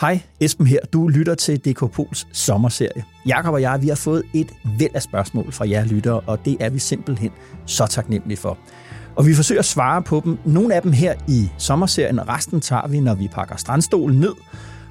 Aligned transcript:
Hej, 0.00 0.20
Esben 0.40 0.66
her. 0.66 0.78
Du 0.92 1.08
lytter 1.08 1.34
til 1.34 1.58
DK 1.58 1.92
Pols 1.92 2.26
sommerserie. 2.32 3.04
Jakob 3.26 3.54
og 3.54 3.62
jeg, 3.62 3.82
vi 3.82 3.88
har 3.88 3.94
fået 3.94 4.22
et 4.34 4.52
væld 4.78 4.90
af 4.94 5.02
spørgsmål 5.02 5.52
fra 5.52 5.68
jer 5.68 5.84
lyttere, 5.84 6.20
og 6.20 6.44
det 6.44 6.56
er 6.60 6.70
vi 6.70 6.78
simpelthen 6.78 7.30
så 7.66 7.86
taknemmelige 7.86 8.36
for. 8.36 8.58
Og 9.14 9.26
vi 9.26 9.34
forsøger 9.34 9.58
at 9.58 9.64
svare 9.64 10.02
på 10.02 10.22
dem. 10.24 10.38
Nogle 10.44 10.74
af 10.74 10.82
dem 10.82 10.92
her 10.92 11.14
i 11.28 11.50
sommerserien, 11.58 12.28
resten 12.28 12.60
tager 12.60 12.88
vi, 12.88 13.00
når 13.00 13.14
vi 13.14 13.28
pakker 13.28 13.56
strandstolen 13.56 14.20
ned 14.20 14.34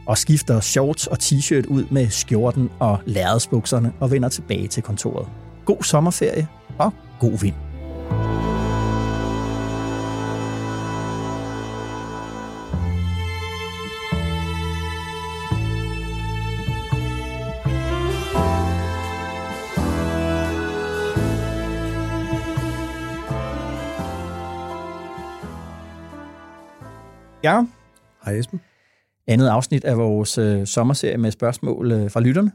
og 0.05 0.17
skifter 0.17 0.59
shorts 0.59 1.07
og 1.07 1.17
t-shirt 1.23 1.67
ud 1.67 1.85
med 1.91 2.09
skjorten 2.09 2.69
og 2.79 2.99
lærredsbukserne 3.05 3.93
og 3.99 4.11
vender 4.11 4.29
tilbage 4.29 4.67
til 4.67 4.83
kontoret. 4.83 5.27
God 5.65 5.83
sommerferie 5.83 6.47
og 6.77 6.91
god 7.19 7.39
vind. 7.39 7.55
Ja, 27.45 27.63
Hej 28.25 28.33
Esben. 28.33 28.61
andet 29.27 29.47
afsnit 29.47 29.85
af 29.85 29.97
vores 29.97 30.37
øh, 30.37 30.67
sommerserie 30.67 31.17
med 31.17 31.31
spørgsmål 31.31 31.91
øh, 31.91 32.11
fra 32.11 32.19
lytterne. 32.19 32.51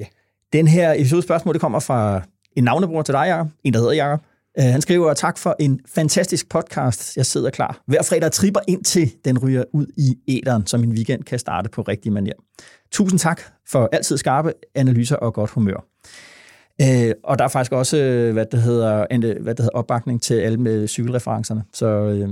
Ja. 0.00 0.04
Den 0.52 0.68
her 0.68 0.92
episode 0.92 1.22
spørgsmål, 1.22 1.54
det 1.54 1.60
kommer 1.60 1.80
fra 1.80 2.22
en 2.56 2.64
navnebror 2.64 3.02
til 3.02 3.12
dig, 3.14 3.24
Jacob. 3.26 3.48
En, 3.64 3.72
der 3.72 3.78
hedder 3.78 3.92
Jacob. 3.92 4.20
Uh, 4.58 4.64
han 4.64 4.80
skriver, 4.80 5.14
tak 5.14 5.38
for 5.38 5.56
en 5.60 5.80
fantastisk 5.94 6.48
podcast. 6.48 7.16
Jeg 7.16 7.26
sidder 7.26 7.50
klar. 7.50 7.82
Hver 7.86 8.02
fredag 8.02 8.32
tripper 8.32 8.60
ind 8.68 8.84
til, 8.84 9.12
den 9.24 9.38
ryger 9.38 9.64
ud 9.72 9.86
i 9.96 10.16
æderen, 10.28 10.66
så 10.66 10.78
min 10.78 10.92
weekend 10.92 11.22
kan 11.24 11.38
starte 11.38 11.68
på 11.68 11.82
rigtig 11.82 12.12
manier. 12.12 12.34
Tusind 12.92 13.18
tak 13.18 13.42
for 13.68 13.88
altid 13.92 14.16
skarpe 14.16 14.52
analyser 14.74 15.16
og 15.16 15.34
godt 15.34 15.50
humør. 15.50 15.84
Uh, 16.82 17.10
og 17.24 17.38
der 17.38 17.44
er 17.44 17.48
faktisk 17.48 17.72
også, 17.72 17.96
øh, 17.96 18.32
hvad 18.32 18.46
det 18.52 18.62
hedder, 18.62 19.06
en, 19.10 19.20
hvad 19.22 19.54
det 19.54 19.58
hedder 19.64 19.68
opbakning 19.78 20.22
til 20.22 20.34
alle 20.34 20.58
med 20.58 20.88
cykelreferencerne. 20.88 21.62
Så 21.72 22.00
uh, 22.00 22.18
ja, 22.20 22.24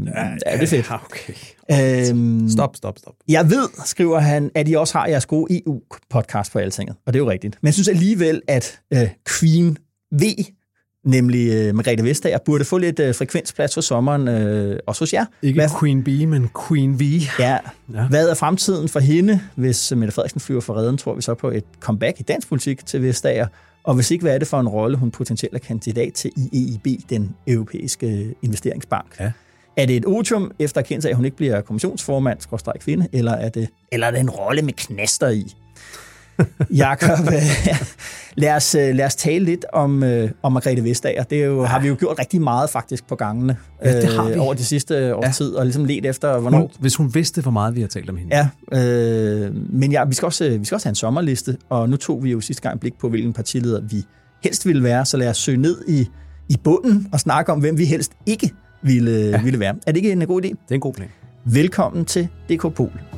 ja, 0.47 0.57
det 0.57 0.63
er 0.63 0.67
fedt. 0.67 0.91
Ja, 0.91 0.95
okay. 1.05 2.11
Øhm, 2.11 2.49
Stop, 2.51 2.77
stop, 2.77 2.99
stop. 2.99 3.15
jeg 3.29 3.51
ved, 3.51 3.69
skriver 3.85 4.19
han, 4.19 4.51
at 4.55 4.69
I 4.69 4.75
også 4.75 4.99
har 4.99 5.07
jeres 5.07 5.27
gode 5.27 5.63
EU-podcast 5.67 6.53
på 6.53 6.59
Altinget, 6.59 6.97
og 7.07 7.13
det 7.13 7.19
er 7.21 7.25
jo 7.25 7.31
rigtigt. 7.31 7.59
Men 7.63 7.67
jeg 7.67 7.75
synes 7.75 7.89
alligevel, 7.89 8.43
at 8.49 8.81
øh, 8.95 9.09
Queen 9.41 9.77
V, 10.13 10.23
nemlig 11.07 11.53
øh, 11.53 11.75
Margrethe 11.75 12.05
Vestager, 12.05 12.39
burde 12.45 12.65
få 12.65 12.79
lidt 12.79 13.01
øh, 13.01 13.15
frekvensplads 13.15 13.75
for 13.75 13.81
sommeren, 13.81 14.29
øh, 14.29 14.79
også 14.87 15.01
hos 15.03 15.13
jer. 15.13 15.25
Ikke 15.43 15.59
Hvad, 15.61 15.69
Queen 15.81 16.05
Bee, 16.05 16.27
men 16.27 16.51
Queen 16.69 17.01
V. 17.01 17.03
ja, 17.39 17.59
Ja. 17.95 18.07
hvad 18.09 18.29
er 18.29 18.35
fremtiden 18.35 18.89
for 18.89 19.01
hende, 19.01 19.41
hvis 19.55 19.93
øh, 19.93 19.99
Mette 19.99 20.15
Frederiksen 20.15 20.41
flyver 20.41 20.61
for 20.61 20.77
redden, 20.77 20.97
tror 20.97 21.15
vi 21.15 21.23
så 21.23 21.35
på 21.35 21.51
et 21.51 21.65
comeback 21.81 22.21
i 22.21 22.23
dansk 22.23 22.49
politik 22.49 22.87
til 22.87 23.03
Vestager, 23.03 23.47
og 23.85 23.95
hvis 23.95 24.11
ikke, 24.11 24.23
hvad 24.23 24.35
er 24.35 24.39
det 24.39 24.49
for 24.49 24.61
en 24.61 24.69
rolle, 24.69 24.97
hun 24.97 25.11
potentielt 25.11 25.55
er 25.55 25.59
kandidat 25.59 26.13
til 26.13 26.31
i 26.37 26.49
EIB, 26.53 27.11
den 27.11 27.35
europæiske 27.47 28.35
investeringsbank? 28.43 29.21
Ja. 29.21 29.33
Er 29.77 29.87
det 29.87 29.97
et 29.97 30.05
otium 30.07 30.51
efter 30.59 30.81
erkendelse 30.81 31.09
af, 31.09 31.13
at 31.13 31.17
hun 31.17 31.25
ikke 31.25 31.37
bliver 31.37 31.61
kommissionsformand, 31.61 32.41
skråstrej 32.41 32.79
kvinde, 32.79 33.09
eller 33.13 33.33
er 33.33 33.49
det, 33.49 33.69
eller 33.93 34.07
er 34.07 34.11
det 34.11 34.21
en 34.21 34.31
rolle 34.31 34.63
med 34.63 34.73
knaster 34.73 35.29
i? 35.29 35.55
Jakob, 36.77 37.19
øh, 37.27 37.43
lad, 38.35 38.57
os, 38.57 38.75
øh, 38.75 38.95
lad 38.95 39.05
os 39.07 39.15
tale 39.15 39.45
lidt 39.45 39.65
om, 39.73 40.03
øh, 40.03 40.31
om 40.43 40.53
Margrethe 40.53 40.85
Vestager. 40.85 41.23
Det 41.23 41.41
er 41.41 41.45
jo, 41.47 41.65
har 41.65 41.81
vi 41.81 41.89
jo 41.89 41.97
gjort 41.99 42.19
rigtig 42.19 42.41
meget 42.43 42.71
faktisk 42.71 43.07
på 43.09 43.15
gangene 43.17 43.57
Ja, 43.85 44.01
det 44.01 44.09
har 44.13 44.29
vi. 44.29 44.35
over 44.39 44.55
de 44.55 44.65
sidste 44.65 45.15
års 45.17 45.25
Ja. 45.27 45.31
tid, 45.33 45.51
og 45.53 45.65
ligesom 45.65 45.85
let 45.85 46.07
efter, 46.07 46.39
hvornår 46.39 46.59
Hun, 46.59 46.69
hvis 46.81 46.97
hun 46.97 47.15
vidste, 47.15 47.41
hvor 47.43 47.51
meget 47.51 47.75
vi 47.77 47.81
har 47.81 47.89
talt 47.89 48.11
om 48.11 48.17
hende. 48.17 48.37
Ja, 48.37 48.49
øh, 48.79 49.55
men 49.73 49.93
ja, 49.93 50.05
vi, 50.05 50.15
skal 50.15 50.27
også, 50.27 50.59
vi 50.59 50.65
skal 50.65 50.75
også 50.77 50.87
have 50.87 50.91
en 50.93 50.95
sommerliste, 50.97 51.57
og 51.69 51.89
nu 51.91 51.97
tog 51.97 52.25
vi 52.25 52.31
jo 52.31 52.41
sidste 52.41 52.63
gang 52.63 52.81
blik 52.81 52.95
på, 53.01 53.09
hvilken 53.09 53.33
partileder 53.33 53.81
vi 53.81 54.05
helst 54.43 54.67
ville 54.67 54.83
være, 54.83 55.05
så 55.07 55.17
lad 55.17 55.29
os 55.29 55.37
søge 55.37 55.59
ned 55.59 55.77
i, 55.89 56.09
i 56.49 56.57
bunden 56.65 57.09
og 57.13 57.21
snakke 57.21 57.53
om, 57.53 57.59
hvem 57.61 57.79
vi 57.79 57.85
helst 57.85 58.13
ikke 58.27 58.51
ville, 58.83 59.11
ja. 59.13 59.43
ville 59.43 59.61
være. 59.61 59.75
Er 59.87 59.93
det 59.93 59.97
ikke 59.97 60.13
en 60.13 60.27
god 60.27 60.43
idé? 60.45 60.49
Det 60.49 60.57
er 60.71 60.75
en 60.75 60.81
god 60.81 60.95
plan. 60.95 61.09
Velkommen 61.45 62.05
til 62.05 62.29
DK 62.51 62.75
Pol. 62.75 63.14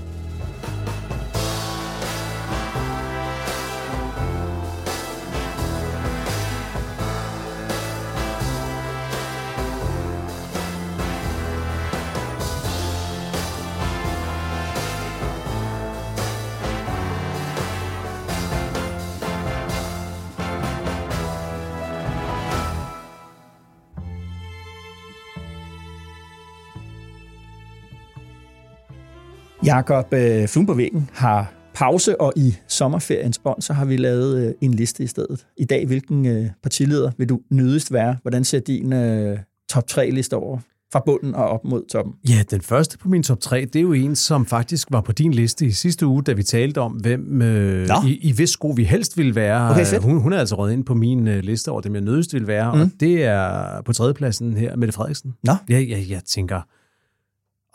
Jakob 29.66 30.12
øh, 30.12 30.48
Flum 30.48 30.66
på 30.66 30.74
væggen 30.74 31.10
har 31.12 31.52
pause, 31.74 32.20
og 32.20 32.32
i 32.36 32.54
sommerferiens 32.68 33.40
ånd, 33.44 33.62
så 33.62 33.72
har 33.72 33.84
vi 33.84 33.96
lavet 33.96 34.46
øh, 34.46 34.54
en 34.60 34.74
liste 34.74 35.04
i 35.04 35.06
stedet. 35.06 35.46
I 35.56 35.64
dag, 35.64 35.86
hvilken 35.86 36.26
øh, 36.26 36.46
partileder 36.62 37.10
vil 37.18 37.28
du 37.28 37.40
nødigst 37.50 37.92
være? 37.92 38.16
Hvordan 38.22 38.44
ser 38.44 38.60
din 38.60 38.92
øh, 38.92 39.38
top 39.68 39.84
3-liste 39.90 40.34
over 40.34 40.58
fra 40.92 41.02
bunden 41.06 41.34
og 41.34 41.44
op 41.44 41.64
mod 41.64 41.82
toppen? 41.92 42.14
Ja, 42.28 42.42
den 42.50 42.60
første 42.60 42.98
på 42.98 43.08
min 43.08 43.22
top 43.22 43.40
3, 43.40 43.64
det 43.64 43.76
er 43.76 43.80
jo 43.80 43.92
en, 43.92 44.16
som 44.16 44.46
faktisk 44.46 44.88
var 44.90 45.00
på 45.00 45.12
din 45.12 45.32
liste 45.32 45.66
i 45.66 45.70
sidste 45.70 46.06
uge, 46.06 46.22
da 46.22 46.32
vi 46.32 46.42
talte 46.42 46.80
om, 46.80 46.92
hvem 46.92 47.42
øh, 47.42 47.88
Nå. 47.88 47.94
i, 48.06 48.18
i 48.22 48.32
hvis 48.32 48.50
sko 48.50 48.68
vi 48.68 48.84
helst 48.84 49.18
ville 49.18 49.34
være. 49.34 49.70
Okay, 49.70 49.86
fedt. 49.86 50.02
Hun, 50.02 50.20
hun 50.20 50.32
er 50.32 50.38
altså 50.38 50.54
røget 50.54 50.72
ind 50.72 50.84
på 50.84 50.94
min 50.94 51.28
øh, 51.28 51.42
liste 51.42 51.70
over 51.70 51.80
dem, 51.80 51.94
jeg 51.94 52.02
nødigst 52.02 52.32
ville 52.32 52.48
være, 52.48 52.74
mm. 52.74 52.80
og 52.80 52.90
det 53.00 53.24
er 53.24 53.82
på 53.84 53.92
tredjepladsen 53.92 54.56
her, 54.56 54.76
Mette 54.76 54.92
Frederiksen. 54.92 55.34
Nå. 55.44 55.52
Jeg, 55.68 55.88
jeg, 55.88 56.10
jeg 56.10 56.20
tænker, 56.24 56.60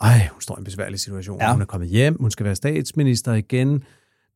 ej, 0.02 0.28
hun 0.32 0.40
står 0.40 0.56
i 0.56 0.60
en 0.60 0.64
besværlig 0.64 1.00
situation. 1.00 1.38
Ja. 1.40 1.52
Hun 1.52 1.62
er 1.62 1.66
kommet 1.66 1.88
hjem, 1.88 2.16
hun 2.20 2.30
skal 2.30 2.46
være 2.46 2.54
statsminister 2.56 3.32
igen. 3.32 3.82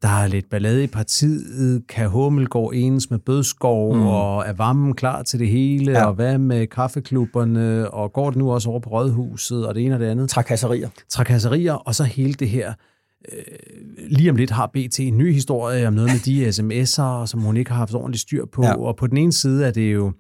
Der 0.03 0.09
er 0.09 0.27
lidt 0.27 0.50
ballade 0.50 0.84
i 0.84 0.87
partiet. 0.87 1.87
Kan 1.88 2.09
Hummelgaard 2.09 2.71
enes 2.75 3.10
med 3.10 3.19
Bødskov, 3.19 3.97
mm. 3.97 4.06
og 4.06 4.47
er 4.47 4.53
varmen 4.53 4.94
klar 4.94 5.22
til 5.22 5.41
det 5.41 5.49
hele? 5.49 5.93
Ja. 5.93 6.04
Og 6.04 6.15
hvad 6.15 6.38
med 6.38 6.66
kaffeklubberne? 6.66 7.91
Og 7.91 8.12
går 8.12 8.31
det 8.31 8.38
nu 8.38 8.53
også 8.53 8.71
over 8.71 8.81
på 8.81 8.91
Rådhuset, 8.91 9.66
og 9.66 9.75
det 9.75 9.84
ene 9.84 9.94
og 9.94 10.00
det 10.00 10.06
andet? 10.06 10.31
Trakasserier. 10.31 10.88
Trakasserier, 11.09 11.72
og 11.72 11.94
så 11.94 12.04
hele 12.04 12.33
det 12.33 12.48
her... 12.48 12.72
Øh, 13.33 13.43
lige 14.10 14.31
om 14.31 14.37
lidt 14.37 14.50
har 14.50 14.66
BT 14.66 15.00
en 15.00 15.19
ny 15.19 15.33
historie 15.33 15.87
om 15.87 15.93
noget 15.93 16.10
med 16.10 16.21
de 16.21 16.48
sms'er, 16.48 17.27
som 17.27 17.41
hun 17.41 17.56
ikke 17.56 17.71
har 17.71 17.78
haft 17.78 17.94
ordentligt 17.94 18.22
styr 18.22 18.44
på. 18.53 18.65
Ja. 18.65 18.77
Og 18.77 18.97
på 18.97 19.06
den 19.06 19.16
ene 19.16 19.33
side 19.33 19.66
er 19.66 19.71
det 19.71 19.94
jo 19.94 20.12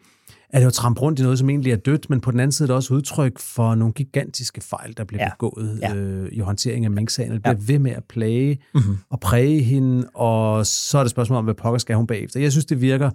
er 0.50 0.58
det 0.58 0.64
jo 0.64 0.70
tramp 0.70 1.02
rundt 1.02 1.18
i 1.18 1.22
noget, 1.22 1.38
som 1.38 1.50
egentlig 1.50 1.72
er 1.72 1.76
dødt, 1.76 2.10
men 2.10 2.20
på 2.20 2.30
den 2.30 2.40
anden 2.40 2.52
side 2.52 2.64
er 2.64 2.66
det 2.66 2.76
også 2.76 2.94
udtryk 2.94 3.38
for 3.38 3.74
nogle 3.74 3.94
gigantiske 3.94 4.60
fejl, 4.60 4.96
der 4.96 5.04
bliver 5.04 5.22
Ja. 5.22 5.26
ja. 5.26 5.30
begået 5.34 5.78
Ja. 5.82 5.88
ja. 5.94 6.00
øh, 6.00 6.28
i 6.32 6.38
håndteringen 6.38 6.84
af 6.84 6.90
minksagen. 6.90 7.32
Det 7.32 7.40
Ja. 7.46 7.52
bliver 7.54 7.66
ved 7.66 7.78
med 7.78 7.90
at 7.92 8.04
plage 8.04 8.58
Mm-hmm. 8.74 8.96
og 9.10 9.20
præge 9.20 9.62
hende, 9.62 10.08
og 10.14 10.66
så 10.66 10.98
er 10.98 11.02
det 11.02 11.06
et 11.06 11.10
spørgsmål 11.10 11.38
om, 11.38 11.44
hvad 11.44 11.54
pokker 11.54 11.78
skal 11.78 11.96
hun 11.96 12.06
bagefter. 12.06 12.40
Jeg 12.40 12.52
synes, 12.52 12.64
det 12.64 12.80
virker 12.80 13.10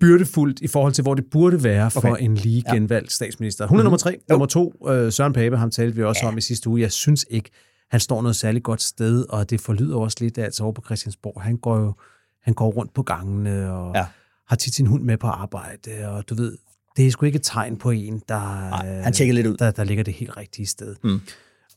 byrdefuldt 0.00 0.60
i 0.60 0.66
forhold 0.66 0.92
til, 0.92 1.02
hvor 1.02 1.14
det 1.14 1.24
burde 1.30 1.64
være 1.64 1.90
for 1.90 2.00
Okay. 2.10 2.24
en 2.24 2.34
lige 2.34 2.62
Ja. 2.68 2.74
genvalgt 2.74 3.12
statsminister. 3.12 3.66
Hun 3.66 3.78
er 3.78 3.82
nummer 3.82 3.98
tre. 3.98 4.18
Nummer 4.30 4.46
to, 4.46 4.74
øh, 4.88 5.12
Søren 5.12 5.32
Pape, 5.32 5.56
ham 5.56 5.70
talte 5.70 5.96
vi 5.96 6.02
også 6.02 6.20
Ja. 6.22 6.26
ja. 6.26 6.32
om 6.32 6.38
i 6.38 6.40
sidste 6.40 6.68
uge. 6.70 6.80
Jeg 6.80 6.92
synes 6.92 7.26
ikke, 7.30 7.50
han 7.90 8.00
står 8.00 8.22
noget 8.22 8.36
særligt 8.36 8.64
godt 8.64 8.82
sted, 8.82 9.24
og 9.28 9.50
det 9.50 9.60
forlyder 9.60 9.96
også 9.96 10.16
lidt 10.20 10.38
altså 10.38 10.62
over 10.64 10.72
på 10.72 10.82
Christiansborg. 10.86 11.42
Han 11.42 11.56
går 11.56 11.78
jo 11.78 11.94
han 12.42 12.54
går 12.54 12.70
rundt 12.70 12.94
på 12.94 13.02
gangene 13.02 13.72
og 13.72 13.92
Ja. 13.94 14.06
Har 14.48 14.56
tit 14.56 14.74
sin 14.74 14.86
hund 14.86 15.02
med 15.02 15.16
på 15.18 15.26
arbejde, 15.26 16.08
og 16.08 16.28
du 16.28 16.34
ved, 16.34 16.58
det 16.96 17.06
er 17.06 17.10
sgu 17.10 17.26
ikke 17.26 17.36
et 17.36 17.42
tegn 17.42 17.76
på 17.76 17.90
en, 17.90 18.22
der, 18.28 18.68
Nej, 18.70 19.02
han 19.02 19.12
tjekker 19.12 19.34
lidt 19.34 19.46
ud. 19.46 19.56
der, 19.56 19.70
der 19.70 19.84
ligger 19.84 20.04
det 20.04 20.14
helt 20.14 20.36
rigtige 20.36 20.66
sted. 20.66 20.96
Mm. 21.04 21.20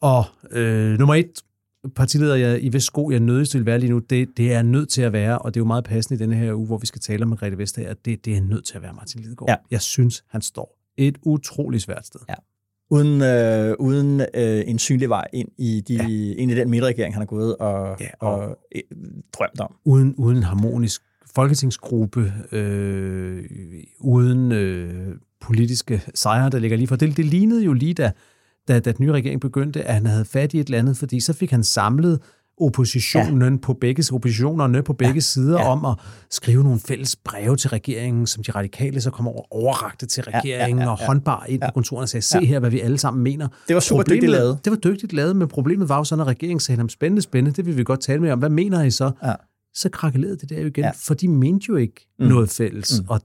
Og 0.01 0.25
øh, 0.51 0.99
nummer 0.99 1.15
et, 1.15 1.31
partileder 1.95 2.35
jeg, 2.35 2.63
i 2.63 2.69
hvis 2.69 2.83
sko, 2.83 3.11
jeg 3.11 3.19
nødigst 3.19 3.55
vil 3.55 3.65
være 3.65 3.79
lige 3.79 3.89
nu, 3.89 3.99
det, 3.99 4.29
det 4.37 4.53
er 4.53 4.61
nødt 4.61 4.89
til 4.89 5.01
at 5.01 5.13
være, 5.13 5.39
og 5.39 5.53
det 5.53 5.59
er 5.59 5.61
jo 5.61 5.67
meget 5.67 5.83
passende 5.83 6.15
i 6.15 6.19
denne 6.27 6.35
her 6.35 6.53
uge, 6.53 6.67
hvor 6.67 6.77
vi 6.77 6.85
skal 6.85 7.01
tale 7.01 7.23
om 7.23 7.29
Margrethe 7.29 7.57
Vestager, 7.57 7.93
det, 7.93 8.25
det 8.25 8.37
er 8.37 8.41
nødt 8.41 8.65
til 8.65 8.75
at 8.75 8.81
være 8.81 8.93
Martin 8.93 9.21
Lidegaard. 9.21 9.49
Ja. 9.49 9.55
Jeg 9.71 9.81
synes, 9.81 10.23
han 10.29 10.41
står 10.41 10.77
et 10.97 11.17
utroligt 11.23 11.83
svært 11.83 12.05
sted. 12.05 12.19
Ja. 12.29 12.35
uden, 12.89 13.21
øh, 13.21 13.75
uden 13.79 14.21
øh, 14.21 14.63
en 14.67 14.79
synlig 14.79 15.09
vej 15.09 15.27
ind 15.33 15.47
i, 15.57 15.83
de, 15.87 15.93
ja. 15.93 16.33
ind 16.41 16.51
i 16.51 16.55
den 16.55 16.69
midterregering, 16.69 17.13
han 17.13 17.21
har 17.21 17.25
gået 17.25 17.57
og, 17.57 17.97
ja, 17.99 18.07
og, 18.19 18.39
og 18.39 18.57
øh, 18.75 18.81
drømt 19.33 19.59
om. 19.59 19.75
Uden, 19.85 20.15
uden 20.15 20.37
en 20.37 20.43
harmonisk 20.43 21.01
folketingsgruppe, 21.35 22.33
øh, 22.51 23.43
uden 23.99 24.51
øh, 24.51 25.15
politiske 25.41 26.01
sejre, 26.15 26.49
der 26.49 26.59
ligger 26.59 26.77
lige 26.77 26.87
for. 26.87 26.95
Det, 26.95 27.17
det 27.17 27.25
lignede 27.25 27.63
jo 27.63 27.73
lige, 27.73 27.93
da, 27.93 28.11
da, 28.67 28.79
da 28.79 28.91
den 28.91 29.05
nye 29.05 29.11
regering 29.11 29.41
begyndte, 29.41 29.83
at 29.83 29.93
han 29.93 30.05
havde 30.05 30.25
fat 30.25 30.53
i 30.53 30.59
et 30.59 30.67
eller 30.67 30.79
andet, 30.79 30.97
fordi 30.97 31.19
så 31.19 31.33
fik 31.33 31.51
han 31.51 31.63
samlet 31.63 32.19
oppositionen 32.61 33.53
ja. 33.53 33.59
på 33.61 33.73
begge 33.73 34.03
oppositionerne 34.13 34.83
på 34.83 34.93
begge 34.93 35.13
ja. 35.13 35.19
sider 35.19 35.59
ja. 35.59 35.71
om 35.71 35.85
at 35.85 35.95
skrive 36.29 36.63
nogle 36.63 36.79
fælles 36.79 37.15
breve 37.15 37.55
til 37.55 37.69
regeringen, 37.69 38.27
som 38.27 38.43
de 38.43 38.51
radikale 38.51 39.01
så 39.01 39.11
kom 39.11 39.27
over 39.27 39.53
overrakte 39.53 40.05
til 40.05 40.23
regeringen 40.23 40.49
ja, 40.51 40.67
ja, 40.67 40.75
ja, 40.75 40.83
ja. 40.83 40.89
og 40.89 40.99
håndbar 41.07 41.45
ind 41.49 41.63
ja. 41.63 41.69
på 41.69 41.73
kontoren 41.73 42.01
og 42.01 42.09
sagde, 42.09 42.25
se 42.25 42.45
her, 42.45 42.59
hvad 42.59 42.69
vi 42.69 42.79
alle 42.79 42.97
sammen 42.97 43.23
mener. 43.23 43.47
Det 43.67 43.73
var 43.73 43.79
super 43.79 44.03
problemet, 44.03 44.21
dygtigt 44.21 44.31
lavet. 44.31 44.59
Det 44.65 44.71
var 44.71 44.77
dygtigt 44.77 45.13
lavet, 45.13 45.35
men 45.35 45.47
problemet 45.47 45.89
var 45.89 45.97
jo 45.97 46.03
sådan, 46.03 46.21
at 46.21 46.27
regeringen 46.27 46.59
sagde, 46.59 46.89
spændende, 46.89 47.21
spændende, 47.21 47.55
det 47.55 47.65
vil 47.65 47.77
vi 47.77 47.83
godt 47.83 48.01
tale 48.01 48.21
med 48.21 48.31
om. 48.31 48.39
Hvad 48.39 48.49
mener 48.49 48.83
I 48.83 48.91
så? 48.91 49.11
Ja. 49.23 49.33
Så 49.73 49.89
krakkelerede 49.89 50.37
det 50.37 50.49
der 50.49 50.61
jo 50.61 50.67
igen, 50.67 50.83
ja. 50.83 50.91
for 50.95 51.13
de 51.13 51.27
mente 51.27 51.65
jo 51.69 51.75
ikke 51.75 52.07
mm. 52.19 52.25
noget 52.25 52.49
fælles. 52.49 53.01
Mm. 53.01 53.09
Og, 53.09 53.21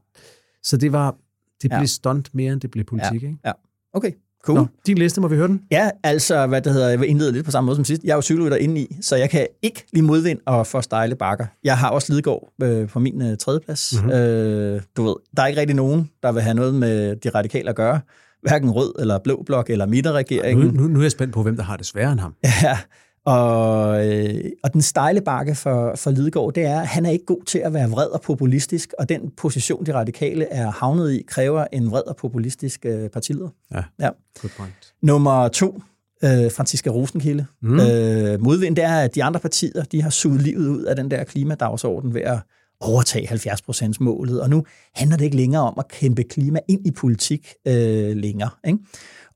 så 0.63 0.77
det 0.77 0.93
var, 0.93 1.17
det 1.63 1.71
blev 1.71 1.81
ja. 1.81 1.87
stunt 1.87 2.35
mere, 2.35 2.53
end 2.53 2.61
det 2.61 2.71
blev 2.71 2.85
politik. 2.85 3.23
Ja. 3.23 3.29
Ikke? 3.29 3.39
Ja. 3.45 3.53
Okay. 3.93 4.13
Cool. 4.47 4.59
Nå, 4.59 4.67
din 4.87 4.99
liste, 4.99 5.21
må 5.21 5.29
vi 5.29 5.37
høre 5.37 5.49
den? 5.49 5.63
Ja, 5.71 5.91
altså, 6.03 6.47
hvad 6.47 6.63
det 6.63 6.73
hedder, 6.73 6.89
jeg 6.89 7.01
vil 7.01 7.09
indlede 7.09 7.33
lidt 7.33 7.45
på 7.45 7.51
samme 7.51 7.67
måde 7.67 7.77
som 7.77 7.85
sidst. 7.85 8.05
Jeg 8.05 8.11
er 8.11 8.15
jo 8.15 8.23
cykelrytter 8.23 8.57
inde 8.57 8.81
i, 8.81 8.97
så 9.01 9.17
jeg 9.17 9.31
kan 9.31 9.47
ikke 9.63 9.85
lige 9.93 10.03
modvind 10.03 10.39
og 10.47 10.67
få 10.67 10.81
stejle 10.81 11.17
bakker. 11.17 11.47
Jeg 11.65 11.79
har 11.79 11.91
også 11.91 12.13
Lidegaard 12.13 12.53
øh, 12.63 12.89
på 12.89 12.99
min 12.99 13.23
øh, 13.23 13.37
tredjeplads. 13.37 13.95
Mm-hmm. 13.95 14.11
Øh, 14.11 14.83
du 14.97 15.03
ved, 15.03 15.15
der 15.37 15.43
er 15.43 15.47
ikke 15.47 15.61
rigtig 15.61 15.77
nogen, 15.77 16.11
der 16.23 16.33
vil 16.33 16.43
have 16.43 16.55
noget 16.55 16.75
med 16.75 17.17
de 17.17 17.29
radikale 17.29 17.69
at 17.71 17.77
gøre. 17.77 18.01
Hverken 18.43 18.71
rød 18.71 18.95
eller 18.99 19.19
blå 19.19 19.43
blok 19.47 19.71
eller 19.71 19.87
midterregeringen. 19.87 20.67
Nu, 20.67 20.73
nu, 20.73 20.89
nu 20.89 20.99
er 20.99 21.05
jeg 21.05 21.11
spændt 21.11 21.35
på, 21.35 21.43
hvem 21.43 21.57
der 21.57 21.63
har 21.63 21.77
det 21.77 21.87
sværere 21.87 22.13
end 22.13 22.21
ham. 22.21 22.35
Ja, 22.63 22.79
og, 23.27 24.07
øh, 24.09 24.45
og 24.63 24.73
den 24.73 24.83
stejle 24.83 25.21
bakke 25.21 25.55
for, 25.55 25.95
for 25.97 26.11
Lidegaard, 26.11 26.53
det 26.53 26.65
er, 26.65 26.81
at 26.81 26.87
han 26.87 27.07
er 27.07 27.11
ikke 27.11 27.25
god 27.25 27.43
til 27.43 27.59
at 27.59 27.75
være 27.75 27.91
vred 27.91 28.07
og 28.07 28.21
populistisk, 28.21 28.95
og 28.99 29.09
den 29.09 29.31
position, 29.37 29.87
de 29.87 29.95
radikale 29.95 30.45
er 30.45 30.71
havnet 30.71 31.13
i, 31.13 31.23
kræver 31.29 31.67
en 31.73 31.91
vred 31.91 32.03
og 32.03 32.17
populistisk 32.17 32.87
øh, 32.87 33.11
partileder. 33.11 33.49
Ja, 33.75 33.83
ja. 34.01 34.11
good 34.41 34.51
point. 34.57 34.95
Nummer 35.03 35.49
to, 35.49 35.83
øh, 36.25 36.51
Franziska 36.51 36.91
Rosenkilde. 36.91 37.47
Mm. 37.63 37.81
Øh, 37.81 38.41
modvind, 38.41 38.77
det 38.77 38.85
er, 38.85 38.97
at 38.97 39.15
de 39.15 39.25
andre 39.25 39.41
partier, 39.41 39.83
de 39.93 40.03
har 40.03 40.11
suget 40.11 40.43
livet 40.43 40.69
ud 40.69 40.83
af 40.83 40.97
den 40.97 41.11
der 41.11 41.25
klimadagsorden 41.25 42.15
ved 42.15 42.23
at 42.23 42.39
overtage 42.81 43.29
70% 43.29 43.93
målet, 44.01 44.43
og 44.43 44.51
nu 44.51 44.65
handler 44.95 45.17
det 45.17 45.25
ikke 45.25 45.37
længere 45.37 45.63
om 45.63 45.75
at 45.79 45.89
kæmpe 45.89 46.23
klima 46.23 46.59
ind 46.69 46.87
i 46.87 46.91
politik 46.91 47.55
øh, 47.67 48.17
længere. 48.17 48.51
Ikke? 48.67 48.79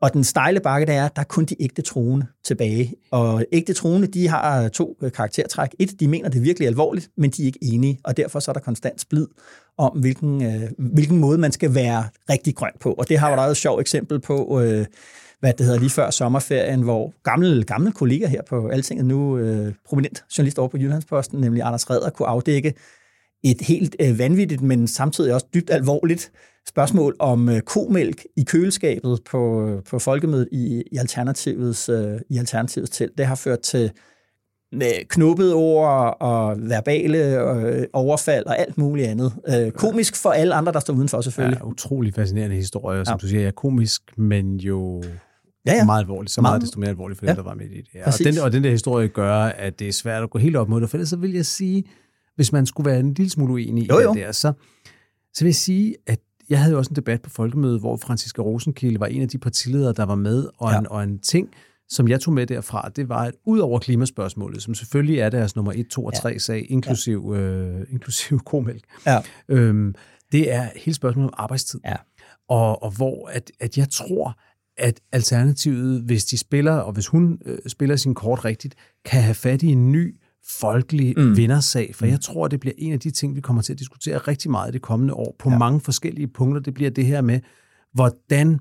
Og 0.01 0.13
den 0.13 0.25
stejle 0.25 0.61
bakke, 0.61 0.87
der 0.87 0.93
er, 0.93 1.09
der 1.09 1.21
er 1.21 1.25
kun 1.25 1.45
de 1.45 1.63
ægte 1.63 1.83
troende 1.83 2.27
tilbage. 2.45 2.95
Og 3.11 3.45
ægte 3.53 3.73
troende, 3.73 4.07
de 4.07 4.29
har 4.29 4.69
to 4.69 4.97
øh, 5.03 5.13
karaktertræk. 5.13 5.75
Et, 5.79 6.01
de 6.01 6.09
mener 6.09 6.29
det 6.29 6.43
virkelig 6.43 6.69
alvorligt, 6.69 7.11
men 7.17 7.31
de 7.31 7.43
er 7.43 7.47
ikke 7.47 7.59
enige, 7.63 7.99
og 8.05 8.17
derfor 8.17 8.41
så 8.41 8.51
er 8.51 8.53
der 8.53 8.61
konstant 8.61 9.01
splid 9.01 9.27
om, 9.79 9.99
hvilken, 9.99 10.45
øh, 10.45 10.71
hvilken 10.79 11.19
måde 11.19 11.39
man 11.39 11.53
skal 11.53 11.75
være 11.75 12.05
rigtig 12.31 12.55
grøn 12.55 12.73
på. 12.81 12.93
Og 12.93 13.09
det 13.09 13.19
har 13.19 13.37
været 13.37 13.51
et 13.51 13.57
sjovt 13.57 13.81
eksempel 13.81 14.21
på, 14.21 14.61
øh, 14.61 14.87
hvad 15.41 15.53
det 15.53 15.67
hedder, 15.67 15.81
lige 15.81 15.91
før 15.91 16.11
sommerferien, 16.11 16.83
hvor 16.83 17.13
gamle, 17.23 17.65
gamle 17.65 17.93
kolleger 17.93 18.29
her 18.29 18.43
på 18.49 18.69
Altinget, 18.69 19.07
nu 19.07 19.39
øh, 19.39 19.75
prominent 19.89 20.25
journalist 20.39 20.59
over 20.59 20.69
på 20.69 20.77
Jyllandsposten, 20.77 21.41
nemlig 21.41 21.63
Anders 21.63 21.91
Redder, 21.91 22.11
kunne 22.11 22.29
afdække 22.29 22.75
et 23.45 23.61
helt 23.61 23.97
øh, 24.01 24.19
vanvittigt, 24.19 24.63
men 24.63 24.89
samtidig 24.89 25.35
også 25.35 25.47
dybt 25.55 25.71
alvorligt 25.71 26.33
spørgsmål 26.69 27.17
om 27.19 27.49
øh, 27.49 27.61
komælk 27.61 28.25
i 28.37 28.43
køleskabet 28.43 29.21
på, 29.31 29.67
på 29.91 29.99
folkemødet 29.99 30.49
i, 30.53 30.83
i, 30.93 30.97
Alternativets, 30.97 31.89
øh, 31.89 32.21
i 32.31 32.39
Alternativets 32.39 32.91
telt. 32.91 33.19
Det 33.19 33.27
har 33.27 33.35
ført 33.35 33.61
til 33.61 33.91
med 34.73 35.09
knuppede 35.09 35.55
ord 35.55 36.17
og 36.21 36.57
verbale 36.59 37.19
øh, 37.19 37.87
overfald 37.93 38.47
og 38.47 38.59
alt 38.59 38.79
muligt 38.79 39.09
andet. 39.09 39.33
Øh, 39.49 39.71
komisk 39.71 40.17
for 40.17 40.31
alle 40.31 40.55
andre, 40.55 40.73
der 40.73 40.81
står 40.81 40.95
udenfor 40.95 41.21
selvfølgelig. 41.21 41.59
Ja, 41.61 41.67
utrolig 41.67 42.15
fascinerende 42.15 42.57
historie, 42.57 43.05
som 43.05 43.13
ja. 43.13 43.17
du 43.17 43.29
siger. 43.29 43.43
Ja, 43.43 43.51
komisk, 43.51 44.03
men 44.19 44.57
jo 44.57 45.03
ja, 45.67 45.75
ja. 45.75 45.85
meget 45.85 46.01
alvorligt. 46.01 46.33
Så 46.33 46.41
meget, 46.41 46.53
meget 46.53 46.63
desto 46.63 46.81
mere 46.81 46.91
alvorligt 46.91 47.19
for 47.19 47.27
ja. 47.27 47.33
dem, 47.33 47.37
der 47.37 47.43
var 47.43 47.55
med 47.55 47.67
i 47.67 47.77
det. 47.77 47.87
Ja. 47.95 48.07
Og, 48.07 48.13
den, 48.19 48.39
og 48.39 48.53
den 48.53 48.65
der 48.65 48.71
historie 48.71 49.09
gør, 49.09 49.35
at 49.35 49.79
det 49.79 49.89
er 49.89 49.93
svært 49.93 50.23
at 50.23 50.31
gå 50.31 50.39
helt 50.39 50.57
op 50.57 50.69
mod 50.69 50.81
det. 50.81 50.91
For 50.91 50.97
ellers 50.97 51.09
så 51.09 51.17
vil 51.17 51.33
jeg 51.33 51.47
sige, 51.47 51.85
hvis 52.41 52.53
man 52.53 52.67
skulle 52.67 52.91
være 52.91 53.01
en 53.01 53.15
lille 53.15 53.31
smule 53.31 53.53
uenig 53.53 53.89
jo, 53.89 54.01
jo. 54.01 54.13
i 54.13 54.17
det 54.17 54.27
der, 54.27 54.33
så, 54.33 54.53
så 55.35 55.45
vil 55.45 55.49
jeg 55.49 55.55
sige, 55.55 55.97
at 56.07 56.21
jeg 56.51 56.59
havde 56.59 56.73
jo 56.73 56.79
også 56.79 56.91
en 56.91 56.97
debat 56.97 57.23
på 57.23 57.31
folkemødet, 57.31 57.81
hvor 57.81 57.97
Franziska 57.97 58.43
Rosenkilde 58.43 59.01
var 59.01 59.07
en 59.07 59.23
af 59.23 59.29
de 59.29 59.39
partiledere, 59.39 59.93
der 59.93 60.05
var 60.05 60.15
med, 60.15 60.49
og, 60.59 60.73
ja. 60.73 60.79
en, 60.79 60.89
og 60.89 61.03
en 61.03 61.19
ting, 61.19 61.49
som 61.89 62.09
jeg 62.09 62.21
tog 62.21 62.35
med 62.35 62.47
derfra, 62.47 62.91
det 62.97 63.09
var, 63.09 63.25
at 63.25 63.35
ud 63.47 63.59
over 63.59 63.79
klimaspørgsmålet, 63.79 64.63
som 64.63 64.75
selvfølgelig 64.75 65.19
er 65.19 65.31
deres 65.31 65.57
nummer 65.57 65.73
1, 65.73 65.87
2 65.87 66.05
og 66.05 66.15
3 66.15 66.29
ja. 66.29 66.39
sag, 66.39 66.67
inklusiv, 66.71 67.33
ja. 67.35 67.41
øh, 67.41 67.87
inklusiv 67.91 68.41
komælk, 68.51 68.85
ja. 69.07 69.19
øhm, 69.49 69.95
det 70.33 70.53
er 70.53 70.69
hele 70.77 70.95
spørgsmålet 70.95 71.31
om 71.31 71.35
arbejdstid. 71.37 71.81
Ja. 71.85 71.97
Og, 72.49 72.83
og 72.83 72.91
hvor 72.91 73.29
at, 73.29 73.51
at 73.61 73.79
jeg 73.79 73.89
tror, 73.91 74.39
at 74.77 75.01
Alternativet, 75.13 76.03
hvis 76.03 76.25
de 76.25 76.39
spiller, 76.39 76.73
og 76.73 76.93
hvis 76.93 77.07
hun 77.07 77.39
øh, 77.47 77.59
spiller 77.67 77.97
sin 77.97 78.15
kort 78.15 78.45
rigtigt, 78.45 78.75
kan 79.05 79.23
have 79.23 79.35
fat 79.35 79.63
i 79.63 79.67
en 79.67 79.93
ny 79.93 80.20
folkelig 80.49 81.15
mm. 81.17 81.37
vindersag, 81.37 81.95
for 81.95 82.05
mm. 82.05 82.11
jeg 82.11 82.21
tror, 82.21 82.49
det 82.49 82.61
bliver 82.61 82.75
en 82.79 82.93
af 82.93 83.01
de 83.01 83.11
ting, 83.11 83.37
vi 83.37 83.41
kommer 83.41 83.63
til 83.63 83.73
at 83.73 83.79
diskutere 83.79 84.19
rigtig 84.19 84.51
meget 84.51 84.75
det 84.75 84.83
kommende 84.83 85.15
år, 85.15 85.37
på 85.39 85.51
ja. 85.51 85.59
mange 85.59 85.81
forskellige 85.81 86.29
punkter. 86.29 86.61
Det 86.61 86.75
bliver 86.75 86.91
det 86.91 87.07
her 87.07 87.21
med, 87.21 87.41
hvordan 87.95 88.61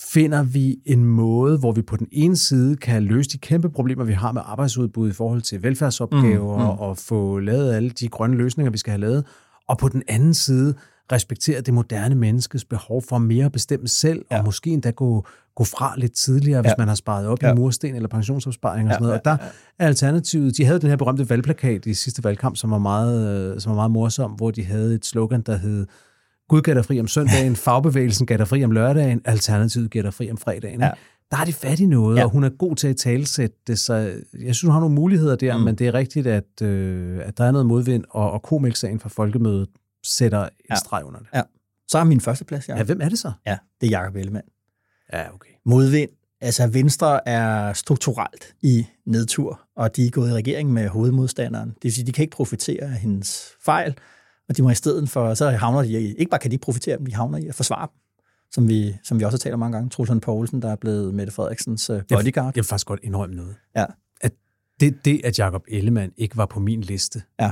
finder 0.00 0.42
vi 0.42 0.76
en 0.86 1.04
måde, 1.04 1.58
hvor 1.58 1.72
vi 1.72 1.82
på 1.82 1.96
den 1.96 2.06
ene 2.12 2.36
side 2.36 2.76
kan 2.76 3.02
løse 3.02 3.30
de 3.30 3.38
kæmpe 3.38 3.70
problemer, 3.70 4.04
vi 4.04 4.12
har 4.12 4.32
med 4.32 4.42
arbejdsudbud 4.44 5.10
i 5.10 5.12
forhold 5.12 5.42
til 5.42 5.62
velfærdsopgaver, 5.62 6.56
mm. 6.56 6.62
Mm. 6.62 6.68
og 6.68 6.98
få 6.98 7.38
lavet 7.38 7.74
alle 7.74 7.90
de 7.90 8.08
grønne 8.08 8.36
løsninger, 8.36 8.70
vi 8.70 8.78
skal 8.78 8.90
have 8.90 9.00
lavet, 9.00 9.26
og 9.68 9.78
på 9.78 9.88
den 9.88 10.02
anden 10.08 10.34
side 10.34 10.74
respektere 11.12 11.60
det 11.60 11.74
moderne 11.74 12.14
menneskes 12.14 12.64
behov 12.64 13.02
for 13.02 13.18
mere 13.18 13.44
at 13.44 13.52
bestemme 13.52 13.88
selv, 13.88 14.24
ja. 14.30 14.38
og 14.38 14.44
måske 14.44 14.70
endda 14.70 14.90
gå, 14.90 15.26
gå 15.54 15.64
fra 15.64 15.94
lidt 15.96 16.12
tidligere, 16.12 16.60
hvis 16.60 16.70
ja. 16.70 16.74
man 16.78 16.88
har 16.88 16.94
sparet 16.94 17.26
op 17.26 17.42
ja. 17.42 17.52
i 17.52 17.54
mursten 17.54 17.94
eller 17.94 18.08
pensionsopsparing 18.08 18.88
og 18.88 18.94
sådan 18.94 19.02
noget. 19.02 19.18
Og 19.18 19.24
der 19.24 19.36
er 19.78 19.86
alternativet, 19.86 20.56
de 20.56 20.64
havde 20.64 20.80
den 20.80 20.88
her 20.88 20.96
berømte 20.96 21.30
valgplakat 21.30 21.86
i 21.86 21.94
sidste 21.94 22.24
valgkamp, 22.24 22.56
som 22.56 22.70
var 22.70 22.78
meget, 22.78 23.62
som 23.62 23.70
var 23.70 23.76
meget 23.76 23.90
morsom, 23.90 24.30
hvor 24.30 24.50
de 24.50 24.64
havde 24.64 24.94
et 24.94 25.06
slogan, 25.06 25.40
der 25.40 25.56
hed 25.56 25.86
Gud 26.48 26.62
gav 26.62 26.74
dig 26.74 26.84
fri 26.84 27.00
om 27.00 27.08
søndagen, 27.08 27.56
fagbevægelsen 27.66 28.26
gav 28.26 28.38
dig 28.38 28.48
fri 28.48 28.64
om 28.64 28.70
lørdagen, 28.70 29.20
alternativet 29.24 29.90
gav 29.90 30.02
dig 30.02 30.14
fri 30.14 30.30
om 30.30 30.36
fredagen. 30.36 30.80
Ja. 30.80 30.90
Der 31.30 31.36
er 31.36 31.44
de 31.44 31.52
fat 31.52 31.80
i 31.80 31.86
noget, 31.86 32.18
ja. 32.18 32.24
og 32.24 32.30
hun 32.30 32.44
er 32.44 32.48
god 32.48 32.76
til 32.76 32.88
at 32.88 32.96
talsætte 32.96 33.56
det, 33.66 33.78
så 33.78 33.94
jeg 33.94 34.54
synes, 34.54 34.62
hun 34.62 34.70
har 34.70 34.80
nogle 34.80 34.94
muligheder 34.94 35.36
der, 35.36 35.56
mm. 35.56 35.64
men 35.64 35.74
det 35.74 35.86
er 35.86 35.94
rigtigt, 35.94 36.26
at, 36.26 36.62
øh, 36.62 37.20
at 37.24 37.38
der 37.38 37.44
er 37.44 37.50
noget 37.50 37.66
modvind, 37.66 38.04
og, 38.10 38.32
og 38.32 38.42
komælksagen 38.42 39.00
fra 39.00 39.08
folkemødet 39.08 39.68
sætter 40.04 40.42
en 40.44 40.50
ja. 40.70 40.74
streg 40.74 41.04
under 41.04 41.20
det. 41.20 41.28
Ja. 41.34 41.42
Så 41.88 41.98
er 41.98 42.04
min 42.04 42.20
første 42.20 42.44
plads, 42.44 42.68
ja. 42.68 42.76
Ja, 42.76 42.82
hvem 42.82 43.00
er 43.00 43.08
det 43.08 43.18
så? 43.18 43.32
Ja, 43.46 43.58
det 43.80 43.86
er 43.86 44.00
Jacob 44.00 44.16
Ellemann. 44.16 44.46
Ja, 45.12 45.34
okay. 45.34 45.50
Modvind. 45.64 46.10
Altså, 46.40 46.66
Venstre 46.66 47.28
er 47.28 47.72
strukturelt 47.72 48.54
i 48.62 48.86
nedtur, 49.06 49.60
og 49.76 49.96
de 49.96 50.06
er 50.06 50.10
gået 50.10 50.30
i 50.30 50.32
regering 50.32 50.72
med 50.72 50.88
hovedmodstanderen. 50.88 51.68
Det 51.68 51.84
vil 51.84 51.92
sige, 51.92 52.06
de 52.06 52.12
kan 52.12 52.22
ikke 52.22 52.36
profitere 52.36 52.82
af 52.82 52.92
hendes 52.94 53.48
fejl, 53.64 53.98
og 54.48 54.56
de 54.56 54.62
må 54.62 54.70
i 54.70 54.74
stedet 54.74 55.08
for, 55.08 55.34
så 55.34 55.50
havner 55.50 55.82
de 55.82 56.00
i, 56.00 56.14
ikke 56.14 56.30
bare 56.30 56.40
kan 56.40 56.50
de 56.50 56.58
profitere 56.58 56.98
dem, 56.98 57.06
de 57.06 57.14
havner 57.14 57.38
i 57.38 57.46
at 57.46 57.54
forsvare 57.54 57.86
dem 57.86 57.96
som 58.52 58.68
vi, 58.68 58.96
som 59.02 59.18
vi 59.18 59.24
også 59.24 59.34
har 59.34 59.38
talt 59.38 59.52
om 59.52 59.58
mange 59.58 59.76
gange. 59.76 59.90
Trulsund 59.90 60.20
Poulsen, 60.20 60.62
der 60.62 60.70
er 60.70 60.76
blevet 60.76 61.14
Mette 61.14 61.32
Frederiksens 61.32 61.90
uh, 61.90 61.96
bodyguard. 61.96 62.24
Jeg, 62.36 62.44
jeg 62.44 62.54
vil 62.54 62.64
faktisk 62.64 62.86
godt 62.86 63.00
indrømme 63.02 63.36
noget. 63.36 63.56
Ja. 63.76 63.84
At 64.20 64.32
det, 64.80 65.04
det, 65.04 65.20
at 65.24 65.38
Jacob 65.38 65.64
Ellemann 65.68 66.12
ikke 66.16 66.36
var 66.36 66.46
på 66.46 66.60
min 66.60 66.80
liste, 66.80 67.22
ja 67.40 67.50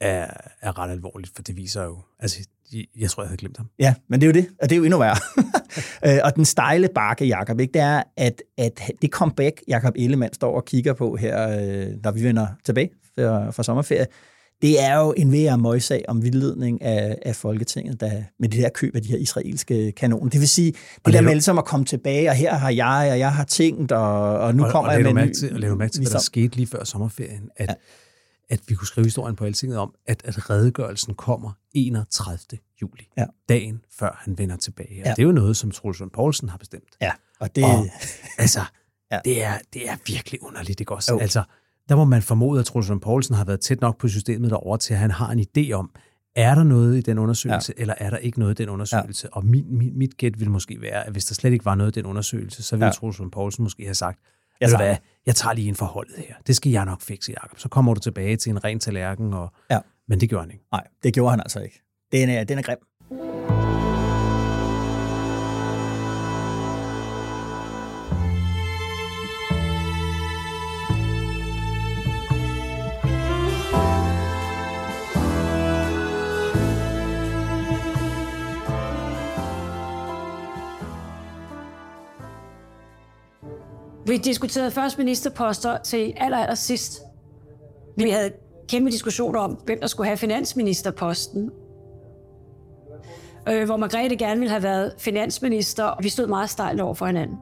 er, 0.00 0.26
er 0.60 0.78
ret 0.78 0.90
alvorligt, 0.90 1.32
for 1.34 1.42
det 1.42 1.56
viser 1.56 1.84
jo, 1.84 1.98
altså, 2.20 2.48
jeg 2.98 3.10
tror, 3.10 3.22
jeg 3.22 3.28
havde 3.28 3.38
glemt 3.38 3.56
ham. 3.56 3.66
Ja, 3.78 3.94
men 4.08 4.20
det 4.20 4.26
er 4.26 4.28
jo 4.28 4.40
det, 4.40 4.48
og 4.62 4.70
det 4.70 4.74
er 4.74 4.78
jo 4.78 4.84
endnu 4.84 4.98
værre. 4.98 5.16
Øh, 6.06 6.18
og 6.24 6.36
den 6.36 6.44
stejle 6.44 6.88
bakke, 6.94 7.24
Jakob, 7.24 7.60
ikke, 7.60 7.72
det 7.72 7.82
er, 7.82 8.02
at, 8.16 8.42
at 8.58 8.80
det 9.02 9.10
comeback, 9.10 9.62
Jakob 9.68 9.94
Ellemann 9.96 10.34
står 10.34 10.56
og 10.56 10.64
kigger 10.64 10.92
på 10.92 11.16
her, 11.16 11.48
øh, 11.48 11.86
når 12.04 12.10
vi 12.10 12.24
vender 12.24 12.46
tilbage 12.64 12.90
fra, 13.18 13.50
fra 13.50 13.62
sommerferie, 13.62 14.06
det 14.62 14.84
er 14.84 14.98
jo 14.98 15.14
en 15.16 15.32
VR 15.32 15.56
møgssag 15.56 16.04
om 16.08 16.22
vildledning 16.22 16.82
af, 16.82 17.18
af 17.22 17.36
Folketinget 17.36 18.00
der, 18.00 18.22
med 18.40 18.48
det 18.48 18.62
der 18.62 18.68
køb 18.68 18.96
af 18.96 19.02
de 19.02 19.08
her 19.08 19.18
israelske 19.18 19.92
kanoner. 19.92 20.30
Det 20.30 20.40
vil 20.40 20.48
sige, 20.48 20.72
det 21.06 21.14
der 21.14 21.20
med 21.20 21.32
ligesom 21.32 21.58
at 21.58 21.64
komme 21.64 21.86
tilbage, 21.86 22.28
og 22.28 22.34
her 22.34 22.54
har 22.54 22.70
jeg, 22.70 23.08
og 23.12 23.18
jeg 23.18 23.32
har 23.32 23.44
tænkt, 23.44 23.92
og, 23.92 24.38
og 24.38 24.54
nu 24.54 24.64
og, 24.64 24.70
kommer 24.70 24.92
og 24.92 25.04
jeg 25.04 25.14
med... 25.14 25.34
Til, 25.34 25.54
og 25.54 25.60
lad 25.60 25.68
du 25.68 25.74
mærke 25.74 25.92
til, 25.92 26.02
hvad 26.02 26.12
der 26.12 26.18
skete 26.18 26.56
lige 26.56 26.66
før 26.66 26.84
sommerferien, 26.84 27.50
at 27.56 27.68
ja 27.68 27.74
at 28.50 28.60
vi 28.68 28.74
kunne 28.74 28.86
skrive 28.86 29.04
historien 29.04 29.36
på 29.36 29.44
Altinget 29.44 29.78
om, 29.78 29.94
at, 30.06 30.22
at 30.24 30.50
redegørelsen 30.50 31.14
kommer 31.14 31.52
31. 31.74 32.58
juli, 32.82 33.08
ja. 33.16 33.26
dagen 33.48 33.80
før 33.98 34.20
han 34.24 34.38
vender 34.38 34.56
tilbage. 34.56 34.94
Ja. 34.94 35.10
Og 35.10 35.16
det 35.16 35.22
er 35.22 35.26
jo 35.26 35.32
noget, 35.32 35.56
som 35.56 35.70
Troels 35.70 36.02
Poulsen 36.12 36.48
har 36.48 36.58
bestemt. 36.58 36.96
Ja, 37.00 37.12
og 37.40 37.56
det... 37.56 37.64
Og, 37.64 37.86
altså, 38.38 38.60
ja. 39.12 39.18
det, 39.24 39.44
er, 39.44 39.58
det 39.72 39.88
er 39.88 39.96
virkelig 40.06 40.42
underligt, 40.42 40.80
ikke 40.80 40.94
også? 40.94 41.12
Jo. 41.12 41.18
Altså, 41.18 41.42
der 41.88 41.96
må 41.96 42.04
man 42.04 42.22
formode, 42.22 42.60
at 42.60 42.66
Troels 42.66 42.90
Poulsen 43.02 43.34
har 43.34 43.44
været 43.44 43.60
tæt 43.60 43.80
nok 43.80 43.98
på 43.98 44.08
systemet 44.08 44.50
derovre 44.50 44.78
til, 44.78 44.94
at 44.94 45.00
han 45.00 45.10
har 45.10 45.30
en 45.32 45.40
idé 45.40 45.72
om, 45.72 45.90
er 46.36 46.54
der 46.54 46.64
noget 46.64 46.96
i 46.96 47.00
den 47.00 47.18
undersøgelse, 47.18 47.74
ja. 47.76 47.80
eller 47.80 47.94
er 47.98 48.10
der 48.10 48.16
ikke 48.16 48.38
noget 48.38 48.60
i 48.60 48.62
den 48.62 48.68
undersøgelse? 48.68 49.28
Ja. 49.32 49.36
Og 49.36 49.46
min, 49.46 49.78
min, 49.78 49.98
mit 49.98 50.16
gæt 50.16 50.40
vil 50.40 50.50
måske 50.50 50.80
være, 50.80 51.06
at 51.06 51.12
hvis 51.12 51.24
der 51.24 51.34
slet 51.34 51.52
ikke 51.52 51.64
var 51.64 51.74
noget 51.74 51.96
i 51.96 52.00
den 52.00 52.06
undersøgelse, 52.06 52.62
så 52.62 52.76
ville 52.76 52.86
ja. 52.86 52.92
Troels 52.92 53.20
Poulsen 53.32 53.62
måske 53.62 53.84
have 53.84 53.94
sagt, 53.94 54.20
tager. 54.60 54.76
Hvad, 54.76 54.96
jeg 55.26 55.34
tager 55.34 55.54
lige 55.54 55.68
en 55.68 55.74
forholdet 55.74 56.16
her. 56.18 56.34
Det 56.46 56.56
skal 56.56 56.72
jeg 56.72 56.84
nok 56.84 57.00
fikse, 57.02 57.32
Jacob. 57.32 57.58
Så 57.58 57.68
kommer 57.68 57.94
du 57.94 58.00
tilbage 58.00 58.36
til 58.36 58.50
en 58.50 58.64
ren 58.64 58.80
tallerken. 58.80 59.34
Og... 59.34 59.52
Ja. 59.70 59.78
Men 60.08 60.20
det 60.20 60.28
gjorde 60.28 60.42
han 60.42 60.50
ikke. 60.50 60.64
Nej, 60.72 60.86
det 61.02 61.14
gjorde 61.14 61.30
han 61.30 61.40
altså 61.40 61.60
ikke. 61.60 61.82
Den 62.12 62.28
er, 62.28 62.44
den 62.44 62.58
er 62.58 62.62
grim. 62.62 62.78
Vi 84.10 84.16
diskuterede 84.16 84.70
først 84.70 84.98
ministerposter 84.98 85.78
til 85.78 86.12
aller, 86.16 86.38
aller 86.38 86.54
sidst. 86.54 87.00
Vi 87.96 88.10
havde 88.10 88.32
kæmpe 88.68 88.90
diskussioner 88.90 89.40
om, 89.40 89.58
hvem 89.64 89.80
der 89.80 89.86
skulle 89.86 90.06
have 90.06 90.16
finansministerposten. 90.16 91.50
Øh, 93.48 93.64
hvor 93.64 93.76
Margrethe 93.76 94.16
gerne 94.16 94.40
ville 94.40 94.50
have 94.50 94.62
været 94.62 94.94
finansminister, 94.98 95.84
og 95.84 96.04
vi 96.04 96.08
stod 96.08 96.26
meget 96.26 96.50
stejlt 96.50 96.80
over 96.80 96.94
for 96.94 97.06
hinanden. 97.06 97.36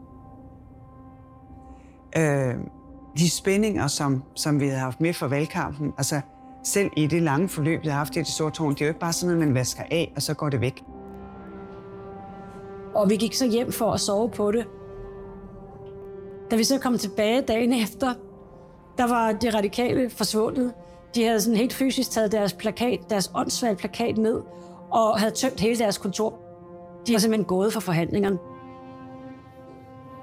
Øh, 2.17 2.55
de 3.19 3.31
spændinger, 3.31 3.87
som, 3.87 4.23
som 4.35 4.61
vi 4.61 4.67
havde 4.67 4.81
haft 4.81 5.01
med 5.01 5.15
for 5.15 5.29
valgkampen, 5.29 5.93
altså 5.99 6.21
selv 6.65 6.91
i 6.97 7.07
det 7.07 7.23
lange 7.23 7.49
forløb, 7.49 7.83
vi 7.83 7.89
har 7.89 7.99
haft 7.99 8.17
i 8.17 8.19
det 8.19 8.27
store 8.27 8.51
tårn, 8.51 8.75
det 8.75 8.81
er 8.81 8.85
jo 8.85 8.91
ikke 8.91 9.01
bare 9.01 9.13
sådan 9.13 9.35
noget, 9.35 9.49
man 9.49 9.55
vasker 9.55 9.83
af, 9.91 10.13
og 10.17 10.23
så 10.23 10.35
går 10.35 10.49
det 10.49 10.61
væk. 10.61 10.85
Og 12.95 13.11
vi 13.11 13.17
gik 13.17 13.35
så 13.35 13.47
hjem 13.47 13.73
for 13.73 13.93
at 13.93 14.01
sove 14.01 14.31
på 14.31 14.53
det. 14.53 14.67
Da 16.51 16.57
vi 16.57 16.65
så 16.65 16.79
kom 16.79 16.99
tilbage 16.99 17.41
dagen 17.41 17.73
efter, 17.73 18.15
der 18.99 19.09
var 19.09 19.33
de 19.33 19.51
radikale 19.51 20.11
forsvundet. 20.11 20.73
De 21.15 21.25
havde 21.25 21.41
sådan 21.41 21.57
helt 21.57 21.73
fysisk 21.73 22.11
taget 22.11 22.33
deres 22.33 22.53
plakat, 22.53 22.99
deres 23.11 23.31
åndssvagt 23.35 23.79
plakat 23.79 24.19
ned, 24.19 24.41
og 24.91 25.19
havde 25.21 25.33
tømt 25.33 25.61
hele 25.61 25.79
deres 25.79 25.99
kontor. 25.99 26.35
De 27.07 27.13
var 27.13 27.19
simpelthen 27.19 27.45
gået 27.45 27.73
fra 27.73 27.81
forhandlingerne. 27.81 28.39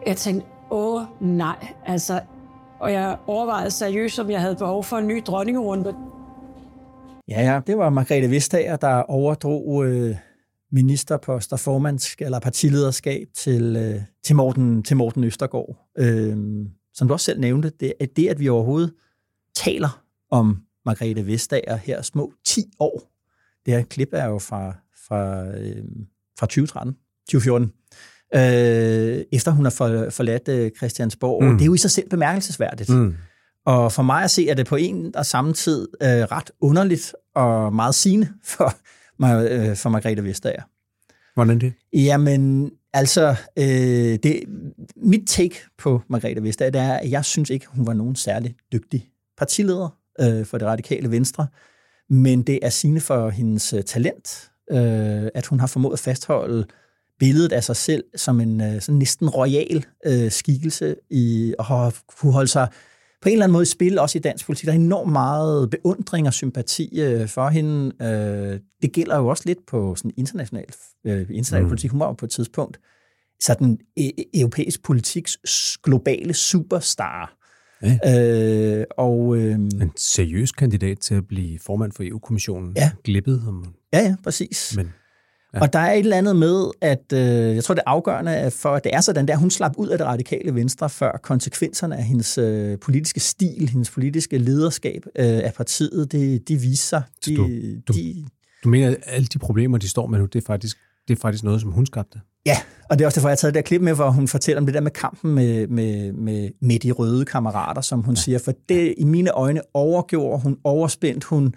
Jeg 0.08 0.18
tænkte, 0.18 0.48
åh 0.72 1.02
nej, 1.20 1.68
altså. 1.86 2.20
Og 2.80 2.94
jeg 2.94 3.18
overvejede 3.28 3.72
seriøst, 3.72 4.20
om 4.20 4.30
jeg 4.30 4.42
havde 4.42 4.56
behov 4.56 4.84
for 4.84 4.98
en 4.98 5.08
ny 5.08 5.24
dronningerunde. 5.26 5.96
Ja, 7.28 7.42
ja, 7.42 7.60
det 7.68 7.78
var 7.78 7.90
Margrethe 7.90 8.32
Vestager, 8.32 8.76
der 8.76 9.02
overdrog 9.02 9.86
øh, 9.86 10.16
ministerposter, 10.72 11.58
formandsk 11.58 12.22
eller 12.22 12.40
partilederskab 12.40 13.28
til, 13.34 13.76
øh, 13.76 14.02
til, 14.24 14.36
Morten, 14.36 14.84
til 14.84 14.98
Morten 14.98 15.24
Østergaard. 15.24 15.90
Øh, 15.98 16.38
som 16.94 17.08
du 17.08 17.14
også 17.14 17.26
selv 17.26 17.40
nævnte, 17.40 17.72
det 17.80 17.94
er 18.00 18.06
det, 18.16 18.28
at 18.28 18.40
vi 18.40 18.50
overhovedet 18.50 18.94
taler 19.56 20.04
om 20.32 20.62
Margrethe 20.86 21.28
Vestager 21.28 21.76
her 21.76 22.02
små 22.02 22.34
10 22.46 22.64
år. 22.80 23.12
Det 23.66 23.74
her 23.74 23.84
klip 23.84 24.10
er 24.12 24.26
jo 24.26 24.40
fra, 24.40 24.76
fra, 25.08 25.48
øh, 25.48 25.84
fra 26.40 26.46
2013, 26.46 26.96
2014. 27.30 27.72
Øh, 28.36 29.26
efter 29.32 29.52
hun 29.52 29.66
har 29.66 29.70
for, 29.70 30.10
forladt 30.10 30.48
øh, 30.48 30.72
Christiansborg. 30.78 31.44
Mm. 31.44 31.58
Det 31.58 31.62
er 31.62 31.66
jo 31.66 31.74
i 31.74 31.78
sig 31.78 31.92
selv 31.92 32.10
bemærkelsesværdigt. 32.10 32.90
Mm. 32.90 33.16
Og 33.66 33.92
for 33.92 34.04
mig 34.04 34.24
at 34.24 34.32
se, 34.32 34.48
at 34.50 34.58
det 34.58 34.68
på 34.68 34.76
en 34.76 35.16
og 35.16 35.26
samme 35.26 35.54
tid 35.54 35.88
øh, 36.02 36.10
ret 36.10 36.52
underligt 36.62 37.16
og 37.36 37.74
meget 37.74 37.96
sigende 37.96 38.30
for, 38.44 38.74
øh, 39.24 39.76
for 39.76 39.90
Margrethe 39.90 40.24
Vestager. 40.24 40.62
Hvordan 41.36 41.60
det? 41.60 41.74
Jamen, 41.94 42.72
altså, 42.94 43.36
øh, 43.58 43.66
det, 44.24 44.44
mit 44.96 45.28
take 45.28 45.56
på 45.78 46.02
Margrethe 46.08 46.44
Vestager, 46.44 46.72
det 46.72 46.82
er, 46.82 46.94
at 46.94 47.12
jeg 47.12 47.26
synes 47.26 47.50
ikke, 47.50 47.66
hun 47.70 47.88
var 47.88 47.94
nogen 47.94 48.16
særlig 48.16 48.56
dygtig 48.72 49.10
partileder 49.38 49.98
øh, 50.20 50.46
for 50.46 50.58
det 50.58 50.68
radikale 50.68 51.12
venstre, 51.12 51.48
men 52.10 52.42
det 52.42 52.60
er 52.62 52.70
sigende 52.70 53.02
for 53.02 53.30
hendes 53.30 53.74
øh, 53.74 53.84
talent, 53.84 54.52
øh, 54.72 55.28
at 55.36 55.46
hun 55.46 55.60
har 55.60 55.68
formået 55.68 55.94
at 55.94 56.00
fastholde 56.00 56.66
billedet 57.20 57.52
af 57.52 57.64
sig 57.64 57.76
selv 57.76 58.04
som 58.16 58.42
en 58.42 58.62
øh, 58.62 58.82
sådan 58.82 58.96
næsten 58.96 59.30
royal 59.30 59.86
øh, 60.06 60.32
skikkelse, 60.32 60.96
i, 61.10 61.54
og 61.60 61.66
har 61.66 61.96
kunne 62.08 62.34
holde 62.34 62.48
sig 62.48 62.68
på 63.26 63.30
en 63.30 63.34
eller 63.34 63.46
anden 63.46 63.54
måde 63.54 63.64
i 63.64 63.66
spil, 63.66 64.00
også 64.00 64.18
i 64.18 64.22
dansk 64.22 64.46
politik. 64.46 64.66
Der 64.66 64.72
er 64.72 64.76
enormt 64.76 65.12
meget 65.12 65.70
beundring 65.70 66.28
og 66.28 66.34
sympati 66.34 67.02
øh, 67.02 67.28
for 67.28 67.50
hende. 67.50 67.92
Øh, 68.02 68.60
det 68.82 68.92
gælder 68.94 69.18
jo 69.18 69.28
også 69.28 69.44
lidt 69.46 69.66
på 69.68 69.96
sådan 69.96 70.12
international, 70.18 70.66
øh, 71.06 71.20
international 71.20 71.64
mm. 71.64 71.70
politik. 71.70 71.92
Hun 71.92 72.00
var 72.00 72.06
jo 72.06 72.14
på 72.14 72.26
et 72.26 72.32
tidspunkt 72.32 72.80
sådan 73.40 73.78
e- 74.00 74.30
europæisk 74.34 74.84
politiks 74.84 75.38
globale 75.84 76.34
superstar. 76.34 77.38
Ja. 77.82 78.80
Øh, 78.80 78.86
og, 78.98 79.38
øh, 79.38 79.56
en 79.56 79.92
seriøs 79.98 80.52
kandidat 80.52 81.00
til 81.00 81.16
at 81.16 81.28
blive 81.28 81.60
formand 81.60 81.92
for 81.92 82.04
EU-kommissionen. 82.04 82.74
Ja. 82.76 82.92
Glippet. 83.04 83.44
Om, 83.48 83.74
ja, 83.94 84.00
ja, 84.00 84.16
præcis. 84.24 84.74
Men 84.78 84.94
Ja. 85.56 85.62
Og 85.62 85.74
der 85.74 85.80
er 85.80 85.92
et 85.92 86.00
eller 86.00 86.18
andet 86.18 86.36
med, 86.36 86.66
at 86.82 87.14
øh, 87.14 87.56
jeg 87.56 87.64
tror, 87.64 87.76
det 87.76 87.84
er 87.86 87.90
afgørende 87.90 88.52
for, 88.52 88.70
at 88.70 88.84
det 88.84 88.96
er 88.96 89.02
sådan 89.02 89.28
der, 89.28 89.36
hun 89.36 89.52
slap 89.52 89.72
ud 89.78 89.88
af 89.88 89.98
det 89.98 90.08
radikale 90.08 90.56
venstre, 90.56 90.90
før 90.90 91.20
konsekvenserne 91.24 91.98
af 91.98 92.04
hendes 92.04 92.38
øh, 92.38 92.80
politiske 92.80 93.20
stil, 93.20 93.70
hendes 93.70 93.92
politiske 93.92 94.38
lederskab 94.38 95.06
øh, 95.06 95.26
af 95.26 95.54
partiet, 95.58 96.12
det, 96.12 96.48
de 96.48 96.56
viser 96.58 96.86
sig. 96.86 97.04
De, 97.26 97.36
du, 97.36 97.48
du, 97.88 97.94
de, 97.94 98.26
du 98.64 98.70
mener, 98.70 98.90
at 98.90 98.98
alle 99.06 99.28
de 99.28 99.40
problemer, 99.40 99.78
de 99.78 99.90
står 99.90 100.08
med 100.08 100.20
nu, 100.20 100.26
det 100.26 100.42
er 100.42 100.46
faktisk, 100.46 100.78
det 101.08 101.16
er 101.16 101.20
faktisk 101.22 101.44
noget, 101.44 101.62
som 101.62 101.72
hun 101.72 101.86
skabte? 101.86 102.20
Ja, 102.46 102.58
og 102.90 103.00
det 103.00 103.04
er 103.04 103.08
også 103.08 103.20
derfor, 103.20 103.30
jeg 103.30 103.32
har 103.32 103.36
taget 103.36 103.54
det 103.54 103.64
der 103.64 103.68
klip 103.68 103.82
med, 103.82 103.94
hvor 103.94 104.10
hun 104.10 104.28
fortæller 104.28 104.60
om 104.60 104.66
det 104.66 104.76
der 104.76 104.82
med 104.82 104.92
kampen 104.92 105.36
med, 105.36 105.68
med, 105.68 106.14
med, 106.14 106.50
med 106.62 106.80
de 106.80 106.92
røde 106.92 107.26
kammerater, 107.26 107.82
som 107.82 108.02
hun 108.02 108.16
ja. 108.16 108.22
siger. 108.22 108.40
For 108.40 108.54
det 108.70 108.94
i 108.98 109.04
mine 109.04 109.32
øjne 109.32 109.62
overgjorde 109.74 110.42
hun, 110.44 110.58
overspændt 110.64 111.24
hun, 111.24 111.46
øh, 111.46 111.52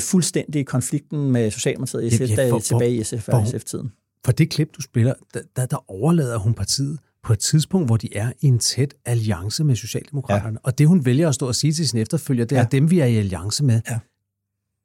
fuldstændig 0.00 0.66
konflikten 0.66 1.32
med 1.32 1.50
Socialdemokratiet 1.50 2.04
i 2.04 2.16
SF, 2.16 2.20
ja, 2.20 2.44
ja, 2.44 2.50
for, 2.50 2.58
tilbage 2.58 2.94
i 2.94 3.04
SF 3.04 3.28
og 3.28 3.46
SF-tiden. 3.46 3.92
For 4.24 4.32
det 4.32 4.50
klip, 4.50 4.76
du 4.76 4.80
spiller, 4.80 5.14
der, 5.34 5.40
der, 5.56 5.66
der 5.66 5.90
overlader 5.90 6.38
hun 6.38 6.54
partiet 6.54 6.98
på 7.22 7.32
et 7.32 7.38
tidspunkt, 7.38 7.88
hvor 7.88 7.96
de 7.96 8.16
er 8.16 8.32
i 8.40 8.46
en 8.46 8.58
tæt 8.58 8.94
alliance 9.06 9.64
med 9.64 9.76
Socialdemokraterne. 9.76 10.58
Ja. 10.64 10.68
Og 10.68 10.78
det, 10.78 10.88
hun 10.88 11.04
vælger 11.04 11.28
at 11.28 11.34
stå 11.34 11.46
og 11.46 11.54
sige 11.54 11.72
til 11.72 11.88
sin 11.88 11.98
efterfølger, 11.98 12.44
det 12.44 12.56
er, 12.56 12.60
ja. 12.60 12.66
at 12.66 12.72
dem, 12.72 12.90
vi 12.90 13.00
er 13.00 13.04
i 13.04 13.16
alliance 13.16 13.64
med, 13.64 13.80
ja. 13.90 13.98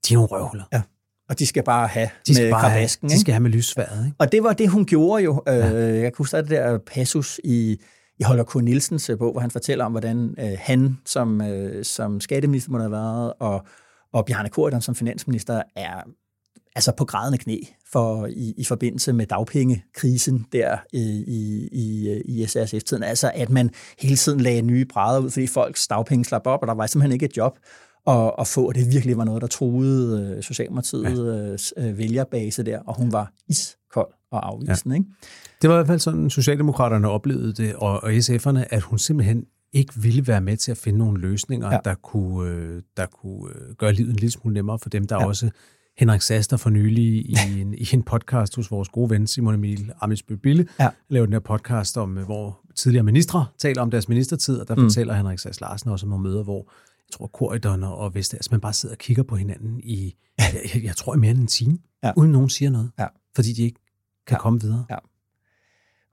de 0.08 0.14
er 0.14 0.18
nogle 0.18 0.28
røvhuller. 0.28 0.64
Ja. 0.74 0.82
Og 1.30 1.40
de 1.40 1.46
skal 1.46 1.64
bare 1.64 1.88
have 1.88 2.10
de 2.28 2.36
skal 2.36 2.46
med 2.46 2.52
bare 2.52 2.70
have, 2.70 2.88
De 3.02 3.20
skal 3.20 3.34
have 3.34 3.42
med 3.44 3.52
lysværet. 3.52 4.06
Ikke? 4.06 4.16
Og 4.20 4.32
det 4.32 4.44
var 4.44 4.54
det, 4.54 4.70
hun 4.70 4.86
gjorde 4.86 5.24
jo. 5.24 5.44
Ja. 5.48 5.74
Øh, 5.74 6.00
jeg 6.00 6.14
kunne 6.14 6.24
huske 6.24 6.38
det 6.38 6.50
der 6.50 6.78
passus 6.78 7.40
i, 7.44 7.78
i 8.20 8.24
Holger 8.24 8.44
K. 8.44 8.56
Nielsens 8.56 9.12
bog, 9.20 9.32
hvor 9.32 9.42
han 9.42 9.52
fortæller 9.52 9.86
om, 9.86 9.92
hvordan 9.92 10.36
øh, 10.40 10.58
han 10.60 10.98
som, 11.06 11.42
øh, 11.42 11.86
som 11.86 12.20
skatteminister 12.20 12.72
må 12.72 12.80
have 12.80 12.92
været, 12.92 13.34
og 13.40 13.66
og 14.14 14.26
Bjarne 14.26 14.50
Korydon 14.50 14.82
som 14.82 14.96
finansminister 14.96 15.62
er 15.76 16.04
altså 16.76 16.92
på 16.98 17.06
grædende 17.06 17.38
knæ 17.38 17.58
for, 17.92 18.26
i, 18.26 18.54
i 18.58 18.64
forbindelse 18.64 19.14
med 19.14 19.26
dagpengekrisen 19.26 20.46
der 20.52 20.78
i, 20.94 21.24
i, 21.72 22.22
i 22.26 22.46
SRSF-tiden. 22.46 23.04
Altså 23.04 23.32
at 23.36 23.50
man 23.50 23.70
hele 24.00 24.16
tiden 24.16 24.42
lagde 24.42 24.62
nye 24.62 24.86
brædder 24.86 25.22
ud, 25.22 25.30
fordi 25.30 25.48
folks 25.48 25.88
dagpenge 25.88 26.26
slap 26.26 26.48
op, 26.48 26.62
og 26.62 26.68
der 26.68 26.74
var 26.74 26.86
simpelthen 26.86 27.14
ikke 27.14 27.26
et 27.26 27.38
job 27.38 27.58
at, 28.08 28.32
at 28.40 28.48
få. 28.48 28.72
Det 28.72 28.92
virkelig 28.92 29.18
var 29.18 29.24
noget, 29.24 29.42
der 29.42 29.48
troede 29.48 30.36
øh, 30.38 30.44
Socialdemokratiets 30.44 31.74
ja. 31.78 31.90
Øh, 31.90 31.98
vælgerbase 31.98 32.64
der, 32.64 32.80
og 32.80 32.98
hun 32.98 33.12
var 33.12 33.32
iskold 33.50 34.14
og 34.32 34.48
afvisende. 34.48 34.96
Ja. 34.96 35.00
Ikke? 35.00 35.10
Det 35.62 35.70
var 35.70 35.76
i 35.76 35.78
hvert 35.78 35.88
fald 35.88 36.00
sådan, 36.00 36.30
Socialdemokraterne 36.30 37.10
oplevede 37.10 37.54
det, 37.54 37.76
og, 37.76 38.04
og 38.04 38.12
SF'erne, 38.12 38.64
at 38.70 38.82
hun 38.82 39.00
simpelthen 39.00 39.46
ikke 39.74 39.94
ville 39.96 40.28
være 40.28 40.42
med 40.42 40.58
til 40.58 40.72
at 40.72 40.78
finde 40.78 41.00
nogle 41.00 41.22
løsninger, 41.22 41.72
ja. 41.72 41.80
der 41.86 41.96
kunne, 41.96 42.50
øh, 42.50 42.82
der 42.98 43.06
kunne 43.06 43.54
øh, 43.56 43.76
gøre 43.76 43.94
livet 43.94 44.10
en 44.10 44.16
lille 44.16 44.32
smule 44.32 44.54
nemmere 44.54 44.80
for 44.80 44.90
dem. 44.90 45.08
Der 45.08 45.16
ja. 45.16 45.26
også 45.26 45.50
Henrik 45.98 46.22
Saster 46.22 46.58
for 46.58 46.70
nylig 46.70 47.06
i 47.06 47.36
en, 47.58 47.74
i 47.74 47.88
en 47.94 48.04
podcast 48.04 48.56
hos 48.56 48.72
vores 48.72 48.90
gode 48.90 49.10
ven 49.10 49.28
Simon 49.28 49.54
Emil 49.54 49.94
Amisbø 50.02 50.36
Bille, 50.36 50.68
ja. 50.80 50.90
lavede 51.10 51.28
den 51.28 51.34
her 51.34 51.40
podcast 51.40 51.98
om, 51.98 52.18
øh, 52.18 52.26
hvor 52.26 52.60
tidligere 52.76 53.04
ministre 53.04 53.46
taler 53.58 53.82
om 53.82 53.92
deres 53.92 54.10
ministertid, 54.10 54.60
og 54.60 54.68
der 54.68 54.76
mm. 54.76 54.82
fortæller 54.82 55.14
Henrik 55.14 55.40
Sass 55.40 55.62
Larsen 55.62 55.90
også 55.90 56.06
om 56.06 56.10
nogle 56.10 56.24
møder, 56.24 56.44
hvor 56.44 56.72
jeg 57.08 57.14
tror, 57.14 57.28
Korridon 57.28 57.84
og 57.84 58.16
Vest, 58.16 58.34
altså 58.34 58.50
man 58.52 58.62
bare 58.62 58.74
sidder 58.74 58.96
og 58.96 59.00
kigger 59.00 59.24
på 59.24 59.36
hinanden 59.36 59.80
i, 59.84 60.16
jeg, 60.40 60.84
jeg 60.84 60.96
tror, 60.96 61.16
mere 61.16 61.32
end 61.32 61.40
en 61.40 61.48
time, 61.48 61.78
ja. 62.04 62.12
uden 62.18 62.32
nogen 62.32 62.50
siger 62.50 62.72
noget, 62.72 62.92
ja. 63.00 63.08
fordi 63.36 63.54
de 63.54 63.64
ikke 63.64 63.80
kan 64.28 64.36
ja. 64.36 64.42
komme 64.42 64.62
videre. 64.62 64.86
Ja. 64.90 64.96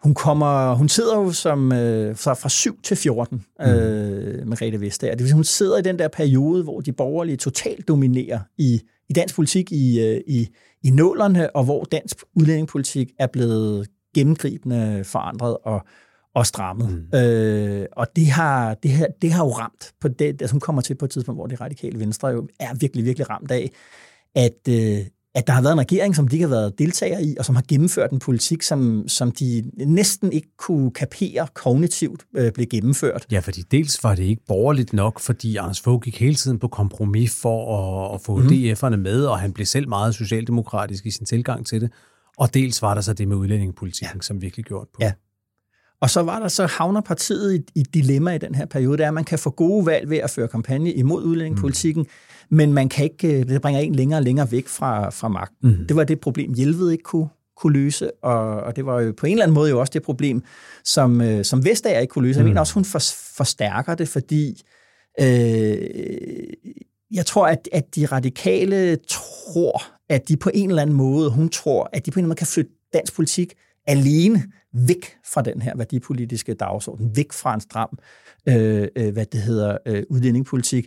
Hun, 0.02 0.14
kommer, 0.14 0.74
hun 0.74 0.88
sidder 0.88 1.16
jo 1.16 1.32
som, 1.32 1.72
øh, 1.72 2.16
fra, 2.16 2.34
fra 2.34 2.48
7 2.48 2.82
til 2.82 2.96
14, 2.96 3.44
mm. 3.60 3.66
øh, 3.66 4.46
Margrethe 4.46 4.80
Vestager. 4.80 5.14
Det 5.14 5.20
vil 5.20 5.28
sige, 5.28 5.34
hun 5.34 5.44
sidder 5.44 5.78
i 5.78 5.82
den 5.82 5.98
der 5.98 6.08
periode, 6.08 6.62
hvor 6.62 6.80
de 6.80 6.92
borgerlige 6.92 7.36
totalt 7.36 7.88
dominerer 7.88 8.40
i, 8.58 8.80
i 9.08 9.12
dansk 9.12 9.34
politik 9.34 9.72
i, 9.72 10.00
øh, 10.00 10.20
i, 10.26 10.48
i 10.82 10.90
nålerne, 10.90 11.56
og 11.56 11.64
hvor 11.64 11.84
dansk 11.84 12.16
udlændingepolitik 12.34 13.10
er 13.18 13.26
blevet 13.26 13.88
gennemgribende 14.14 15.04
forandret 15.04 15.56
og, 15.64 15.80
og 16.34 16.46
strammet. 16.46 17.06
Mm. 17.12 17.18
Øh, 17.18 17.86
og 17.92 18.06
det 18.16 18.26
har, 18.26 18.74
det, 18.74 18.90
her, 18.90 19.06
det 19.22 19.32
har 19.32 19.44
jo 19.44 19.50
ramt 19.50 19.92
på 20.00 20.08
det, 20.08 20.26
altså 20.26 20.52
hun 20.52 20.60
kommer 20.60 20.82
til 20.82 20.94
på 20.94 21.04
et 21.04 21.10
tidspunkt, 21.10 21.38
hvor 21.38 21.46
det 21.46 21.60
radikale 21.60 21.98
venstre 21.98 22.28
jo 22.28 22.48
er 22.60 22.74
virkelig, 22.74 23.04
virkelig 23.04 23.30
ramt 23.30 23.50
af, 23.50 23.70
at, 24.34 24.68
øh, 24.68 25.06
at 25.34 25.46
der 25.46 25.52
har 25.52 25.62
været 25.62 25.72
en 25.72 25.80
regering, 25.80 26.16
som 26.16 26.28
de 26.28 26.36
ikke 26.36 26.46
har 26.46 26.54
været 26.54 26.78
deltagere 26.78 27.24
i, 27.24 27.36
og 27.38 27.44
som 27.44 27.54
har 27.54 27.64
gennemført 27.68 28.10
en 28.10 28.18
politik, 28.18 28.62
som, 28.62 29.08
som 29.08 29.32
de 29.32 29.70
næsten 29.76 30.32
ikke 30.32 30.48
kunne 30.58 30.90
kapere 30.90 31.46
kognitivt 31.54 32.24
øh, 32.36 32.52
blev 32.52 32.66
gennemført. 32.66 33.26
Ja, 33.30 33.38
fordi 33.38 33.62
dels 33.62 34.04
var 34.04 34.14
det 34.14 34.22
ikke 34.22 34.42
borgerligt 34.48 34.92
nok, 34.92 35.20
fordi 35.20 35.56
Anders 35.56 35.80
Fogh 35.80 36.02
gik 36.02 36.20
hele 36.20 36.34
tiden 36.34 36.58
på 36.58 36.68
kompromis 36.68 37.40
for 37.42 37.76
at, 37.78 38.14
at 38.14 38.20
få 38.20 38.36
mm. 38.36 38.46
DF'erne 38.46 38.96
med, 38.96 39.24
og 39.24 39.38
han 39.38 39.52
blev 39.52 39.66
selv 39.66 39.88
meget 39.88 40.14
socialdemokratisk 40.14 41.06
i 41.06 41.10
sin 41.10 41.26
tilgang 41.26 41.66
til 41.66 41.80
det. 41.80 41.90
Og 42.38 42.54
dels 42.54 42.82
var 42.82 42.94
der 42.94 43.00
så 43.00 43.12
det 43.12 43.28
med 43.28 43.36
udlændingepolitikken, 43.36 44.16
ja. 44.16 44.22
som 44.22 44.42
virkelig 44.42 44.64
gjort 44.64 44.86
på. 44.94 44.98
Ja. 45.00 45.12
Og 46.00 46.10
så 46.10 46.22
var 46.22 46.38
der 46.38 46.48
så 46.48 46.66
havner 46.66 47.00
partiet 47.00 47.54
i, 47.54 47.80
i 47.80 47.82
dilemma 47.82 48.34
i 48.34 48.38
den 48.38 48.54
her 48.54 48.66
periode, 48.66 48.96
det 48.96 49.04
er, 49.04 49.08
at 49.08 49.14
man 49.14 49.24
kan 49.24 49.38
få 49.38 49.50
gode 49.50 49.86
valg 49.86 50.10
ved 50.10 50.18
at 50.18 50.30
føre 50.30 50.48
kampagne 50.48 50.92
imod 50.92 51.22
udlændingepolitikken, 51.24 52.02
mm. 52.02 52.56
men 52.56 52.72
man 52.72 52.88
kan 52.88 53.04
ikke, 53.04 53.40
øh, 53.40 53.48
det 53.48 53.62
bringer 53.62 53.80
en 53.80 53.94
længere 53.94 54.18
og 54.18 54.22
længere 54.22 54.52
væk 54.52 54.68
fra, 54.68 55.10
fra 55.10 55.28
magten. 55.28 55.78
Mm. 55.78 55.86
Det 55.86 55.96
var 55.96 56.04
det 56.04 56.20
problem, 56.20 56.52
Hjelved 56.52 56.90
ikke 56.90 57.04
kunne, 57.04 57.28
kunne 57.56 57.72
løse, 57.72 58.10
og, 58.22 58.60
og 58.60 58.76
det 58.76 58.86
var 58.86 59.00
jo 59.00 59.12
på 59.16 59.26
en 59.26 59.32
eller 59.32 59.42
anden 59.42 59.54
måde 59.54 59.70
jo 59.70 59.80
også 59.80 59.90
det 59.90 60.02
problem, 60.02 60.42
som, 60.84 61.20
øh, 61.20 61.44
som 61.44 61.64
Vestager 61.64 61.98
ikke 61.98 62.12
kunne 62.12 62.26
løse. 62.26 62.38
Jeg 62.38 62.44
mm. 62.44 62.48
mener 62.48 62.60
også, 62.60 62.74
hun 62.74 62.84
for, 62.84 63.02
forstærker 63.36 63.94
det, 63.94 64.08
fordi 64.08 64.62
øh, 65.20 65.76
jeg 67.12 67.26
tror, 67.26 67.46
at, 67.46 67.68
at 67.72 67.94
de 67.96 68.06
radikale 68.06 68.96
tror, 68.96 69.82
at 70.08 70.28
de 70.28 70.36
på 70.36 70.50
en 70.54 70.68
eller 70.68 70.82
anden 70.82 70.96
måde, 70.96 71.30
hun 71.30 71.48
tror, 71.48 71.90
at 71.92 72.06
de 72.06 72.10
på 72.10 72.14
en 72.14 72.18
eller 72.18 72.24
anden 72.24 72.28
måde 72.28 72.36
kan 72.36 72.46
flytte 72.46 72.70
dansk 72.92 73.14
politik 73.14 73.54
alene 73.86 74.42
væk 74.72 75.16
fra 75.24 75.42
den 75.42 75.62
her 75.62 75.76
værdipolitiske 75.76 76.54
dagsorden, 76.54 77.16
væk 77.16 77.32
fra 77.32 77.54
en 77.54 77.60
stram, 77.60 77.98
øh, 78.48 78.88
øh, 78.96 79.12
hvad 79.12 79.26
det 79.26 79.40
hedder, 79.40 79.78
øh, 79.86 80.02
udlændingepolitik. 80.10 80.86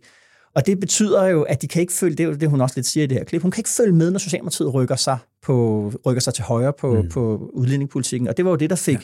Og 0.55 0.65
det 0.65 0.79
betyder 0.79 1.25
jo, 1.25 1.41
at 1.41 1.61
de 1.61 1.67
kan 1.67 1.81
ikke 1.81 1.93
følge, 1.93 2.15
det 2.15 2.23
er 2.23 2.27
jo 2.27 2.33
det, 2.33 2.49
hun 2.49 2.61
også 2.61 2.73
lidt 2.77 2.87
siger 2.87 3.03
i 3.03 3.07
det 3.07 3.17
her 3.17 3.23
klip, 3.23 3.41
hun 3.41 3.51
kan 3.51 3.59
ikke 3.59 3.69
følge 3.69 3.93
med, 3.93 4.11
når 4.11 4.19
Socialdemokratiet 4.19 4.73
rykker 4.73 4.95
sig, 4.95 5.17
på, 5.41 5.91
rykker 6.05 6.21
sig 6.21 6.33
til 6.33 6.43
højre 6.43 6.73
på, 6.73 7.01
mm. 7.01 7.09
på 7.09 7.49
udlændingepolitikken. 7.53 8.27
Og 8.27 8.37
det 8.37 8.45
var 8.45 8.51
jo 8.51 8.57
det, 8.57 8.69
der 8.69 8.75
fik 8.75 8.95
ja. 8.95 9.03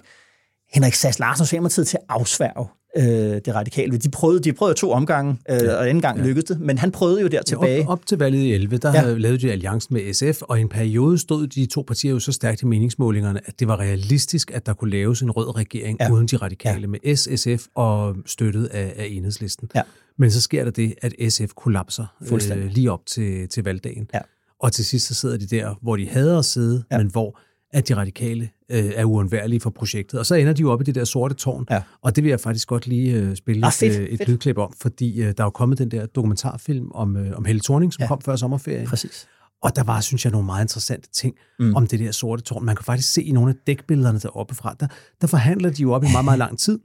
Henrik 0.74 0.94
Sass 0.94 1.20
Larsen 1.20 1.42
og 1.42 1.48
Socialdemokratiet 1.48 1.88
til 1.88 1.98
at 1.98 2.04
afsværge 2.10 2.68
øh, 2.98 3.04
det 3.46 3.56
radikale. 3.56 3.98
De 3.98 4.10
prøvede, 4.10 4.40
de 4.40 4.54
prøvede 4.54 4.76
to 4.78 4.92
omgange, 4.92 5.38
øh, 5.50 5.60
ja. 5.62 5.76
og 5.76 5.90
anden 5.90 6.02
gang 6.02 6.20
ja. 6.20 6.26
lykkedes 6.26 6.48
det, 6.48 6.60
men 6.60 6.78
han 6.78 6.92
prøvede 6.92 7.22
jo 7.22 7.28
der 7.28 7.42
tilbage. 7.42 7.82
Op, 7.82 7.90
op 7.90 8.06
til 8.06 8.18
valget 8.18 8.40
i 8.40 8.54
11, 8.54 8.78
der 8.78 8.94
ja. 8.94 9.14
lavede 9.14 9.40
de 9.40 9.52
alliancen 9.52 9.94
med 9.94 10.14
SF, 10.14 10.42
og 10.42 10.58
i 10.58 10.62
en 10.62 10.70
periode 10.70 11.18
stod 11.18 11.48
de 11.48 11.66
to 11.66 11.84
partier 11.88 12.12
jo 12.12 12.20
så 12.20 12.32
stærkt 12.32 12.62
i 12.62 12.66
meningsmålingerne, 12.66 13.42
at 13.46 13.60
det 13.60 13.68
var 13.68 13.80
realistisk, 13.80 14.52
at 14.54 14.66
der 14.66 14.74
kunne 14.74 14.92
laves 14.92 15.22
en 15.22 15.32
rød 15.32 15.56
regering 15.56 15.98
ja. 16.00 16.12
uden 16.12 16.28
de 16.28 16.38
radikale, 16.38 16.82
ja. 16.82 16.88
med 16.88 17.16
S, 17.16 17.42
SF 17.42 17.68
og 17.76 18.16
støttet 18.26 18.66
af, 18.66 18.94
af 18.96 19.08
enhedslisten. 19.10 19.70
Ja. 19.76 19.82
Men 20.18 20.32
så 20.32 20.42
sker 20.42 20.64
der 20.64 20.72
det, 20.72 20.94
at 21.02 21.14
SF 21.30 21.54
kollapser 21.56 22.06
øh, 22.32 22.66
lige 22.72 22.92
op 22.92 23.06
til, 23.06 23.50
til 23.50 23.64
valgdagen. 23.64 24.08
Ja. 24.14 24.20
Og 24.60 24.72
til 24.72 24.86
sidst 24.86 25.08
så 25.08 25.14
sidder 25.14 25.38
de 25.38 25.46
der, 25.46 25.76
hvor 25.82 25.96
de 25.96 26.08
hader 26.08 26.40
at 26.40 26.46
sidde, 26.46 26.84
ja. 26.92 26.98
men 26.98 27.08
hvor 27.08 27.40
at 27.72 27.88
de 27.88 27.96
radikale 27.96 28.50
øh, 28.72 28.92
er 28.96 29.06
uundværlige 29.06 29.60
for 29.60 29.70
projektet. 29.70 30.20
Og 30.20 30.26
så 30.26 30.36
ender 30.36 30.54
de 30.54 30.62
jo 30.62 30.72
op 30.72 30.82
i 30.82 30.84
det 30.84 30.96
der 30.96 31.04
sorte 31.04 31.36
tårn, 31.36 31.66
ja. 31.70 31.82
og 32.02 32.16
det 32.16 32.24
vil 32.24 32.30
jeg 32.30 32.40
faktisk 32.40 32.68
godt 32.68 32.88
lige 32.88 33.14
øh, 33.14 33.36
spille 33.36 33.66
ah, 33.66 33.72
fedt, 33.72 33.94
et, 33.94 34.14
et 34.14 34.18
fedt. 34.18 34.30
lydklip 34.30 34.58
om, 34.58 34.74
fordi 34.82 35.22
øh, 35.22 35.28
der 35.28 35.44
er 35.44 35.46
jo 35.46 35.50
kommet 35.50 35.78
den 35.78 35.92
der 35.92 36.06
dokumentarfilm 36.06 36.92
om, 36.92 37.18
øh, 37.18 37.38
om 37.38 37.46
Helle 37.46 37.62
Thorning, 37.62 37.94
som 37.94 38.02
ja. 38.02 38.08
kom 38.08 38.22
før 38.22 38.36
sommerferien. 38.36 38.88
Præcis. 38.88 39.28
Og 39.64 39.76
der 39.76 39.84
var, 39.84 40.02
synes 40.02 40.26
jeg, 40.26 40.32
nogle 40.32 40.46
meget 40.46 40.64
interessante 40.64 41.10
ting 41.12 41.36
mm. 41.60 41.76
om 41.76 41.88
det 41.88 42.00
der 42.00 42.12
sorte 42.12 42.44
tårn. 42.44 42.66
Man 42.66 42.76
kan 42.76 42.86
faktisk 42.86 43.14
se 43.14 43.24
i 43.24 43.32
nogle 43.32 43.50
af 43.50 43.56
dækbillederne 43.68 44.20
deroppe 44.20 44.56
fra, 44.56 44.76
der, 44.80 44.88
der 45.22 45.28
forhandler 45.28 45.70
de 45.70 45.82
jo 45.82 45.92
op 45.92 46.04
i 46.04 46.08
meget, 46.12 46.26
meget 46.26 46.40
lang 46.40 46.60
tid. 46.60 46.80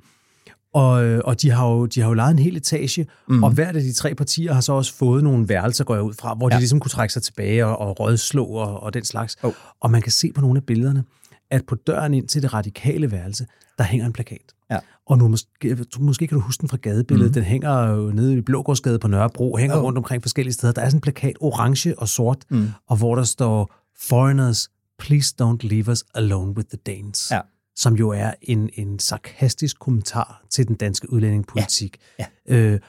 Og, 0.75 1.05
øh, 1.05 1.21
og 1.25 1.43
de, 1.43 1.51
har 1.51 1.69
jo, 1.69 1.87
de 1.87 2.01
har 2.01 2.09
jo 2.09 2.15
lejet 2.15 2.31
en 2.31 2.39
hel 2.39 2.57
etage, 2.57 3.07
mm. 3.29 3.43
og 3.45 3.51
hvert 3.51 3.77
af 3.77 3.83
de 3.83 3.93
tre 3.93 4.15
partier 4.15 4.53
har 4.53 4.61
så 4.61 4.73
også 4.73 4.95
fået 4.95 5.25
nogle 5.25 5.49
værelser, 5.49 5.85
går 5.85 5.95
jeg 5.95 6.03
ud 6.03 6.15
fra, 6.15 6.35
hvor 6.35 6.49
ja. 6.51 6.55
de 6.55 6.61
ligesom 6.61 6.81
kunne 6.81 6.91
trække 6.91 7.13
sig 7.13 7.23
tilbage 7.23 7.67
og, 7.67 7.79
og 7.79 8.01
rødslå 8.01 8.45
og, 8.45 8.83
og 8.83 8.95
den 8.95 9.05
slags. 9.05 9.37
Oh. 9.43 9.53
Og 9.81 9.91
man 9.91 10.03
kan 10.03 10.13
se 10.13 10.33
på 10.33 10.41
nogle 10.41 10.57
af 10.57 10.65
billederne, 10.65 11.05
at 11.51 11.67
på 11.67 11.75
døren 11.75 12.15
ind 12.15 12.29
til 12.29 12.43
det 12.43 12.55
radikale 12.55 13.13
værelse, 13.13 13.47
der 13.79 13.85
hænger 13.85 14.07
en 14.07 14.13
plakat. 14.13 14.55
Ja. 14.71 14.79
Og 15.07 15.19
nu 15.19 15.29
måske, 15.29 15.87
måske 15.99 16.27
kan 16.27 16.39
du 16.39 16.45
huske 16.45 16.61
den 16.61 16.69
fra 16.69 16.77
gadebilledet. 16.77 17.31
Mm. 17.31 17.35
Den 17.35 17.45
hænger 17.45 17.91
jo 17.91 18.11
nede 18.11 18.37
i 18.37 18.41
Blågårdsgade 18.41 18.99
på 18.99 19.09
Nørrebro, 19.09 19.57
hænger 19.57 19.77
oh. 19.77 19.83
rundt 19.83 19.99
omkring 19.99 20.23
forskellige 20.23 20.55
steder. 20.55 20.73
Der 20.73 20.83
er 20.83 20.89
sådan 20.89 20.97
en 20.97 21.01
plakat, 21.01 21.37
orange 21.41 21.99
og 21.99 22.09
sort, 22.09 22.45
mm. 22.51 22.69
og 22.89 22.97
hvor 22.97 23.15
der 23.15 23.25
står, 23.25 23.75
Foreigners, 24.01 24.69
please 24.99 25.35
don't 25.43 25.69
leave 25.69 25.91
us 25.91 26.05
alone 26.15 26.57
with 26.57 26.69
the 26.69 26.79
Danes. 26.87 27.31
Ja 27.31 27.41
som 27.77 27.95
jo 27.95 28.11
er 28.11 28.33
en, 28.43 28.71
en 28.73 28.99
sarkastisk 28.99 29.79
kommentar 29.79 30.45
til 30.51 30.69
den 30.69 30.77
danske 30.77 31.13
udlændingepolitik. 31.13 31.99
Ja. 32.19 32.27
Ja. 32.49 32.55
Øh, 32.57 32.81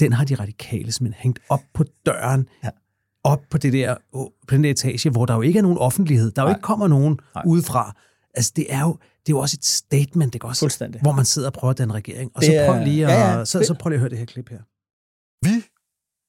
den 0.00 0.12
har 0.12 0.24
de 0.24 0.34
radikale 0.34 0.92
simpelthen 0.92 1.22
hængt 1.22 1.38
op 1.48 1.60
på 1.74 1.84
døren, 2.06 2.48
ja. 2.64 2.70
op 3.24 3.40
på, 3.50 3.58
det 3.58 3.72
der, 3.72 3.96
på 4.12 4.32
den 4.50 4.64
der 4.64 4.70
etage, 4.70 5.10
hvor 5.10 5.26
der 5.26 5.34
jo 5.34 5.40
ikke 5.40 5.58
er 5.58 5.62
nogen 5.62 5.78
offentlighed. 5.78 6.30
Der 6.30 6.42
jo 6.42 6.48
ikke 6.48 6.60
kommer 6.60 6.88
nogen 6.88 7.18
Nej. 7.34 7.44
udefra. 7.46 7.96
Altså, 8.34 8.52
det 8.56 8.72
er 8.72 8.80
jo, 8.80 8.92
det 8.92 9.32
er 9.32 9.36
jo 9.36 9.38
også 9.38 9.56
et 9.60 9.64
statement, 9.64 10.34
ikke 10.34 10.46
også? 10.46 10.60
Fuldstændig. 10.60 11.00
Hvor 11.00 11.12
man 11.12 11.24
sidder 11.24 11.48
og 11.48 11.52
prøver 11.52 11.72
den 11.72 11.94
regering. 11.94 12.30
Og 12.34 12.42
det 12.42 12.50
så 12.50 12.66
prøv 12.66 12.84
lige 12.84 13.06
at, 13.06 13.12
ja, 13.12 13.38
ja. 13.38 13.44
Så, 13.44 13.64
så 13.64 13.74
prøv 13.74 13.90
lige 13.90 13.96
at 13.96 14.00
høre 14.00 14.10
det 14.10 14.18
her 14.18 14.24
klip 14.24 14.48
her. 14.48 14.60
Vi 15.44 15.64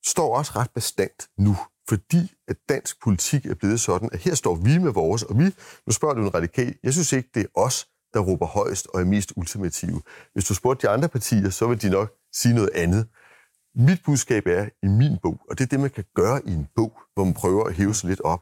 står 0.06 0.38
også 0.38 0.52
ret 0.56 0.70
bestandt 0.76 1.28
nu, 1.38 1.58
fordi 1.90 2.32
at 2.48 2.56
dansk 2.70 3.04
politik 3.04 3.46
er 3.46 3.56
blevet 3.56 3.80
sådan, 3.80 4.10
at 4.14 4.20
her 4.20 4.36
står 4.36 4.56
vi 4.56 4.78
med 4.78 4.92
vores, 4.92 5.24
og 5.24 5.40
vi, 5.40 5.44
nu 5.88 5.92
spørger 5.92 6.16
du 6.16 6.22
en 6.22 6.34
radikal, 6.34 6.76
jeg 6.84 6.94
synes 6.94 7.14
ikke, 7.14 7.30
det 7.34 7.42
er 7.42 7.48
os, 7.56 7.88
der 8.14 8.20
råber 8.20 8.46
højst 8.46 8.88
og 8.94 9.02
er 9.02 9.06
mest 9.06 9.34
ultimative. 9.36 10.02
Hvis 10.34 10.46
du 10.46 10.54
spurgte 10.54 10.88
de 10.88 10.92
andre 10.92 11.10
partier, 11.10 11.50
så 11.50 11.68
vil 11.68 11.82
de 11.82 11.90
nok 11.90 12.14
sige 12.34 12.56
noget 12.56 12.70
andet. 12.76 13.08
Mit 13.76 14.02
budskab 14.06 14.48
er 14.48 14.66
i 14.84 14.88
min 14.88 15.18
bog, 15.22 15.42
og 15.50 15.58
det 15.58 15.64
er 15.64 15.68
det, 15.68 15.80
man 15.80 15.90
kan 15.90 16.04
gøre 16.16 16.42
i 16.46 16.52
en 16.52 16.68
bog, 16.76 17.00
hvor 17.14 17.24
man 17.24 17.34
prøver 17.34 17.64
at 17.64 17.74
hæve 17.74 17.94
sig 17.94 18.10
lidt 18.10 18.22
op. 18.22 18.42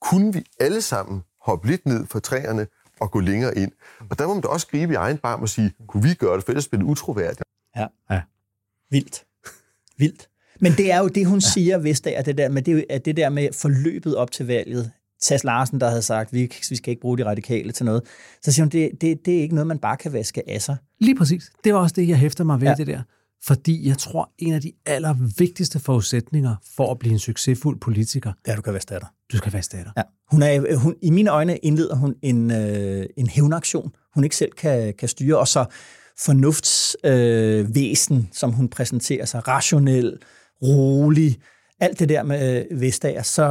Kunne 0.00 0.32
vi 0.32 0.44
alle 0.60 0.82
sammen 0.82 1.22
hoppe 1.40 1.68
lidt 1.68 1.86
ned 1.86 2.06
fra 2.06 2.20
træerne 2.20 2.66
og 3.00 3.10
gå 3.10 3.20
længere 3.20 3.58
ind? 3.58 3.72
Og 4.10 4.18
der 4.18 4.26
må 4.26 4.34
man 4.34 4.42
da 4.42 4.48
også 4.48 4.66
gribe 4.66 4.92
i 4.92 4.96
egen 4.96 5.18
barm 5.18 5.42
og 5.42 5.48
sige, 5.48 5.72
kunne 5.88 6.02
vi 6.02 6.14
gøre 6.14 6.36
det, 6.36 6.44
for 6.44 6.52
ellers 6.52 6.68
bliver 6.68 6.82
det 6.82 6.90
utroværdigt. 6.90 7.42
Ja. 7.76 7.86
ja. 8.10 8.22
Vildt. 8.90 9.24
Vildt. 9.96 10.28
Men 10.60 10.72
det 10.72 10.92
er 10.92 10.98
jo 10.98 11.08
det, 11.08 11.26
hun 11.26 11.38
ja. 11.38 11.48
siger, 11.48 11.78
hvis 11.78 12.00
det 12.00 12.18
er 12.18 12.22
det 12.22 12.38
der 12.38 12.48
med, 12.48 12.62
det, 12.62 12.84
er 12.90 12.98
det 12.98 13.16
der 13.16 13.28
med 13.28 13.52
forløbet 13.52 14.16
op 14.16 14.30
til 14.30 14.46
valget. 14.46 14.92
Tas 15.22 15.44
Larsen, 15.44 15.80
der 15.80 15.88
havde 15.88 16.02
sagt, 16.02 16.32
vi, 16.32 16.52
vi 16.70 16.76
skal 16.76 16.90
ikke 16.90 17.00
bruge 17.00 17.18
de 17.18 17.24
radikale 17.24 17.72
til 17.72 17.86
noget. 17.86 18.02
Så 18.42 18.52
siger 18.52 18.64
hun, 18.64 18.70
det, 18.70 18.90
det, 19.00 19.26
det 19.26 19.36
er 19.36 19.40
ikke 19.40 19.54
noget, 19.54 19.66
man 19.66 19.78
bare 19.78 19.96
kan 19.96 20.12
vaske 20.12 20.50
af 20.50 20.62
sig. 20.62 20.76
Lige 21.00 21.16
præcis. 21.16 21.52
Det 21.64 21.74
var 21.74 21.80
også 21.80 21.94
det, 21.96 22.08
jeg 22.08 22.18
hæfter 22.18 22.44
mig 22.44 22.60
ved 22.60 22.68
ja. 22.68 22.74
det 22.74 22.86
der. 22.86 23.02
Fordi 23.44 23.88
jeg 23.88 23.98
tror, 23.98 24.30
en 24.38 24.54
af 24.54 24.60
de 24.60 24.72
allervigtigste 24.86 25.80
forudsætninger 25.80 26.56
for 26.76 26.90
at 26.90 26.98
blive 26.98 27.12
en 27.12 27.18
succesfuld 27.18 27.80
politiker... 27.80 28.32
Det 28.32 28.48
er, 28.48 28.52
at 28.52 28.56
du 28.56 28.62
kan 28.62 28.72
være 28.72 28.82
stater. 28.82 29.06
Du 29.32 29.36
skal 29.36 29.52
være 29.52 29.62
stater. 29.62 29.90
Ja. 29.96 30.02
Hun 30.30 30.42
er, 30.42 30.76
hun, 30.76 30.94
I 31.02 31.10
mine 31.10 31.30
øjne 31.30 31.56
indleder 31.56 31.94
hun 31.94 32.14
en, 32.22 32.50
øh, 32.50 33.06
en 33.16 33.26
hævnaktion, 33.26 33.92
hun 34.14 34.24
ikke 34.24 34.36
selv 34.36 34.52
kan, 34.52 34.94
kan 34.98 35.08
styre, 35.08 35.38
og 35.38 35.48
så 35.48 35.64
fornuftsvæsen, 36.18 38.18
øh, 38.18 38.24
som 38.32 38.52
hun 38.52 38.68
præsenterer 38.68 39.24
sig, 39.24 39.48
rationel, 39.48 40.18
rolig, 40.62 41.38
alt 41.80 41.98
det 41.98 42.08
der 42.08 42.22
med 42.22 42.64
øh, 42.70 42.80
Vestager, 42.80 43.22
så, 43.22 43.44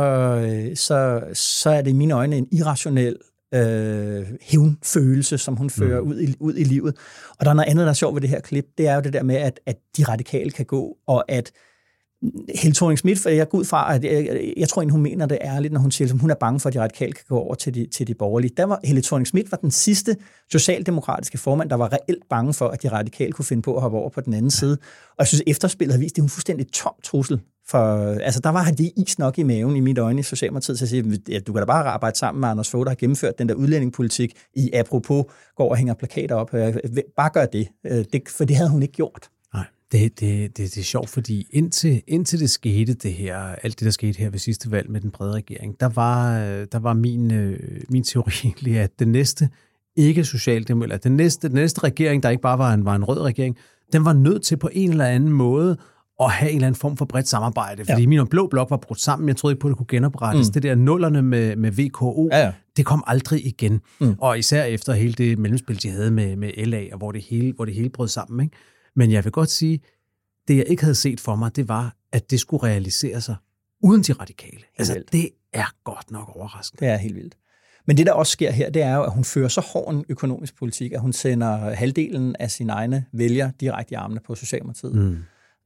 øh, 0.48 0.76
så, 0.76 1.22
så 1.34 1.70
er 1.70 1.82
det 1.82 1.90
i 1.90 1.94
mine 1.94 2.14
øjne 2.14 2.38
en 2.38 2.48
irrationel 2.52 3.18
øh, 3.54 4.26
hævnfølelse, 4.42 5.38
som 5.38 5.56
hun 5.56 5.70
fører 5.70 6.02
mm. 6.02 6.08
ud, 6.08 6.20
i, 6.22 6.36
ud 6.40 6.56
i 6.56 6.64
livet. 6.64 6.96
Og 7.40 7.46
der 7.46 7.52
er 7.52 7.56
noget 7.56 7.70
andet, 7.70 7.84
der 7.84 7.90
er 7.90 7.94
sjovt 7.94 8.16
ved 8.16 8.22
det 8.22 8.30
her 8.30 8.40
klip, 8.40 8.66
det 8.78 8.88
er 8.88 8.96
jo 8.96 9.02
det 9.02 9.14
der 9.14 9.24
med, 9.24 9.36
at, 9.36 9.60
at 9.66 9.78
de 9.98 10.04
radikale 10.04 10.52
kan 10.52 10.66
gå, 10.66 10.98
og 11.08 11.32
at 11.32 11.52
Helle 12.56 12.76
thorning 12.76 12.98
Schmidt, 12.98 13.20
for 13.20 13.30
jeg 13.30 13.50
går 13.50 13.58
ud 13.58 13.66
fra, 13.66 13.96
at 13.96 14.04
jeg, 14.04 14.54
jeg 14.58 14.70
tror 14.70 14.82
egentlig, 14.82 14.92
hun 14.92 15.02
mener 15.02 15.26
det 15.26 15.38
ærligt, 15.42 15.74
når 15.74 15.80
hun 15.80 15.92
siger, 15.92 16.14
at 16.14 16.20
hun 16.20 16.30
er 16.30 16.36
bange 16.36 16.60
for, 16.60 16.70
at 16.70 16.74
de 16.74 16.82
radikale 16.82 17.14
kan 17.14 17.26
gå 17.28 17.40
over 17.40 17.56
til 17.56 17.74
de, 17.74 17.88
til 17.92 18.08
de 18.08 18.14
borgerlige. 18.14 18.52
Der 18.58 18.64
var 18.64 18.80
Helle 18.84 19.02
thorning 19.02 19.28
Schmidt 19.28 19.52
var 19.52 19.58
den 19.58 19.72
sidste 19.72 20.16
socialdemokratiske 20.52 21.38
formand, 21.38 21.70
der 21.70 21.76
var 21.76 21.94
reelt 21.94 22.24
bange 22.30 22.54
for, 22.54 22.68
at 22.68 22.84
de 22.84 22.88
radikale 22.88 23.32
kunne 23.32 23.46
finde 23.46 23.62
på 23.62 23.76
at 23.76 23.82
hoppe 23.82 23.98
over 23.98 24.10
på 24.10 24.22
den 24.22 24.34
anden 24.34 24.52
side. 24.52 24.78
Og 25.10 25.16
jeg 25.20 25.28
synes, 25.28 25.44
efterspillet 25.48 25.94
har 25.94 26.00
vist, 26.00 26.12
at 26.12 26.16
det 26.16 26.22
er 26.22 26.26
en 26.26 26.30
fuldstændig 26.30 26.72
tom 26.72 26.94
trussel. 27.04 27.42
For, 27.68 28.14
altså, 28.20 28.40
der 28.40 28.50
var 28.50 28.64
han 28.64 28.76
det 28.76 28.92
is 28.98 29.20
nok 29.20 29.40
i 29.40 29.44
maven 29.44 29.76
i 29.76 29.80
mit 29.80 29.98
øjne 29.98 30.20
i 30.20 30.24
Socialdemokratiet 30.24 30.78
til 30.78 30.86
at 30.86 30.90
sige, 30.90 31.36
at 31.36 31.48
du 31.48 31.54
kan 31.54 31.60
da 31.60 31.66
bare 31.66 31.86
arbejde 31.86 32.18
sammen 32.18 32.42
med 32.42 32.50
Anders 32.50 32.70
Fogh, 32.70 32.84
der 32.84 32.90
har 32.90 32.96
gennemført 32.96 33.40
den 33.40 33.50
der 33.50 33.56
udlændingepolitik 33.56 34.34
i 34.54 34.72
apropos, 34.74 35.26
går 35.56 35.70
og 35.70 35.78
hænger 35.78 35.94
plakater 35.94 36.36
op. 36.36 36.52
Bare 37.18 37.30
gør 37.30 37.46
det, 37.46 37.68
øh, 37.86 38.06
det 38.14 38.22
for 38.30 38.46
det 38.46 38.56
havde 38.56 38.70
hun 38.70 38.82
ikke 38.82 38.94
gjort. 38.94 39.30
Nej, 39.54 39.64
Det, 39.92 40.20
det, 40.20 40.58
det, 40.58 40.76
det 40.76 40.78
er 40.78 40.84
sjovt, 40.84 41.10
fordi 41.10 41.48
indtil, 41.52 42.02
indtil 42.08 42.40
det 42.40 42.50
skete, 42.50 42.94
det 42.94 43.14
her, 43.14 43.38
alt 43.38 43.80
det, 43.80 43.86
der 43.86 43.92
skete 43.92 44.20
her 44.20 44.30
ved 44.30 44.40
sidste 44.40 44.72
valg 44.72 44.92
med 44.92 45.02
den 45.02 45.12
brede 45.12 45.34
regering, 45.34 45.80
der 45.80 45.90
var, 45.90 46.38
der 46.72 46.80
var 46.80 46.94
min, 46.94 47.34
øh, 47.34 47.60
min 47.90 48.04
teori 48.04 48.32
egentlig, 48.44 48.80
at 48.80 49.00
den 49.00 49.08
næste 49.12 49.50
ikke 49.96 50.24
socialdemokrat, 50.26 50.86
eller 50.86 50.98
den 50.98 51.16
næste, 51.16 51.48
den 51.48 51.56
næste 51.56 51.84
regering, 51.84 52.24
der 52.24 52.30
ikke 52.30 52.42
bare 52.42 52.58
var 52.58 52.74
en, 52.74 52.86
var 52.86 52.96
en 52.96 53.04
rød 53.04 53.22
regering, 53.22 53.58
den 53.94 54.06
var 54.06 54.14
nødt 54.14 54.44
til 54.44 54.58
på 54.58 54.70
en 54.74 54.92
eller 54.92 55.06
anden 55.06 55.32
måde 55.32 55.78
at 56.20 56.32
have 56.32 56.50
en 56.50 56.56
eller 56.56 56.68
anden 56.68 56.80
form 56.80 56.98
for 56.98 57.06
bredt 57.06 57.28
samarbejde. 57.28 57.86
Fordi 57.86 58.02
ja. 58.02 58.08
min 58.08 58.28
blå 58.28 58.48
blok 58.48 58.70
var 58.70 58.78
brudt 58.78 59.02
sammen. 59.02 59.28
Jeg 59.28 59.38
troede 59.38 59.54
ikke 59.54 59.62
på, 59.62 59.68
at 59.68 59.70
det 59.70 59.78
kunne 59.78 59.88
genoprettes. 59.90 60.48
Mm. 60.48 60.54
Det 60.54 60.64
der 60.64 60.76
nullerne 60.76 61.22
med, 61.22 61.56
med 61.56 61.72
VKO, 61.72 62.30
ja, 62.32 62.40
ja. 62.40 62.52
det 62.78 62.86
kom 62.86 63.04
aldrig 63.08 63.46
igen. 63.46 63.82
Mm. 64.00 64.16
Og 64.20 64.40
især 64.40 64.64
efter 64.64 64.94
hele 64.94 65.14
det 65.14 65.40
mellemspil, 65.40 65.84
de 65.84 65.90
havde 65.90 66.12
med, 66.12 66.36
med 66.36 66.66
LA, 66.66 66.84
og 66.92 66.98
hvor 66.98 67.12
det 67.12 67.22
hele, 67.22 67.54
hvor 67.54 67.66
det 67.66 67.74
hele 67.74 67.90
brød 67.90 68.08
sammen. 68.08 68.46
Ikke? 68.46 68.58
Men 68.96 69.12
jeg 69.12 69.24
vil 69.24 69.32
godt 69.32 69.50
sige, 69.50 69.80
det 70.48 70.58
jeg 70.58 70.66
ikke 70.68 70.84
havde 70.84 70.96
set 70.96 71.20
for 71.20 71.36
mig, 71.36 71.56
det 71.56 71.68
var, 71.68 71.96
at 72.12 72.32
det 72.32 72.40
skulle 72.40 72.64
realisere 72.64 73.22
sig 73.22 73.36
uden 73.84 74.02
de 74.02 74.14
radikale. 74.14 74.62
Altså, 74.78 75.04
det 75.12 75.30
er 75.54 75.74
godt 75.84 76.12
nok 76.12 76.36
overraskende. 76.36 76.86
Det 76.86 76.94
er 76.94 76.98
helt 76.98 77.16
vildt. 77.16 77.36
Men 77.88 77.98
det, 77.98 78.06
der 78.06 78.14
også 78.14 78.32
sker 78.32 78.52
her, 78.52 78.70
det 78.70 78.82
er 78.82 78.96
jo, 78.96 79.04
at 79.04 79.12
hun 79.12 79.24
fører 79.24 79.48
så 79.48 79.62
hård 79.62 79.94
en 79.94 80.06
økonomisk 80.10 80.58
politik, 80.58 80.92
at 80.92 81.00
hun 81.00 81.14
sender 81.14 81.74
halvdelen 81.74 82.36
af 82.40 82.52
sine 82.52 82.74
egne 82.74 83.06
vælgere 83.14 83.52
direkte 83.60 83.92
i 83.92 83.96
armene 83.96 84.20
på 84.28 84.36
Socialdemokratiet. 84.36 84.96
Mm. 84.96 85.18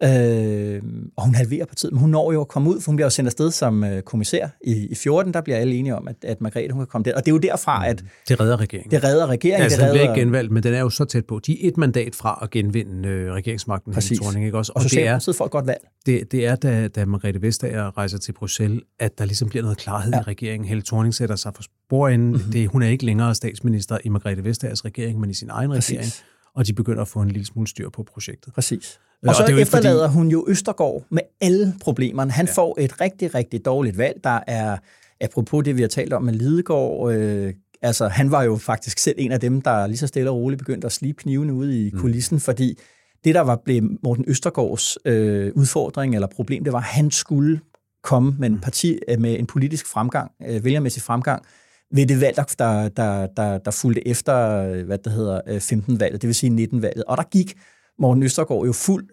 Øh, 0.04 0.82
og 1.18 1.26
hun 1.26 1.36
halverer 1.36 1.66
partiet, 1.66 1.94
men 1.94 2.00
hun 2.00 2.10
når 2.10 2.32
jo 2.32 2.42
at 2.42 2.48
komme 2.48 2.70
ud, 2.70 2.82
for 2.82 2.92
hun 2.92 2.96
bliver 2.96 3.06
jo 3.06 3.10
sendt 3.10 3.28
afsted 3.28 3.52
som 3.52 3.84
øh, 3.84 4.02
kommissær 4.02 4.48
i, 4.62 4.88
i 4.88 4.96
14. 4.96 5.34
Der 5.34 5.42
bliver 5.42 5.58
alle 5.58 5.76
enige 5.76 5.96
om, 5.96 6.08
at, 6.08 6.16
at 6.24 6.42
Margrethe 6.42 6.72
hun 6.72 6.82
kan 6.82 6.88
komme 6.88 7.04
der. 7.04 7.16
Og 7.16 7.26
det 7.26 7.32
er 7.32 7.36
jo 7.36 7.38
derfra, 7.38 7.88
at... 7.88 8.02
Mm. 8.02 8.08
Det 8.28 8.40
redder 8.40 8.58
regeringen. 8.58 8.92
Det 8.92 9.04
redder 9.04 9.28
regeringen. 9.28 9.64
Altså, 9.64 9.78
det 9.78 9.84
redder... 9.84 9.96
bliver 9.96 10.14
ikke 10.14 10.22
genvalgt, 10.22 10.52
men 10.52 10.64
den 10.64 10.74
er 10.74 10.80
jo 10.80 10.90
så 10.90 11.06
tæt 11.06 11.26
på. 11.26 11.40
De 11.40 11.66
er 11.66 11.68
et 11.68 11.78
mandat 11.78 12.16
fra 12.16 12.40
at 12.42 12.50
genvinde 12.50 13.10
øh, 13.10 13.32
regeringsmagten. 13.32 13.94
Præcis. 13.94 14.20
Torning, 14.20 14.46
ikke 14.46 14.58
også? 14.58 14.72
Og, 14.72 14.76
og 14.76 14.84
Socialdemokratiet 14.84 15.36
får 15.36 15.46
et 15.46 15.52
godt 15.52 15.68
valg. 15.68 15.82
Det, 16.06 16.32
det 16.32 16.46
er, 16.46 16.56
da, 16.56 16.88
da 16.88 17.06
Margrethe 17.06 17.42
Vestager 17.42 17.98
rejser 17.98 18.18
til 18.18 18.32
Bruxelles, 18.32 18.82
at 19.00 19.18
der 19.18 19.26
ligesom 19.26 19.50
bliver 19.50 19.64
noget 19.64 19.78
klarhed 19.78 20.14
ja. 20.14 20.20
i 20.20 20.22
regeringen. 20.22 20.68
Helle 20.68 20.84
Thorning 20.84 21.14
sætter 21.14 21.36
sig 21.36 21.52
for 21.56 21.64
sporenden. 21.64 22.32
Mm-hmm. 22.32 22.52
Det, 22.52 22.68
hun 22.68 22.84
er 22.84 22.88
ikke 22.88 23.06
længere 23.06 23.36
statsminister 23.36 23.98
i 24.04 24.10
Margrethe 24.10 24.44
Vestagers 24.44 24.86
regering, 24.86 25.20
men 25.20 25.30
i 25.30 25.34
sin 25.34 25.50
egen 25.50 25.70
Præcis. 25.70 25.92
regering. 25.92 26.12
Og 26.56 26.68
de 26.68 26.74
begynder 26.74 27.02
at 27.02 27.08
få 27.08 27.20
en 27.20 27.32
lille 27.32 27.46
smule 27.46 27.68
styr 27.68 27.90
på 27.90 28.04
projektet. 28.04 28.54
Præcis. 28.54 29.00
Og 29.28 29.36
så 29.36 29.44
og 29.44 29.50
det 29.50 29.62
efterlader 29.62 30.08
fordi... 30.08 30.14
hun 30.14 30.28
jo 30.28 30.46
Østergaard 30.48 31.04
med 31.10 31.22
alle 31.42 31.74
problemerne. 31.82 32.32
Han 32.32 32.46
ja. 32.46 32.52
får 32.52 32.78
et 32.80 33.02
rigtig, 33.02 33.36
rigtig 33.36 33.66
dårligt 33.66 33.98
valg. 33.98 34.24
Der 34.24 34.40
er, 34.48 34.78
apropos 35.22 35.64
det, 35.64 35.78
vi 35.78 35.82
har 35.82 35.88
talt 35.88 36.14
om 36.14 36.24
med 36.24 36.34
Lidegaard, 36.34 37.14
øh, 37.14 37.54
altså 37.82 38.08
han 38.08 38.32
var 38.32 38.44
jo 38.44 38.58
faktisk 38.58 39.00
selv 39.00 39.16
en 39.20 39.32
af 39.32 39.40
dem, 39.40 39.62
der 39.62 39.88
lige 39.88 39.98
så 39.98 40.08
stille 40.08 40.30
og 40.30 40.36
roligt 40.36 40.60
begyndte 40.60 40.86
at 40.86 40.92
slibe 40.92 41.18
knivene 41.24 41.54
ude 41.54 41.88
i 41.88 41.92
mm. 41.94 42.00
kulissen, 42.00 42.36
mm. 42.36 42.40
fordi 42.40 42.80
det, 43.24 43.36
der 43.36 43.42
var 43.42 43.62
blevet 43.66 43.98
Morten 44.04 44.26
Østergaards 44.28 44.98
øh, 45.06 45.52
udfordring 45.56 46.16
eller 46.16 46.28
problem, 46.28 46.64
det 46.64 46.74
var, 46.74 46.80
at 46.80 46.86
han 46.86 47.12
skulle 47.12 47.60
komme 48.04 48.36
med 48.40 48.50
en, 48.50 48.56
mm. 48.56 48.62
parti, 48.62 49.00
øh, 49.08 49.20
med 49.22 49.40
en 49.40 49.46
politisk 49.46 49.88
fremgang, 49.88 50.32
øh, 50.48 50.64
vælgermæssig 50.64 51.02
fremgang, 51.02 51.44
ved 51.92 52.08
det 52.08 52.22
valg, 52.22 52.36
der, 52.36 52.90
der, 52.90 53.28
der, 53.28 53.58
der 53.58 53.72
fulgte 53.72 54.08
efter, 54.08 54.64
øh, 54.64 54.86
hvad 54.86 54.98
det 54.98 55.12
hedder, 55.12 55.42
15-valget, 55.48 56.22
det 56.22 56.28
vil 56.28 56.36
sige 56.36 56.68
19-valget. 56.72 57.04
Og 57.04 57.18
der 57.18 57.24
gik 57.24 57.56
Morten 58.00 58.24
Østergaard 58.24 58.66
jo 58.66 58.74
fuld 58.74 59.08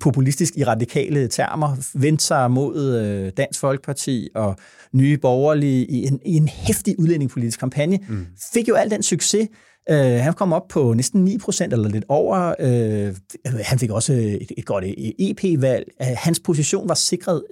populistisk 0.00 0.56
i 0.56 0.64
radikale 0.64 1.28
termer, 1.28 1.98
vendte 1.98 2.24
sig 2.24 2.50
mod 2.50 3.00
øh, 3.00 3.32
Dansk 3.36 3.60
Folkeparti 3.60 4.28
og 4.34 4.56
Nye 4.92 5.18
Borgerlige 5.18 5.86
i 5.86 6.06
en, 6.06 6.20
i 6.26 6.36
en 6.36 6.48
hæftig 6.48 6.98
udlændingepolitisk 6.98 7.60
kampagne, 7.60 7.98
mm. 8.08 8.26
fik 8.52 8.68
jo 8.68 8.74
al 8.74 8.90
den 8.90 9.02
succes. 9.02 9.48
Uh, 9.90 9.96
han 9.96 10.32
kom 10.32 10.52
op 10.52 10.68
på 10.68 10.92
næsten 10.92 11.24
9 11.24 11.38
procent 11.38 11.72
eller 11.72 11.88
lidt 11.88 12.04
over. 12.08 12.54
Uh, 12.58 13.14
han 13.44 13.78
fik 13.78 13.90
også 13.90 14.12
et, 14.12 14.52
et 14.58 14.66
godt 14.66 14.84
EP-valg. 15.18 15.84
Uh, 16.00 16.06
hans 16.16 16.40
position 16.40 16.88
var 16.88 16.94
sikret 16.94 17.42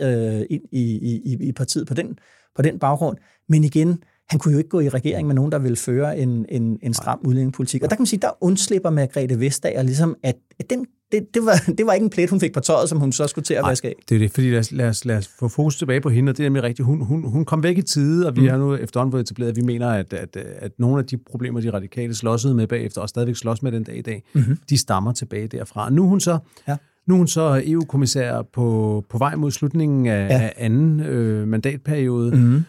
ind 0.50 0.62
i, 0.72 0.82
i, 1.24 1.36
i 1.40 1.52
partiet 1.52 1.86
på 1.86 1.94
den, 1.94 2.18
på 2.56 2.62
den 2.62 2.78
baggrund. 2.78 3.16
Men 3.48 3.64
igen, 3.64 3.98
han 4.30 4.38
kunne 4.38 4.52
jo 4.52 4.58
ikke 4.58 4.70
gå 4.70 4.80
i 4.80 4.88
regering 4.88 5.26
med 5.26 5.34
nogen, 5.34 5.52
der 5.52 5.58
ville 5.58 5.76
føre 5.76 6.18
en, 6.18 6.46
en, 6.48 6.78
en 6.82 6.94
stram 6.94 7.20
udlændingepolitik. 7.24 7.82
Og 7.82 7.90
der 7.90 7.96
kan 7.96 8.02
man 8.02 8.06
sige, 8.06 8.20
der 8.20 8.30
undslipper 8.40 8.90
Margrethe 8.90 9.40
Vestager 9.40 9.82
ligesom, 9.82 10.16
at, 10.22 10.36
at 10.58 10.70
den, 10.70 10.86
det, 11.12 11.34
det, 11.34 11.44
var, 11.44 11.72
det 11.78 11.86
var 11.86 11.92
ikke 11.92 12.04
en 12.04 12.10
plet, 12.10 12.30
hun 12.30 12.40
fik 12.40 12.52
på 12.52 12.60
tøjet, 12.60 12.88
som 12.88 12.98
hun 12.98 13.12
så 13.12 13.26
skulle 13.26 13.44
til 13.44 13.54
at 13.54 13.64
vaske 13.64 13.88
af. 13.88 13.94
det 14.08 14.14
er 14.14 14.18
det, 14.18 14.30
fordi 14.30 14.50
lad 14.50 14.58
os, 14.58 14.72
lad, 14.72 14.88
os, 14.88 15.04
lad 15.04 15.16
os 15.16 15.30
få 15.38 15.48
fokus 15.48 15.76
tilbage 15.76 16.00
på 16.00 16.08
hende, 16.08 16.30
og 16.30 16.36
det 16.36 16.44
er 16.44 16.46
nemlig 16.46 16.62
rigtigt. 16.62 16.86
Hun, 16.86 17.00
hun, 17.04 17.30
hun 17.30 17.44
kom 17.44 17.62
væk 17.62 17.78
i 17.78 17.82
tide, 17.82 18.26
og 18.26 18.36
vi 18.36 18.40
mm. 18.40 18.48
har 18.48 18.56
nu 18.56 18.74
efterhånden 18.74 19.12
fået 19.12 19.22
etableret, 19.22 19.50
at 19.50 19.56
vi 19.56 19.62
mener, 19.62 19.88
at, 19.88 20.12
at, 20.12 20.36
at 20.36 20.72
nogle 20.78 20.98
af 20.98 21.04
de 21.04 21.16
problemer, 21.16 21.60
de 21.60 21.70
radikale 21.70 22.14
slåsede 22.14 22.54
med 22.54 22.66
bagefter, 22.66 23.00
og 23.00 23.08
stadigvæk 23.08 23.36
slås 23.36 23.62
med 23.62 23.72
den 23.72 23.82
dag 23.82 23.96
i 23.96 24.02
dag, 24.02 24.22
mm-hmm. 24.34 24.58
de 24.70 24.78
stammer 24.78 25.12
tilbage 25.12 25.46
derfra. 25.48 25.90
Nu 25.90 26.04
er 26.04 26.08
hun 26.08 26.20
så... 26.20 26.38
Ja. 26.68 26.76
Nu 27.06 27.14
er 27.14 27.18
hun 27.18 27.26
så 27.26 27.62
EU-kommissær 27.66 28.42
på, 28.42 29.04
på 29.10 29.18
vej 29.18 29.34
mod 29.34 29.50
slutningen 29.50 30.06
af, 30.06 30.28
ja. 30.28 30.40
af 30.40 30.52
anden 30.56 31.00
øh, 31.00 31.48
mandatperiode. 31.48 32.36
Mm-hmm. 32.36 32.64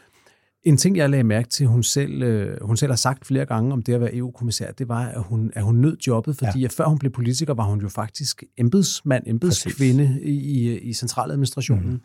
En 0.64 0.78
ting, 0.78 0.98
jeg 0.98 1.10
lagde 1.10 1.24
mærke 1.24 1.50
til, 1.50 1.68
hun 1.68 1.84
selv, 1.84 2.24
øh, 2.24 2.58
hun 2.62 2.78
selv 2.78 2.92
har 2.92 2.98
sagt 2.98 3.26
flere 3.26 3.46
gange 3.46 3.74
om 3.74 3.82
det 3.82 3.94
at 3.94 4.02
være 4.02 4.16
EU-kommissær, 4.16 4.72
det 4.72 4.88
var, 4.88 5.06
at 5.06 5.24
hun, 5.24 5.52
at 5.56 5.64
hun 5.64 5.76
nød 5.76 5.98
jobbet, 6.08 6.36
fordi 6.36 6.60
ja. 6.60 6.68
før 6.68 6.86
hun 6.86 7.00
blev 7.00 7.12
politiker, 7.12 7.54
var 7.54 7.64
hun 7.64 7.82
jo 7.82 7.90
faktisk 7.90 8.44
embedsmand, 8.58 9.24
embedskvinde 9.28 10.20
i, 10.24 10.32
i, 10.32 10.80
i 10.80 10.94
centraladministrationen. 10.94 11.86
Mm-hmm. 11.86 12.02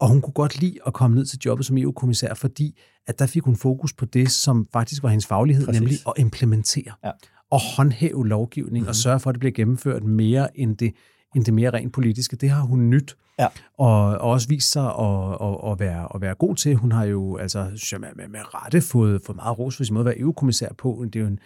Og 0.00 0.08
hun 0.08 0.20
kunne 0.20 0.32
godt 0.32 0.60
lide 0.60 0.78
at 0.86 0.92
komme 0.92 1.16
ned 1.16 1.26
til 1.26 1.38
jobbet 1.46 1.66
som 1.66 1.78
EU-kommissær, 1.78 2.34
fordi 2.34 2.78
at 3.06 3.18
der 3.18 3.26
fik 3.26 3.42
hun 3.42 3.56
fokus 3.56 3.92
på 3.92 4.04
det, 4.04 4.30
som 4.30 4.66
faktisk 4.72 5.02
var 5.02 5.08
hendes 5.08 5.26
faglighed, 5.26 5.66
Præcis. 5.66 5.80
nemlig 5.80 5.98
at 6.06 6.12
implementere 6.16 6.92
ja. 7.04 7.10
og 7.50 7.60
håndhæve 7.76 8.28
lovgivning 8.28 8.82
mm-hmm. 8.82 8.88
og 8.88 8.94
sørge 8.94 9.20
for, 9.20 9.30
at 9.30 9.34
det 9.34 9.40
bliver 9.40 9.52
gennemført 9.52 10.04
mere 10.04 10.58
end 10.58 10.76
det, 10.76 10.92
end 11.36 11.44
det 11.44 11.54
mere 11.54 11.70
rent 11.70 11.92
politiske. 11.92 12.36
Det 12.36 12.50
har 12.50 12.62
hun 12.62 12.90
nyt. 12.90 13.16
Ja. 13.38 13.46
Og, 13.78 14.04
og 14.04 14.20
også 14.20 14.48
vist 14.48 14.72
sig 14.72 14.84
at, 14.84 15.32
at, 15.40 15.72
at, 15.72 15.80
være, 15.80 16.08
at 16.14 16.20
være 16.20 16.34
god 16.34 16.56
til. 16.56 16.74
Hun 16.74 16.92
har 16.92 17.04
jo 17.04 17.36
altså, 17.36 17.58
med, 18.00 18.08
med, 18.16 18.28
med 18.28 18.40
rette 18.54 18.80
fået, 18.80 19.22
fået 19.26 19.36
meget 19.36 19.58
ros 19.58 19.76
for 19.76 19.84
sin 19.84 19.94
måde 19.94 20.02
at 20.02 20.06
være 20.06 20.18
EU-kommissær 20.18 20.68
på. 20.78 21.04
Det 21.04 21.16
er 21.16 21.20
jo 21.20 21.26
en, 21.26 21.38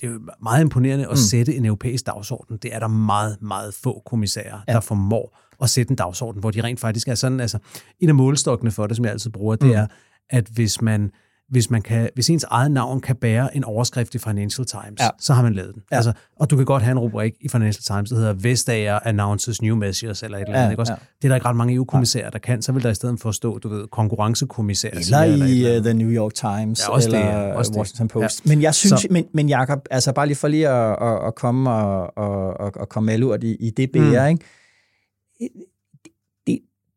det 0.00 0.06
er 0.06 0.12
jo 0.12 0.20
meget 0.42 0.60
imponerende 0.60 1.04
at 1.04 1.10
mm. 1.10 1.16
sætte 1.16 1.56
en 1.56 1.64
europæisk 1.64 2.06
dagsorden. 2.06 2.56
Det 2.56 2.74
er 2.74 2.78
der 2.78 2.86
meget, 2.86 3.42
meget 3.42 3.74
få 3.74 4.02
kommissærer, 4.06 4.58
ja. 4.68 4.72
der 4.72 4.80
formår 4.80 5.38
at 5.62 5.70
sætte 5.70 5.90
en 5.90 5.96
dagsorden, 5.96 6.40
hvor 6.40 6.50
de 6.50 6.60
rent 6.60 6.80
faktisk 6.80 7.08
er 7.08 7.14
sådan, 7.14 7.40
altså 7.40 7.58
en 8.00 8.08
af 8.08 8.14
målestokkene 8.14 8.70
for 8.70 8.86
det, 8.86 8.96
som 8.96 9.04
jeg 9.04 9.12
altid 9.12 9.30
bruger, 9.30 9.56
det 9.56 9.68
mm. 9.68 9.74
er, 9.74 9.86
at 10.30 10.46
hvis 10.46 10.82
man 10.82 11.10
hvis, 11.52 11.70
man 11.70 11.82
kan, 11.82 12.08
hvis 12.14 12.30
ens 12.30 12.44
eget 12.44 12.70
navn 12.70 13.00
kan 13.00 13.16
bære 13.16 13.56
en 13.56 13.64
overskrift 13.64 14.14
i 14.14 14.18
Financial 14.18 14.66
Times, 14.66 15.00
ja. 15.00 15.08
så 15.18 15.32
har 15.32 15.42
man 15.42 15.54
lavet 15.54 15.74
den. 15.74 15.82
Ja. 15.90 15.96
Altså, 15.96 16.12
og 16.36 16.50
du 16.50 16.56
kan 16.56 16.64
godt 16.64 16.82
have 16.82 16.92
en 16.92 16.98
rubrik 16.98 17.32
i 17.40 17.48
Financial 17.48 17.82
Times, 17.82 18.10
der 18.10 18.16
hedder 18.16 18.32
Vestager 18.32 18.98
announces 19.04 19.62
new 19.62 19.76
measures, 19.76 20.22
eller 20.22 20.38
et 20.38 20.42
eller 20.42 20.54
andet. 20.54 20.66
Ja, 20.66 20.70
ikke 20.70 20.82
også? 20.82 20.92
Ja. 20.92 20.96
Det 21.22 21.24
er 21.24 21.28
der 21.28 21.34
ikke 21.34 21.46
ret 21.48 21.56
mange 21.56 21.74
EU-kommissærer, 21.74 22.30
der 22.30 22.38
kan. 22.38 22.62
Så 22.62 22.72
vil 22.72 22.82
der 22.82 22.90
i 22.90 22.94
stedet 22.94 23.20
for 23.20 23.30
stå, 23.30 23.58
du 23.58 23.68
ved, 23.68 23.86
konkurrencekommissær. 23.86 24.90
Eller 24.90 25.22
i 25.22 25.32
eller, 25.32 25.46
eller. 25.46 25.78
Uh, 25.78 25.84
The 25.84 25.94
New 25.94 26.10
York 26.10 26.34
Times, 26.34 26.80
ja, 26.88 26.92
også 26.92 27.08
eller 27.08 27.46
det, 27.46 27.54
også 27.54 27.72
Washington 27.76 28.06
det. 28.06 28.12
Post. 28.12 28.42
Ja. 28.44 28.48
Men 28.48 28.62
jeg 28.62 28.74
synes, 28.74 29.00
så, 29.00 29.08
men, 29.10 29.24
men 29.34 29.48
Jacob, 29.48 29.78
altså 29.90 30.12
bare 30.12 30.26
lige 30.26 30.36
for 30.36 30.48
lige 30.48 30.68
at, 30.68 30.96
at, 31.02 31.26
at 31.26 31.34
komme 31.34 31.70
og, 31.70 32.18
og, 32.18 32.60
og 32.76 32.88
komme 32.88 33.06
malurt 33.06 33.44
i, 33.44 33.54
i 33.54 33.70
det 33.70 33.92
bære, 33.92 34.30
mm. 34.30 34.32
ikke? 34.32 34.44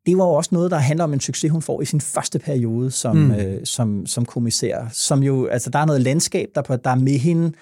Det 0.06 0.18
var 0.18 0.24
jo 0.24 0.30
også 0.30 0.50
noget, 0.52 0.70
der 0.70 0.76
handler 0.76 1.04
om 1.04 1.12
en 1.12 1.20
succes, 1.20 1.50
hun 1.50 1.62
får 1.62 1.82
i 1.82 1.84
sin 1.84 2.00
første 2.00 2.38
periode 2.38 2.90
som, 2.90 3.16
mm. 3.16 3.30
øh, 3.30 3.60
som, 3.64 4.06
som 4.06 4.24
kommissær. 4.24 4.88
Som 4.92 5.22
jo, 5.22 5.46
altså, 5.46 5.70
der 5.70 5.78
er 5.78 5.84
noget 5.84 6.00
landskab, 6.00 6.48
der, 6.54 6.62
på, 6.62 6.76
der 6.76 6.90
er 6.90 6.94
med 6.94 7.18
hende. 7.18 7.52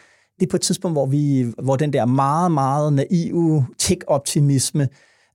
Det 0.40 0.46
er 0.46 0.50
på 0.50 0.56
et 0.56 0.60
tidspunkt, 0.60 0.94
hvor, 0.94 1.06
vi, 1.06 1.46
hvor 1.62 1.76
den 1.76 1.92
der 1.92 2.04
meget, 2.04 2.52
meget 2.52 2.92
naive 2.92 3.66
tech-optimisme 3.78 4.88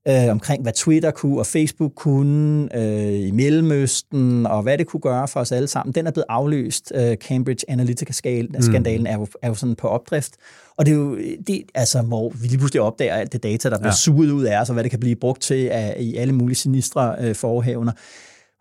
øh, 0.07 0.31
omkring, 0.31 0.61
hvad 0.61 0.73
Twitter 0.73 1.11
kunne 1.11 1.39
og 1.39 1.45
Facebook 1.45 1.91
kunne 1.95 2.69
øh, 2.77 3.27
i 3.27 3.31
Mellemøsten, 3.31 4.45
og 4.45 4.61
hvad 4.63 4.77
det 4.77 4.87
kunne 4.87 5.01
gøre 5.01 5.27
for 5.27 5.39
os 5.39 5.51
alle 5.51 5.67
sammen, 5.67 5.95
den 5.95 6.07
er 6.07 6.11
blevet 6.11 6.25
afløst. 6.29 6.91
Øh, 6.95 7.15
Cambridge 7.15 7.65
Analytica-skandalen 7.67 9.01
mm. 9.01 9.07
er, 9.07 9.13
jo, 9.13 9.27
er 9.41 9.47
jo 9.47 9.55
sådan 9.55 9.75
på 9.75 9.87
opdrift. 9.87 10.35
Og 10.79 10.85
det 10.85 10.91
er 10.91 10.95
jo, 10.95 11.17
det, 11.47 11.63
altså, 11.75 12.01
hvor 12.01 12.29
vi 12.41 12.47
lige 12.47 12.57
pludselig 12.57 12.81
opdager 12.81 13.13
alt 13.13 13.33
det 13.33 13.43
data, 13.43 13.69
der 13.69 13.77
bliver 13.77 13.91
ja. 13.91 13.95
suget 13.95 14.31
ud 14.31 14.43
af 14.43 14.61
os, 14.61 14.69
og 14.69 14.73
hvad 14.73 14.83
det 14.83 14.91
kan 14.91 14.99
blive 14.99 15.15
brugt 15.15 15.41
til 15.41 15.67
af, 15.67 15.95
i 15.99 16.15
alle 16.15 16.33
mulige 16.33 16.55
sinistre 16.55 17.15
øh, 17.19 17.35
forhævner. 17.35 17.91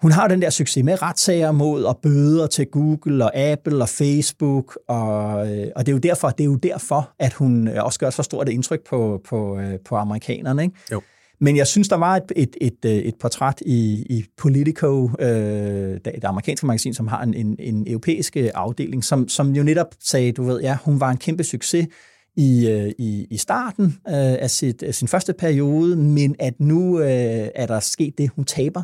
Hun 0.03 0.13
har 0.13 0.29
den 0.29 0.43
der 0.43 0.51
succes 0.51 0.85
med 0.85 1.03
retssager 1.03 1.53
mod 1.53 1.83
og 1.83 1.99
bøder 2.03 2.47
til 2.47 2.67
Google 2.67 3.25
og 3.25 3.37
Apple 3.37 3.83
og 3.83 3.89
Facebook, 3.89 4.79
og, 4.89 5.51
øh, 5.51 5.67
og 5.77 5.87
det, 5.87 5.93
er 5.93 5.97
jo 5.97 5.99
derfor, 5.99 6.31
det 6.31 6.41
er 6.41 6.49
jo 6.49 6.57
derfor, 6.57 7.11
at 7.19 7.33
hun 7.33 7.69
øh, 7.69 7.85
også 7.85 7.99
gør 7.99 8.11
så 8.11 8.23
stort 8.23 8.49
et 8.49 8.53
indtryk 8.53 8.81
på, 8.89 9.21
på, 9.29 9.59
øh, 9.59 9.79
på 9.85 9.97
amerikanerne. 9.97 10.63
Ikke? 10.63 10.75
Jo. 10.93 11.01
Men 11.41 11.57
jeg 11.57 11.67
synes, 11.67 11.89
der 11.89 11.97
var 11.97 12.17
et, 12.17 12.33
et, 12.37 12.57
et, 12.61 12.85
et 12.85 13.15
portræt 13.21 13.63
i, 13.67 14.07
i 14.11 14.25
Politico, 14.37 15.11
øh, 15.19 16.01
det 16.05 16.25
amerikanske 16.25 16.67
magasin, 16.67 16.95
som 16.95 17.07
har 17.09 17.23
en, 17.23 17.35
en, 17.35 17.57
en 17.59 17.85
europæisk 17.87 18.37
afdeling, 18.37 19.05
som, 19.05 19.29
som 19.29 19.53
jo 19.53 19.63
netop 19.63 19.95
sagde, 20.01 20.33
du 20.33 20.43
ved, 20.43 20.61
ja, 20.61 20.77
hun 20.85 21.01
var 21.01 21.11
en 21.11 21.17
kæmpe 21.17 21.45
succes 21.45 21.87
i, 22.37 22.69
øh, 22.69 22.93
i, 22.99 23.27
i 23.31 23.37
starten 23.37 23.85
øh, 23.85 24.15
af, 24.15 24.51
sit, 24.51 24.83
af 24.83 24.95
sin 24.95 25.09
første 25.09 25.33
periode, 25.33 25.97
men 25.97 26.37
at 26.39 26.61
nu 26.61 27.01
øh, 27.01 27.49
er 27.55 27.67
der 27.67 27.81
sket 27.81 28.19
det, 28.19 28.31
hun 28.37 28.45
taber 28.45 28.83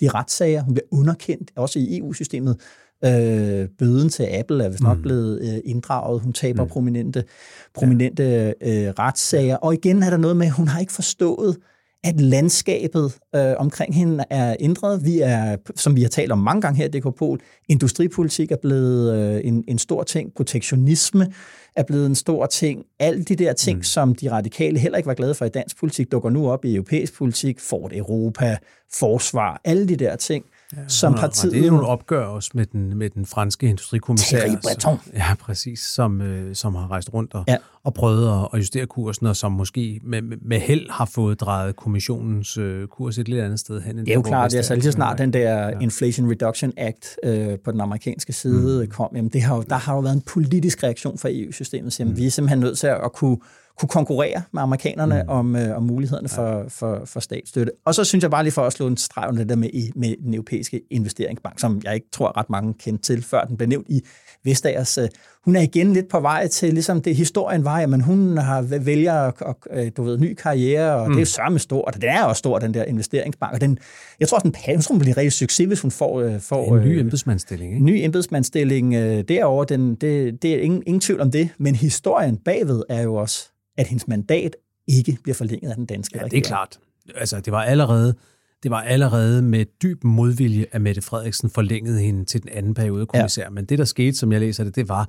de 0.00 0.08
retssager, 0.08 0.62
hun 0.62 0.74
bliver 0.74 0.86
underkendt, 0.90 1.50
også 1.56 1.78
i 1.78 1.98
EU-systemet. 1.98 2.56
Øh, 3.04 3.68
bøden 3.78 4.08
til 4.08 4.22
Apple 4.22 4.64
er 4.64 4.68
vist 4.68 4.82
nok 4.82 4.96
mm. 4.96 5.02
blevet 5.02 5.40
øh, 5.42 5.60
inddraget. 5.64 6.20
Hun 6.20 6.32
taber 6.32 6.64
mm. 6.64 6.70
prominente, 6.70 7.24
prominente 7.74 8.54
øh, 8.60 8.92
retssager. 8.98 9.56
Og 9.56 9.74
igen 9.74 10.02
er 10.02 10.10
der 10.10 10.16
noget 10.16 10.36
med, 10.36 10.46
at 10.46 10.52
hun 10.52 10.68
har 10.68 10.80
ikke 10.80 10.92
forstået, 10.92 11.56
at 12.04 12.20
landskabet 12.20 13.18
øh, 13.34 13.54
omkring 13.56 13.94
hende 13.94 14.24
er 14.30 14.56
ændret. 14.60 15.04
Vi 15.04 15.20
er, 15.20 15.56
som 15.74 15.96
vi 15.96 16.02
har 16.02 16.08
talt 16.08 16.32
om 16.32 16.38
mange 16.38 16.62
gange 16.62 16.76
her 16.76 16.84
i 16.84 16.88
DK 16.88 17.42
industripolitik 17.68 18.52
er 18.52 18.56
blevet 18.56 19.14
øh, 19.14 19.40
en, 19.44 19.64
en 19.68 19.78
stor 19.78 20.02
ting. 20.02 20.34
Protektionisme 20.36 21.32
er 21.76 21.82
blevet 21.82 22.06
en 22.06 22.14
stor 22.14 22.46
ting. 22.46 22.84
Alle 22.98 23.24
de 23.24 23.36
der 23.36 23.52
ting, 23.52 23.76
mm. 23.78 23.82
som 23.82 24.14
de 24.14 24.30
radikale 24.30 24.78
heller 24.78 24.96
ikke 24.96 25.06
var 25.06 25.14
glade 25.14 25.34
for 25.34 25.44
i 25.44 25.48
dansk 25.48 25.78
politik, 25.78 26.12
dukker 26.12 26.30
nu 26.30 26.50
op 26.50 26.64
i 26.64 26.74
europæisk 26.74 27.14
politik. 27.14 27.60
Fort 27.60 27.96
Europa, 27.96 28.56
forsvar, 28.92 29.60
alle 29.64 29.88
de 29.88 29.96
der 29.96 30.16
ting. 30.16 30.44
Ja, 30.76 30.78
som 30.88 31.14
partiet... 31.14 31.52
Det 31.52 31.66
er 31.66 31.70
nogle 31.70 31.86
opgør 31.86 32.26
også 32.26 32.50
med 32.54 32.66
den, 32.66 32.96
med 32.96 33.10
den 33.10 33.26
franske 33.26 33.66
industrikommissær. 33.66 34.38
Thierry 34.38 34.56
Breton. 34.62 34.80
Som, 34.80 35.12
ja, 35.14 35.34
præcis, 35.40 35.80
som, 35.80 36.20
øh, 36.20 36.54
som 36.54 36.74
har 36.74 36.90
rejst 36.90 37.14
rundt 37.14 37.34
og, 37.34 37.44
ja. 37.48 37.56
og 37.84 37.94
prøvet 37.94 38.46
at 38.52 38.58
justere 38.58 38.86
kursen, 38.86 39.26
og 39.26 39.36
som 39.36 39.52
måske 39.52 40.00
med, 40.02 40.22
med 40.22 40.60
held 40.60 40.90
har 40.90 41.04
fået 41.04 41.40
drejet 41.40 41.76
kommissionens 41.76 42.58
øh, 42.58 42.88
kurs 42.88 43.18
et 43.18 43.28
lidt 43.28 43.40
andet 43.40 43.60
sted 43.60 43.80
hen. 43.80 43.98
Det 43.98 44.08
er 44.08 44.14
jo 44.14 44.22
klart, 44.22 44.50
det 44.50 44.58
er 44.58 44.62
så 44.62 44.74
lige 44.74 44.84
så 44.84 44.92
snart 44.92 45.18
den 45.18 45.32
der 45.32 45.68
ja. 45.68 45.78
Inflation 45.78 46.30
Reduction 46.30 46.72
Act 46.76 47.16
øh, 47.24 47.58
på 47.64 47.72
den 47.72 47.80
amerikanske 47.80 48.32
side 48.32 48.84
mm. 48.84 48.90
kom, 48.90 49.10
jamen 49.14 49.30
det 49.30 49.42
har 49.42 49.56
jo, 49.56 49.62
der 49.62 49.76
har 49.76 49.94
jo 49.94 50.00
været 50.00 50.14
en 50.14 50.22
politisk 50.22 50.82
reaktion 50.82 51.18
fra 51.18 51.28
EU-systemet, 51.32 51.92
så 51.92 52.04
mm. 52.04 52.16
vi 52.16 52.26
er 52.26 52.30
simpelthen 52.30 52.58
nødt 52.58 52.78
til 52.78 52.86
at 52.86 53.12
kunne 53.12 53.36
kunne 53.78 53.88
konkurrere 53.88 54.42
med 54.52 54.62
amerikanerne 54.62 55.22
mm. 55.22 55.28
om, 55.28 55.56
øh, 55.56 55.76
om 55.76 55.82
mulighederne 55.82 56.28
ja. 56.32 56.38
for, 56.38 56.68
for, 56.68 57.04
for 57.04 57.20
statsstøtte. 57.20 57.72
Og 57.84 57.94
så 57.94 58.04
synes 58.04 58.22
jeg 58.22 58.30
bare 58.30 58.42
lige 58.42 58.52
for 58.52 58.66
at 58.66 58.72
slå 58.72 58.86
en 58.86 58.96
streg 58.96 59.28
under 59.28 59.42
det 59.42 59.48
der 59.48 59.56
med, 59.56 59.92
med 59.94 60.16
den 60.22 60.34
europæiske 60.34 60.80
investeringsbank, 60.90 61.58
som 61.58 61.80
jeg 61.84 61.94
ikke 61.94 62.06
tror 62.12 62.38
ret 62.38 62.50
mange 62.50 62.74
kendte 62.74 63.04
til, 63.04 63.22
før 63.22 63.44
den 63.44 63.56
blev 63.56 63.68
nævnt 63.68 63.86
i 63.88 64.02
Vestagers. 64.44 64.98
Øh, 64.98 65.08
hun 65.44 65.56
er 65.56 65.60
igen 65.60 65.92
lidt 65.92 66.08
på 66.08 66.20
vej 66.20 66.46
til, 66.46 66.74
ligesom 66.74 67.02
det 67.02 67.16
historien 67.16 67.64
var, 67.64 67.86
men 67.86 68.00
hun 68.00 68.36
har 68.36 68.62
vælger 68.62 69.14
at, 69.14 69.56
øh, 69.70 69.90
du 69.96 70.02
ved, 70.02 70.18
ny 70.18 70.34
karriere, 70.34 70.94
og 70.94 71.08
mm. 71.08 71.14
det 71.14 71.22
er 71.22 71.26
sørme 71.26 71.58
stort, 71.58 71.94
og 71.94 72.02
den 72.02 72.10
er 72.10 72.24
også 72.24 72.38
stor, 72.38 72.58
den 72.58 72.74
der 72.74 72.84
investeringsbank, 72.84 73.54
og 73.54 73.60
den, 73.60 73.78
jeg 74.20 74.28
tror, 74.28 74.38
den, 74.38 74.54
jeg 74.66 74.80
tror, 74.80 74.92
den 74.92 75.00
bliver 75.00 75.16
rigtig 75.16 75.32
succes, 75.32 75.66
hvis 75.66 75.80
hun 75.80 75.90
får... 75.90 76.20
Øh, 76.20 76.40
får 76.40 76.76
en 76.76 76.84
ny 76.84 76.98
embedsmandsstilling, 76.98 77.72
ikke? 77.72 77.84
Ny 77.84 78.04
embedsmandsstilling 78.04 78.92
derovre, 79.28 79.66
den, 79.68 79.94
det, 79.94 80.42
det 80.42 80.54
er 80.54 80.60
ingen, 80.60 80.82
ingen 80.86 81.00
tvivl 81.00 81.20
om 81.20 81.30
det, 81.30 81.48
men 81.58 81.74
historien 81.74 82.36
bagved 82.36 82.82
er 82.88 83.02
jo 83.02 83.14
også 83.14 83.50
at 83.78 83.86
hendes 83.86 84.08
mandat 84.08 84.56
ikke 84.88 85.18
bliver 85.22 85.34
forlænget 85.34 85.70
af 85.70 85.76
den 85.76 85.86
danske 85.86 86.18
ja, 86.18 86.24
regering. 86.24 86.44
det 86.44 86.50
er 86.50 86.54
klart. 86.54 86.78
Altså, 87.16 87.40
det 87.40 87.52
var 87.52 87.62
allerede 87.62 88.14
det 88.64 88.70
var 88.70 88.80
allerede 88.80 89.42
med 89.42 89.64
dyb 89.82 90.04
modvilje, 90.04 90.66
at 90.72 90.80
Mette 90.80 91.02
Frederiksen 91.02 91.50
forlængede 91.50 92.00
hende 92.00 92.24
til 92.24 92.42
den 92.42 92.50
anden 92.52 92.74
periode 92.74 93.06
kommissær. 93.06 93.42
Ja. 93.42 93.50
Men 93.50 93.64
det, 93.64 93.78
der 93.78 93.84
skete, 93.84 94.16
som 94.16 94.32
jeg 94.32 94.40
læser 94.40 94.64
det, 94.64 94.76
det 94.76 94.88
var, 94.88 95.08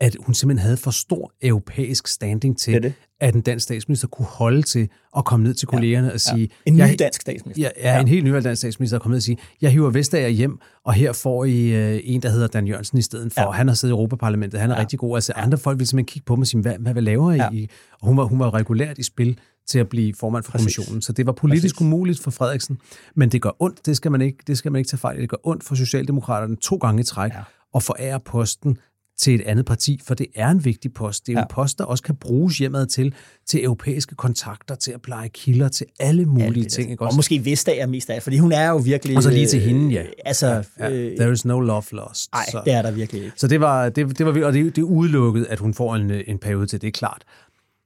at 0.00 0.16
hun 0.20 0.34
simpelthen 0.34 0.62
havde 0.62 0.76
for 0.76 0.90
stor 0.90 1.32
europæisk 1.42 2.06
standing 2.06 2.58
til, 2.58 2.74
det 2.74 2.82
det. 2.82 2.94
at 3.20 3.34
en 3.34 3.40
dansk 3.40 3.64
statsminister 3.64 4.08
kunne 4.08 4.26
holde 4.26 4.62
til 4.62 4.88
at 5.16 5.24
komme 5.24 5.44
ned 5.44 5.54
til 5.54 5.68
kollegerne 5.68 6.06
ja, 6.06 6.12
og 6.12 6.20
sige... 6.20 6.40
Ja. 6.40 6.46
En 6.66 6.74
ny 6.74 6.78
jeg, 6.78 6.98
dansk 6.98 7.20
statsminister. 7.20 7.62
Ja, 7.62 7.88
ja, 7.88 7.94
ja, 7.94 8.00
en 8.00 8.08
helt 8.08 8.24
ny 8.24 8.30
dansk 8.30 8.60
statsminister, 8.60 8.98
der 8.98 9.02
kom 9.02 9.10
ned 9.10 9.16
og 9.16 9.22
sige, 9.22 9.38
jeg 9.60 9.70
hiver 9.70 9.90
Vestager 9.90 10.28
hjem, 10.28 10.58
og 10.84 10.92
her 10.92 11.12
får 11.12 11.44
I 11.44 11.94
uh, 11.94 12.00
en, 12.04 12.22
der 12.22 12.28
hedder 12.28 12.46
Dan 12.46 12.66
Jørgensen 12.66 12.98
i 12.98 13.02
stedet 13.02 13.32
for. 13.32 13.40
Ja. 13.40 13.50
Han 13.50 13.68
har 13.68 13.74
siddet 13.74 13.92
i 13.92 13.94
Europaparlamentet, 13.94 14.60
han 14.60 14.70
er 14.70 14.74
ja. 14.74 14.80
rigtig 14.80 14.98
god. 14.98 15.16
Altså 15.16 15.32
andre 15.36 15.58
folk 15.58 15.78
vil 15.78 15.86
simpelthen 15.86 16.06
kigge 16.06 16.24
på 16.26 16.36
mig 16.36 16.42
og 16.42 16.46
sige, 16.46 16.60
hvad, 16.60 16.74
hvad, 16.78 17.02
laver 17.02 17.32
I? 17.32 17.36
Ja. 17.36 17.66
Og 18.00 18.08
hun 18.08 18.16
var, 18.16 18.24
hun 18.24 18.38
var 18.38 18.54
regulært 18.54 18.98
i 18.98 19.02
spil 19.02 19.38
til 19.68 19.78
at 19.78 19.88
blive 19.88 20.14
formand 20.14 20.44
for 20.44 20.52
Præcis. 20.52 20.76
kommissionen. 20.76 21.02
Så 21.02 21.12
det 21.12 21.26
var 21.26 21.32
politisk 21.32 21.74
Præcis. 21.74 21.86
umuligt 21.86 22.20
for 22.20 22.30
Frederiksen. 22.30 22.78
Men 23.14 23.28
det 23.28 23.42
gør 23.42 23.50
ondt, 23.58 23.86
det 23.86 23.96
skal 23.96 24.10
man 24.10 24.20
ikke, 24.20 24.38
det 24.46 24.58
skal 24.58 24.72
man 24.72 24.78
ikke 24.78 24.88
tage 24.88 24.98
fejl 24.98 25.20
Det 25.20 25.28
gør 25.28 25.36
ondt 25.44 25.64
for 25.64 25.74
Socialdemokraterne 25.74 26.56
to 26.56 26.76
gange 26.76 27.00
i 27.00 27.04
træk 27.04 27.32
ja. 27.32 27.40
at 27.74 27.82
forære 27.82 28.20
posten 28.20 28.78
til 29.18 29.34
et 29.34 29.40
andet 29.40 29.66
parti, 29.66 30.00
for 30.06 30.14
det 30.14 30.26
er 30.34 30.48
en 30.48 30.64
vigtig 30.64 30.92
post. 30.92 31.26
Det 31.26 31.32
er 31.32 31.38
ja. 31.38 31.42
en 31.42 31.48
post, 31.50 31.78
der 31.78 31.84
også 31.84 32.02
kan 32.02 32.16
bruges 32.16 32.58
hjemad 32.58 32.86
til, 32.86 33.14
til 33.46 33.64
europæiske 33.64 34.14
kontakter, 34.14 34.74
til 34.74 34.92
at 34.92 35.02
pleje 35.02 35.28
kilder, 35.28 35.68
til 35.68 35.86
alle 36.00 36.26
mulige 36.26 36.62
ja, 36.62 36.68
ting. 36.68 36.90
Ikke? 36.90 37.02
Også? 37.02 37.14
Og 37.14 37.16
måske 37.16 37.44
Vestager 37.44 37.86
mest 37.86 38.10
af, 38.10 38.22
fordi 38.22 38.38
hun 38.38 38.52
er 38.52 38.68
jo 38.68 38.76
virkelig... 38.76 39.16
Og 39.16 39.22
så 39.22 39.30
lige 39.30 39.46
til 39.46 39.60
hende, 39.60 39.92
ja. 39.92 40.02
Øh, 40.02 40.08
altså, 40.24 40.46
ja, 40.46 40.88
ja. 40.88 40.90
Øh, 40.90 41.16
There 41.16 41.32
is 41.32 41.44
no 41.44 41.60
love 41.60 41.82
lost. 41.92 42.32
Nej, 42.32 42.62
det 42.64 42.72
er 42.72 42.82
der 42.82 42.90
virkelig 42.90 43.24
ikke. 43.24 43.36
Så 43.36 43.48
det 43.48 43.60
var, 43.60 43.88
det, 43.88 44.18
det 44.18 44.26
var 44.26 44.46
og 44.46 44.52
det, 44.52 44.76
det 44.76 44.82
er 44.82 44.86
udelukket, 44.86 45.46
at 45.50 45.58
hun 45.58 45.74
får 45.74 45.94
en, 45.94 46.10
en 46.10 46.38
periode 46.38 46.66
til, 46.66 46.80
det 46.80 46.86
er 46.88 46.92
klart. 46.92 47.24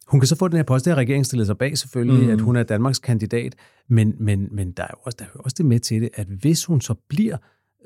Hun 0.06 0.20
kan 0.20 0.26
så 0.26 0.36
få 0.36 0.48
den 0.48 0.56
her 0.56 0.64
post, 0.64 0.84
det 0.84 0.90
har 0.90 0.98
regeringen 0.98 1.24
stillet 1.24 1.46
sig 1.46 1.58
bag 1.58 1.78
selvfølgelig, 1.78 2.26
mm. 2.26 2.32
at 2.32 2.40
hun 2.40 2.56
er 2.56 2.62
Danmarks 2.62 2.98
kandidat, 2.98 3.54
men, 3.88 4.14
men, 4.20 4.48
men 4.52 4.72
der 4.72 4.82
er 4.82 4.88
jo 4.90 4.98
også, 5.02 5.16
der 5.18 5.24
er 5.24 5.28
jo 5.34 5.40
også 5.44 5.54
det 5.58 5.66
med 5.66 5.80
til 5.80 6.02
det, 6.02 6.08
at 6.14 6.26
hvis 6.26 6.64
hun 6.64 6.80
så 6.80 6.94
bliver 7.08 7.36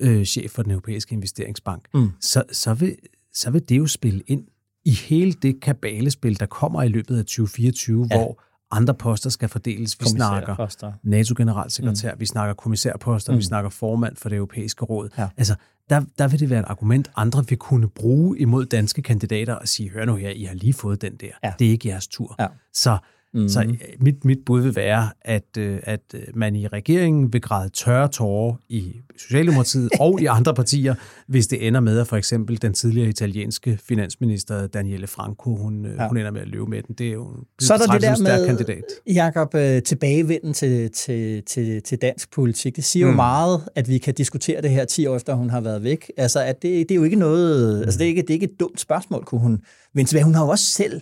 øh, 0.01 0.25
chef 0.25 0.51
for 0.51 0.63
den 0.63 0.73
europæiske 0.73 1.13
investeringsbank, 1.13 1.85
mm. 1.95 2.11
så, 2.21 2.43
så, 2.53 2.75
vil, 2.75 2.97
så 3.35 3.51
vil 3.51 3.69
det 3.69 3.79
jo 3.79 3.87
spille 3.87 4.23
ind 4.27 4.45
i 4.85 4.91
hele 4.91 5.33
det 5.33 5.61
kabalespil, 5.61 6.41
der 6.41 6.47
kommer 6.47 6.83
i 6.83 6.89
løbet 6.89 7.19
af 7.19 7.25
2024, 7.25 8.09
ja. 8.11 8.17
hvor 8.17 8.43
andre 8.71 8.95
poster 8.95 9.31
skal 9.31 9.49
fordeles. 9.49 10.01
Vi 10.01 10.05
snakker 10.05 10.97
NATO-generalsekretær, 11.03 12.15
mm. 12.15 12.21
vi 12.21 12.27
snakker 12.27 12.55
kommissærposter, 12.55 13.33
mm. 13.33 13.39
vi 13.39 13.43
snakker 13.43 13.71
formand 13.71 14.17
for 14.17 14.29
det 14.29 14.37
europæiske 14.37 14.85
råd. 14.85 15.09
Ja. 15.19 15.29
Altså, 15.37 15.55
der, 15.91 16.03
der 16.19 16.29
vil 16.29 16.41
det 16.41 16.51
være 16.51 16.61
et 16.61 16.67
argument, 16.69 17.11
andre 17.17 17.47
vil 17.49 17.59
kunne 17.59 17.89
bruge 17.89 18.39
imod 18.39 18.67
danske 18.67 19.03
kandidater 19.03 19.55
og 19.55 19.69
sige, 19.69 19.91
hør 19.91 20.05
nu 20.05 20.15
her, 20.15 20.31
I 20.31 20.45
har 20.45 20.55
lige 20.55 20.73
fået 20.73 21.03
den 21.03 21.17
der. 21.17 21.31
Ja. 21.45 21.53
Det 21.59 21.67
er 21.67 21.71
ikke 21.71 21.89
jeres 21.89 22.07
tur. 22.07 22.37
Ja. 22.39 22.47
Så 22.73 22.99
Mm. 23.35 23.49
Så 23.49 23.61
øh, 23.61 23.75
mit, 24.01 24.25
mit 24.25 24.39
bud 24.47 24.61
vil 24.61 24.77
være, 24.77 25.11
at, 25.23 25.57
øh, 25.59 25.79
at 25.83 26.01
øh, 26.15 26.21
man 26.35 26.57
i 26.57 26.67
regeringen 26.67 27.33
vil 27.33 27.41
græde 27.41 27.69
tørre 27.69 28.09
tårer 28.09 28.55
i 28.69 28.93
Socialdemokratiet 29.19 29.91
og 30.01 30.21
i 30.21 30.27
andre 30.27 30.55
partier, 30.55 30.95
hvis 31.27 31.47
det 31.47 31.67
ender 31.67 31.81
med, 31.81 31.99
at 31.99 32.07
for 32.07 32.17
eksempel 32.17 32.63
den 32.63 32.75
tidligere 32.75 33.09
italienske 33.09 33.79
finansminister 33.89 34.67
Daniele 34.67 35.07
Franco, 35.07 35.57
hun, 35.57 35.87
ja. 35.87 36.09
hun 36.09 36.17
ender 36.17 36.31
med 36.31 36.41
at 36.41 36.49
løbe 36.49 36.67
med 36.67 36.83
den. 36.83 36.95
Det 36.95 37.09
er 37.09 37.13
jo 37.13 37.27
en 37.27 37.45
Så 37.61 37.75
er 37.75 37.79
der 37.79 37.87
det 37.87 38.03
der 38.03 38.23
med, 38.23 38.47
kandidat. 38.47 38.85
Jacob, 39.07 39.55
tilbagevenden 39.85 40.53
til, 40.53 40.91
til, 40.91 41.43
til, 41.43 41.83
til 41.83 41.99
dansk 41.99 42.33
politik. 42.33 42.77
Det 42.77 42.85
siger 42.85 43.07
mm. 43.07 43.11
jo 43.11 43.17
meget, 43.17 43.61
at 43.75 43.89
vi 43.89 43.99
kan 43.99 44.15
diskutere 44.15 44.63
det 44.63 44.71
her 44.71 44.85
10 44.85 45.07
år 45.07 45.17
efter, 45.17 45.35
hun 45.35 45.51
har 45.51 45.61
været 45.61 45.83
væk. 45.83 46.11
Altså, 46.17 46.41
at 46.41 46.63
det, 46.63 46.89
det 46.89 46.91
er 46.91 46.97
jo 46.97 47.05
ikke 47.05 47.17
noget, 47.17 47.77
mm. 47.77 47.83
altså, 47.83 47.99
det 47.99 48.05
er 48.05 48.09
ikke, 48.09 48.23
det 48.23 48.31
er 48.31 48.35
ikke 48.35 48.47
et 48.47 48.61
dumt 48.61 48.81
spørgsmål, 48.81 49.25
kunne 49.25 49.41
hun 49.41 49.61
vende 49.95 50.11
tilbage. 50.11 50.25
Hun 50.25 50.35
har 50.35 50.45
jo 50.45 50.51
også 50.51 50.65
selv 50.65 51.01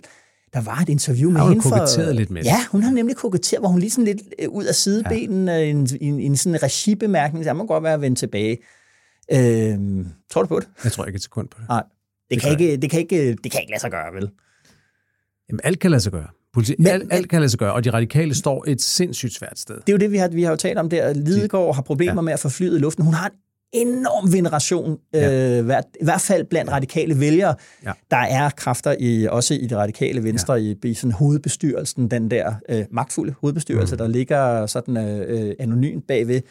der 0.53 0.61
var 0.61 0.77
et 0.77 0.89
interview 0.89 1.31
med 1.31 1.41
hende 1.41 1.61
for... 1.61 2.11
lidt 2.11 2.29
med 2.29 2.43
Ja, 2.43 2.65
hun 2.71 2.83
har 2.83 2.91
nemlig 2.91 3.15
koketteret, 3.15 3.61
hvor 3.61 3.69
hun 3.69 3.79
lige 3.79 3.91
sådan 3.91 4.05
lidt 4.05 4.21
øh, 4.39 4.49
ud 4.49 4.63
af 4.63 4.75
sidebenen, 4.75 5.47
ja. 5.47 5.57
en, 5.57 5.87
en, 6.01 6.19
en 6.19 6.37
sådan 6.37 6.63
regibemærkning, 6.63 7.45
så 7.45 7.53
må 7.53 7.65
godt 7.65 7.83
være 7.83 7.93
at 7.93 8.01
vende 8.01 8.19
tilbage. 8.19 8.57
Øhm, 9.31 10.07
tror 10.31 10.41
du 10.41 10.47
på 10.47 10.59
det? 10.59 10.67
Jeg 10.83 10.91
tror 10.91 11.05
ikke 11.05 11.17
et 11.17 11.23
sekund 11.23 11.47
på 11.47 11.57
det. 11.59 11.69
Nej, 11.69 11.83
det, 11.83 12.31
det, 12.31 12.41
kan 12.41 12.51
ikke, 12.51 12.77
det, 12.77 12.89
kan 12.89 12.99
ikke, 12.99 13.35
det 13.43 13.51
kan 13.51 13.61
ikke 13.61 13.71
lade 13.71 13.81
sig 13.81 13.91
gøre, 13.91 14.13
vel? 14.13 14.29
Jamen, 15.49 15.59
alt 15.63 15.79
kan 15.79 15.91
lade 15.91 16.01
sig 16.01 16.11
gøre. 16.11 16.27
Politi- 16.57 16.75
men, 16.77 16.87
alt, 16.87 17.13
alt 17.13 17.29
kan 17.29 17.39
lade 17.39 17.49
sig 17.49 17.59
gøre, 17.59 17.73
og 17.73 17.83
de 17.83 17.89
radikale 17.89 18.35
står 18.35 18.63
et 18.67 18.81
sindssygt 18.81 19.33
svært 19.33 19.59
sted. 19.59 19.75
Det 19.75 19.89
er 19.89 19.93
jo 19.93 19.97
det, 19.97 20.11
vi 20.11 20.17
har, 20.17 20.27
vi 20.27 20.43
har 20.43 20.49
jo 20.49 20.55
talt 20.55 20.77
om 20.77 20.89
der. 20.89 21.13
Lidegaard 21.13 21.75
har 21.75 21.81
problemer 21.81 22.13
ja. 22.13 22.21
med 22.21 22.33
at 22.33 22.39
få 22.39 22.49
flyet 22.49 22.75
i 22.75 22.79
luften. 22.79 23.03
Hun 23.05 23.13
har 23.13 23.29
en 23.29 23.35
enorm 23.73 24.33
veneration, 24.33 24.97
ja. 25.13 25.57
øh, 25.57 25.65
hvert, 25.65 25.83
i 26.01 26.03
hvert 26.03 26.21
fald 26.21 26.45
blandt 26.45 26.71
radikale 26.71 27.19
vælgere. 27.19 27.55
Ja. 27.85 27.91
Der 28.11 28.17
er 28.17 28.49
kræfter 28.49 28.95
i, 28.99 29.27
også 29.31 29.53
i 29.53 29.67
det 29.67 29.77
radikale 29.77 30.23
venstre, 30.23 30.53
ja. 30.53 30.59
i, 30.83 30.89
i 30.89 30.93
sådan 30.93 31.11
hovedbestyrelsen, 31.11 32.07
den 32.07 32.31
der 32.31 32.53
øh, 32.69 32.85
magtfulde 32.91 33.33
hovedbestyrelse, 33.41 33.95
mm. 33.95 33.97
der 33.97 34.07
ligger 34.07 34.65
sådan 34.65 34.97
øh, 34.97 35.47
øh 35.47 35.55
anonymt 35.59 36.07
bagved. 36.07 36.41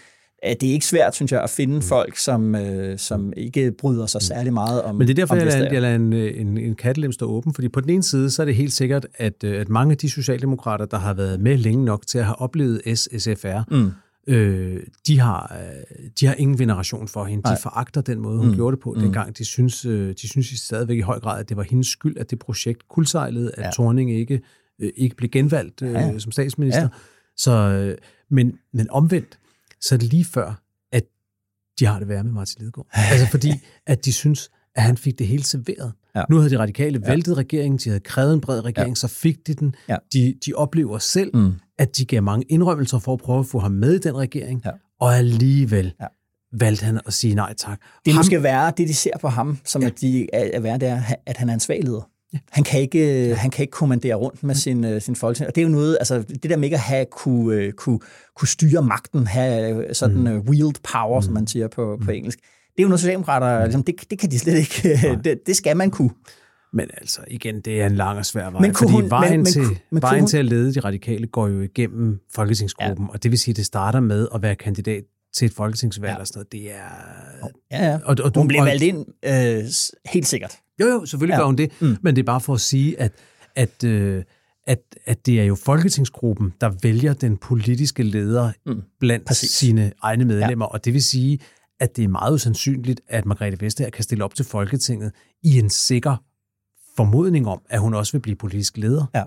Det 0.61 0.69
er 0.69 0.73
ikke 0.73 0.87
svært, 0.87 1.15
synes 1.15 1.33
jeg, 1.33 1.43
at 1.43 1.51
finde 1.51 1.75
mm. 1.75 1.83
folk, 1.83 2.17
som, 2.17 2.55
øh, 2.55 2.99
som 2.99 3.33
ikke 3.37 3.73
bryder 3.73 4.07
sig 4.07 4.19
mm. 4.19 4.27
særlig 4.27 4.53
meget 4.53 4.83
om 4.83 4.95
Men 4.95 5.09
det 5.09 5.11
er 5.11 5.15
derfor, 5.15 5.35
jeg 5.35 5.47
lader, 5.47 5.73
jeg 5.73 5.83
lader 5.83 5.95
en, 5.97 6.13
en, 6.13 6.59
en 6.59 6.75
kattelem 6.75 7.13
stå 7.13 7.27
åben, 7.27 7.55
fordi 7.55 7.69
på 7.69 7.81
den 7.81 7.91
ene 7.91 8.03
side, 8.03 8.31
så 8.31 8.43
er 8.43 8.47
det 8.47 8.55
helt 8.55 8.73
sikkert, 8.73 9.07
at, 9.15 9.45
øh, 9.45 9.61
at 9.61 9.69
mange 9.69 9.93
af 9.93 9.99
de 9.99 10.11
socialdemokrater, 10.11 10.85
der 10.87 10.99
har 10.99 11.15
været 11.15 11.41
med 11.41 11.57
længe 11.57 11.85
nok 11.85 12.07
til 12.07 12.19
at 12.19 12.25
have 12.25 12.41
oplevet 12.41 12.83
SSFR, 12.99 13.75
mm 13.75 13.93
Øh, 14.27 14.83
de, 15.07 15.21
har, 15.21 15.57
øh, 15.61 16.11
de 16.21 16.27
har 16.27 16.35
ingen 16.35 16.59
veneration 16.59 17.09
for 17.09 17.25
hende. 17.25 17.43
Nej. 17.43 17.55
De 17.55 17.63
foragter 17.63 18.01
den 18.01 18.21
måde, 18.21 18.39
hun 18.39 18.49
mm. 18.49 18.55
gjorde 18.55 18.77
det 18.77 18.83
på 18.83 18.93
mm. 18.93 19.01
dengang. 19.01 19.39
De 19.39 19.45
synes, 19.45 19.85
øh, 19.85 20.15
de 20.23 20.29
synes 20.29 20.53
i 20.53 20.57
stadigvæk 20.57 20.99
i 20.99 21.01
høj 21.01 21.21
grad, 21.21 21.41
at 21.41 21.49
det 21.49 21.57
var 21.57 21.63
hendes 21.63 21.87
skyld, 21.87 22.17
at 22.19 22.31
det 22.31 22.39
projekt 22.39 22.89
kuldsejlede, 22.89 23.53
at 23.55 23.65
ja. 23.65 23.71
Thorning 23.71 24.11
ikke, 24.11 24.41
øh, 24.81 24.93
ikke 24.97 25.17
blev 25.17 25.31
genvalgt 25.31 25.83
øh, 25.83 25.93
ja. 25.93 26.19
som 26.19 26.33
statsminister. 26.33 26.83
Ja. 26.83 26.89
Så, 27.37 27.53
øh, 27.53 27.99
men, 28.31 28.59
men 28.73 28.91
omvendt, 28.91 29.39
så 29.81 29.95
er 29.95 29.99
det 29.99 30.13
lige 30.13 30.25
før, 30.25 30.63
at 30.93 31.05
de 31.79 31.87
har 31.87 31.99
det 31.99 32.09
værd 32.09 32.25
med 32.25 32.33
Martin 32.33 32.61
Lidegaard. 32.61 32.87
altså 33.13 33.27
fordi, 33.31 33.53
at 33.87 34.05
de 34.05 34.13
synes, 34.13 34.51
at 34.75 34.83
han 34.83 34.97
fik 34.97 35.19
det 35.19 35.27
hele 35.27 35.45
serveret. 35.45 35.93
Ja. 36.17 36.23
Nu 36.31 36.37
havde 36.37 36.51
de 36.51 36.59
radikale 36.59 37.01
ja. 37.05 37.11
væltet 37.11 37.37
regeringen, 37.37 37.79
de 37.79 37.89
havde 37.89 38.01
krævet 38.01 38.35
en 38.35 38.41
bred 38.41 38.65
regering, 38.65 38.91
ja. 38.91 38.95
så 38.95 39.09
fik 39.09 39.47
de 39.47 39.55
den. 39.55 39.75
Ja. 39.89 39.97
De, 40.13 40.35
de 40.47 40.53
oplever 40.55 40.99
selv, 40.99 41.37
mm. 41.37 41.53
at 41.79 41.97
de 41.97 42.05
gav 42.05 42.23
mange 42.23 42.45
indrømmelser 42.49 42.99
for 42.99 43.13
at 43.13 43.19
prøve 43.19 43.39
at 43.39 43.47
få 43.47 43.59
ham 43.59 43.73
med 43.73 43.95
i 43.95 43.99
den 43.99 44.17
regering, 44.17 44.63
ja. 44.65 44.71
og 45.01 45.17
alligevel 45.17 45.95
ja. 46.01 46.07
valgte 46.53 46.85
han 46.85 47.01
at 47.07 47.13
sige 47.13 47.35
nej 47.35 47.55
tak. 47.55 47.81
Det 48.05 48.11
er 48.11 48.15
ham, 48.15 48.19
måske 48.19 48.43
være, 48.43 48.73
det 48.77 48.89
de 48.89 48.95
ser 48.95 49.19
på 49.21 49.29
ham, 49.29 49.59
som 49.65 49.83
ja. 49.83 49.89
at 49.89 50.01
de 50.01 50.35
er 50.35 50.61
værd, 50.61 50.81
det 50.81 50.89
er, 50.89 51.03
at 51.27 51.37
han 51.37 51.49
er 51.49 51.55
en 51.55 51.61
svag 51.61 51.81
leder. 51.85 52.09
Ja. 52.33 52.39
Han, 52.51 52.65
kan 52.65 52.81
ikke, 52.81 53.29
ja. 53.29 53.35
han 53.35 53.51
kan 53.51 53.63
ikke 53.63 53.71
kommandere 53.71 54.15
rundt 54.15 54.43
med 54.43 54.55
sin, 54.55 54.85
uh, 54.85 55.01
sin 55.01 55.17
folketing. 55.17 55.49
Og 55.49 55.55
det 55.55 55.61
er 55.61 55.67
jo 55.67 55.73
noget, 55.73 55.97
altså 56.01 56.23
det 56.23 56.43
der 56.43 56.57
med 56.57 56.65
ikke 56.65 56.77
at 56.77 56.81
have, 56.81 57.07
kunne, 57.11 57.67
uh, 57.67 57.73
kunne, 57.73 57.99
kunne 58.37 58.49
styre 58.49 58.83
magten, 58.83 59.27
have 59.27 59.95
sådan 59.95 60.17
mm. 60.17 60.37
uh, 60.37 60.49
wield 60.49 60.75
power, 60.93 61.21
mm. 61.21 61.23
som 61.23 61.35
man 61.35 61.47
siger 61.47 61.69
på, 61.69 61.97
på 62.01 62.11
mm. 62.11 62.17
engelsk, 62.17 62.39
det 62.77 62.79
er 62.79 62.83
jo 62.83 62.89
noget, 62.89 63.01
socialdemokrater, 63.01 63.65
ligesom, 63.65 63.83
det, 63.83 64.11
det 64.11 64.19
kan 64.19 64.31
de 64.31 64.39
slet 64.39 64.59
ikke, 64.59 64.99
det, 65.25 65.47
det 65.47 65.57
skal 65.57 65.77
man 65.77 65.91
kunne. 65.91 66.11
Men 66.73 66.89
altså, 67.01 67.21
igen, 67.29 67.61
det 67.61 67.83
er 67.83 67.87
en 67.87 67.97
lang 67.97 68.19
og 68.19 68.27
svær 68.27 68.51
vej, 68.51 68.61
men 68.61 68.75
fordi 68.75 68.93
hun, 68.93 69.11
vejen, 69.11 69.37
men, 69.37 69.45
til, 69.45 69.63
men, 69.91 70.03
vejen 70.03 70.21
hun... 70.21 70.29
til 70.29 70.37
at 70.37 70.45
lede 70.45 70.75
de 70.75 70.81
radikale 70.81 71.27
går 71.27 71.49
jo 71.49 71.61
igennem 71.61 72.21
Folketingsgruppen, 72.35 73.07
ja. 73.07 73.13
og 73.13 73.23
det 73.23 73.31
vil 73.31 73.39
sige, 73.39 73.53
at 73.53 73.57
det 73.57 73.67
starter 73.67 74.01
med 74.01 74.29
at 74.35 74.43
være 74.43 74.55
kandidat 74.55 75.05
til 75.35 75.47
et 75.47 75.53
folketingsvalg 75.53 76.13
ja. 76.13 76.21
og 76.21 76.27
sådan 76.27 76.39
noget. 76.39 76.53
Det 76.53 76.71
er... 76.71 77.49
Ja, 77.71 77.91
ja. 77.91 77.99
Og, 78.05 78.17
og, 78.25 78.33
hun 78.37 78.49
bliver 78.49 78.65
valgt 78.65 78.83
ind, 78.83 79.07
øh, 79.25 79.65
helt 80.13 80.27
sikkert. 80.27 80.59
Jo, 80.81 80.87
jo, 80.87 81.07
selvfølgelig 81.07 81.35
ja. 81.35 81.41
gør 81.41 81.47
hun 81.47 81.57
det, 81.57 81.73
mm. 81.81 81.97
men 82.03 82.17
det 82.17 82.23
er 82.23 82.27
bare 82.27 82.41
for 82.41 82.55
at 82.55 82.61
sige, 82.61 83.01
at, 83.01 83.13
at, 83.57 83.85
øh, 83.85 84.23
at, 84.67 84.79
at 85.07 85.27
det 85.27 85.41
er 85.41 85.45
jo 85.45 85.55
Folketingsgruppen, 85.55 86.53
der 86.61 86.73
vælger 86.83 87.15
den 87.15 87.37
politiske 87.37 88.03
leder 88.03 88.53
mm. 88.67 88.83
blandt 89.01 89.27
Præcis. 89.27 89.51
sine 89.51 89.93
egne 90.03 90.25
medlemmer, 90.25 90.67
ja. 90.67 90.73
og 90.73 90.85
det 90.85 90.93
vil 90.93 91.03
sige, 91.03 91.39
at 91.83 91.97
det 91.97 92.05
er 92.05 92.09
meget 92.09 92.35
usandsynligt, 92.35 93.01
at 93.09 93.27
Margrethe 93.27 93.61
Vestager 93.61 93.91
kan 93.91 94.05
stille 94.05 94.25
op 94.25 94.35
til 94.35 94.45
Folketinget 94.45 95.13
i 95.43 95.59
en 95.59 95.71
sikker 95.71 96.17
formodning 96.97 97.49
om, 97.49 97.61
at 97.69 97.81
hun 97.81 97.95
også 97.95 98.13
vil 98.13 98.21
blive 98.21 98.37
politisk 98.37 98.77
leder. 98.77 99.07
Ja. 99.15 99.23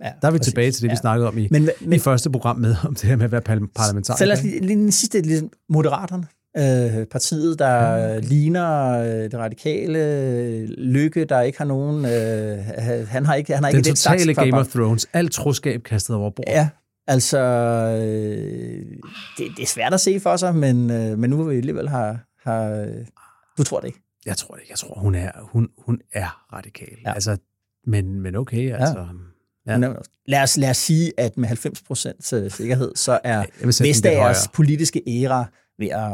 Ja, 0.00 0.10
der 0.22 0.28
er 0.28 0.32
vi 0.32 0.38
præcis. 0.38 0.52
tilbage 0.52 0.72
til 0.72 0.82
det, 0.82 0.88
vi 0.88 0.92
ja. 0.92 1.00
snakkede 1.00 1.28
om 1.28 1.38
i, 1.38 1.48
men, 1.50 1.68
men, 1.80 1.92
i 1.92 1.98
første 1.98 2.30
program 2.30 2.56
med, 2.56 2.76
om 2.84 2.94
det 2.94 3.04
her 3.04 3.16
med 3.16 3.24
at 3.24 3.32
være 3.32 3.40
parlamentariker. 3.40 4.18
Så 4.18 4.24
lad 4.24 4.36
os 4.36 4.42
lige, 4.42 4.60
lige 4.60 4.78
den 4.78 4.92
sidste, 4.92 5.20
lige 5.20 5.50
Moderaterne. 5.68 6.26
Øh, 6.56 7.06
partiet, 7.06 7.58
der 7.58 7.96
ja. 7.96 8.18
ligner 8.18 8.98
øh, 9.00 9.06
det 9.06 9.34
radikale 9.34 10.66
Lykke, 10.66 11.24
der 11.24 11.40
ikke 11.40 11.58
har 11.58 11.64
nogen... 11.64 12.04
Øh, 12.04 13.06
han 13.08 13.26
har 13.26 13.34
ikke, 13.34 13.54
han 13.54 13.64
har 13.64 13.70
den 13.70 13.78
ikke 13.78 13.88
Den 13.88 13.96
totale 13.96 14.34
Game 14.34 14.60
of 14.60 14.66
Thrones. 14.66 15.06
Alt 15.12 15.32
troskab 15.32 15.82
kastet 15.82 16.16
over 16.16 16.30
bord. 16.30 16.46
Ja, 16.48 16.68
altså... 17.06 17.38
Øh, 17.38 18.96
det, 19.38 19.56
det 19.56 19.62
er 19.62 19.66
svært 19.66 19.94
at 19.94 20.00
se 20.00 20.20
for 20.20 20.36
sig, 20.36 20.54
men, 20.54 20.90
øh, 20.90 21.18
men 21.18 21.30
nu 21.30 21.42
vil 21.42 21.52
vi 21.52 21.56
alligevel 21.56 21.88
have... 21.88 22.18
har... 22.42 22.88
Du 23.58 23.64
tror 23.64 23.80
det 23.80 23.86
ikke? 23.86 24.00
Jeg 24.26 24.36
tror 24.36 24.54
det 24.54 24.62
ikke. 24.62 24.72
Jeg 24.72 24.78
tror, 24.78 25.00
hun 25.00 25.14
er, 25.14 25.30
hun, 25.42 25.68
hun 25.78 26.00
er 26.12 26.46
radikal. 26.52 26.96
Ja. 27.04 27.12
Altså, 27.12 27.36
men, 27.86 28.20
men 28.20 28.34
okay, 28.34 28.72
altså... 28.72 28.98
Ja. 28.98 29.04
Ja. 29.66 29.76
Lad, 30.26 30.42
os, 30.42 30.56
lad 30.56 30.70
os 30.70 30.76
sige, 30.76 31.12
at 31.16 31.36
med 31.36 31.48
90% 31.48 32.48
sikkerhed, 32.48 32.92
så 32.94 33.20
er 33.24 33.44
Vestagers 33.82 34.48
politiske 34.48 35.02
æra 35.06 35.44
ved 35.78 35.88
at, 35.88 36.12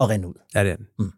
at 0.00 0.08
rende 0.08 0.28
ud. 0.28 0.34
Ja, 0.54 0.64
det 0.64 0.72
er 0.72 0.76
den. 0.76 0.86
Mm. 0.98 1.12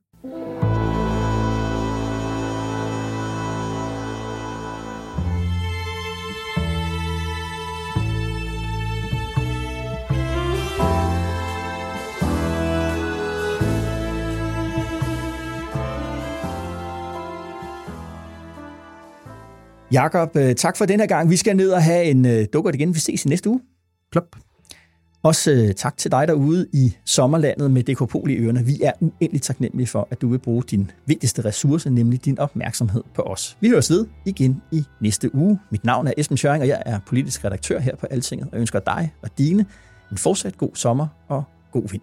Jakob, 19.92 20.36
øh, 20.36 20.54
tak 20.54 20.76
for 20.76 20.86
den 20.86 21.00
her 21.00 21.06
gang. 21.06 21.30
Vi 21.30 21.36
skal 21.36 21.56
ned 21.56 21.70
og 21.70 21.82
have 21.82 22.04
en 22.04 22.24
uh, 22.24 22.44
dukkert 22.52 22.74
igen. 22.74 22.94
Vi 22.94 22.98
ses 22.98 23.24
i 23.24 23.28
næste 23.28 23.50
uge. 23.50 23.60
Klop. 24.12 24.36
Også 25.22 25.50
øh, 25.50 25.74
tak 25.74 25.96
til 25.96 26.10
dig 26.10 26.28
derude 26.28 26.66
i 26.72 26.96
sommerlandet 27.04 27.70
med 27.70 27.82
Dekopol 27.82 28.30
i 28.30 28.36
ørerne. 28.36 28.66
Vi 28.66 28.80
er 28.82 28.92
uendelig 29.00 29.42
taknemmelige 29.42 29.86
for, 29.86 30.08
at 30.10 30.20
du 30.20 30.28
vil 30.28 30.38
bruge 30.38 30.62
din 30.62 30.90
vigtigste 31.06 31.44
ressource, 31.44 31.90
nemlig 31.90 32.24
din 32.24 32.38
opmærksomhed 32.38 33.02
på 33.14 33.22
os. 33.22 33.56
Vi 33.60 33.68
høres 33.68 33.90
ved 33.90 34.06
igen 34.24 34.62
i 34.72 34.84
næste 35.00 35.34
uge. 35.34 35.58
Mit 35.70 35.84
navn 35.84 36.06
er 36.06 36.12
Esben 36.16 36.36
Schøring, 36.36 36.62
og 36.62 36.68
jeg 36.68 36.82
er 36.86 37.00
politisk 37.06 37.44
redaktør 37.44 37.78
her 37.78 37.96
på 37.96 38.06
Altinget, 38.10 38.48
og 38.52 38.58
ønsker 38.58 38.80
dig 38.80 39.12
og 39.22 39.30
dine 39.38 39.66
en 40.10 40.18
fortsat 40.18 40.58
god 40.58 40.70
sommer 40.74 41.06
og 41.28 41.44
god 41.72 41.88
vind. 41.90 42.02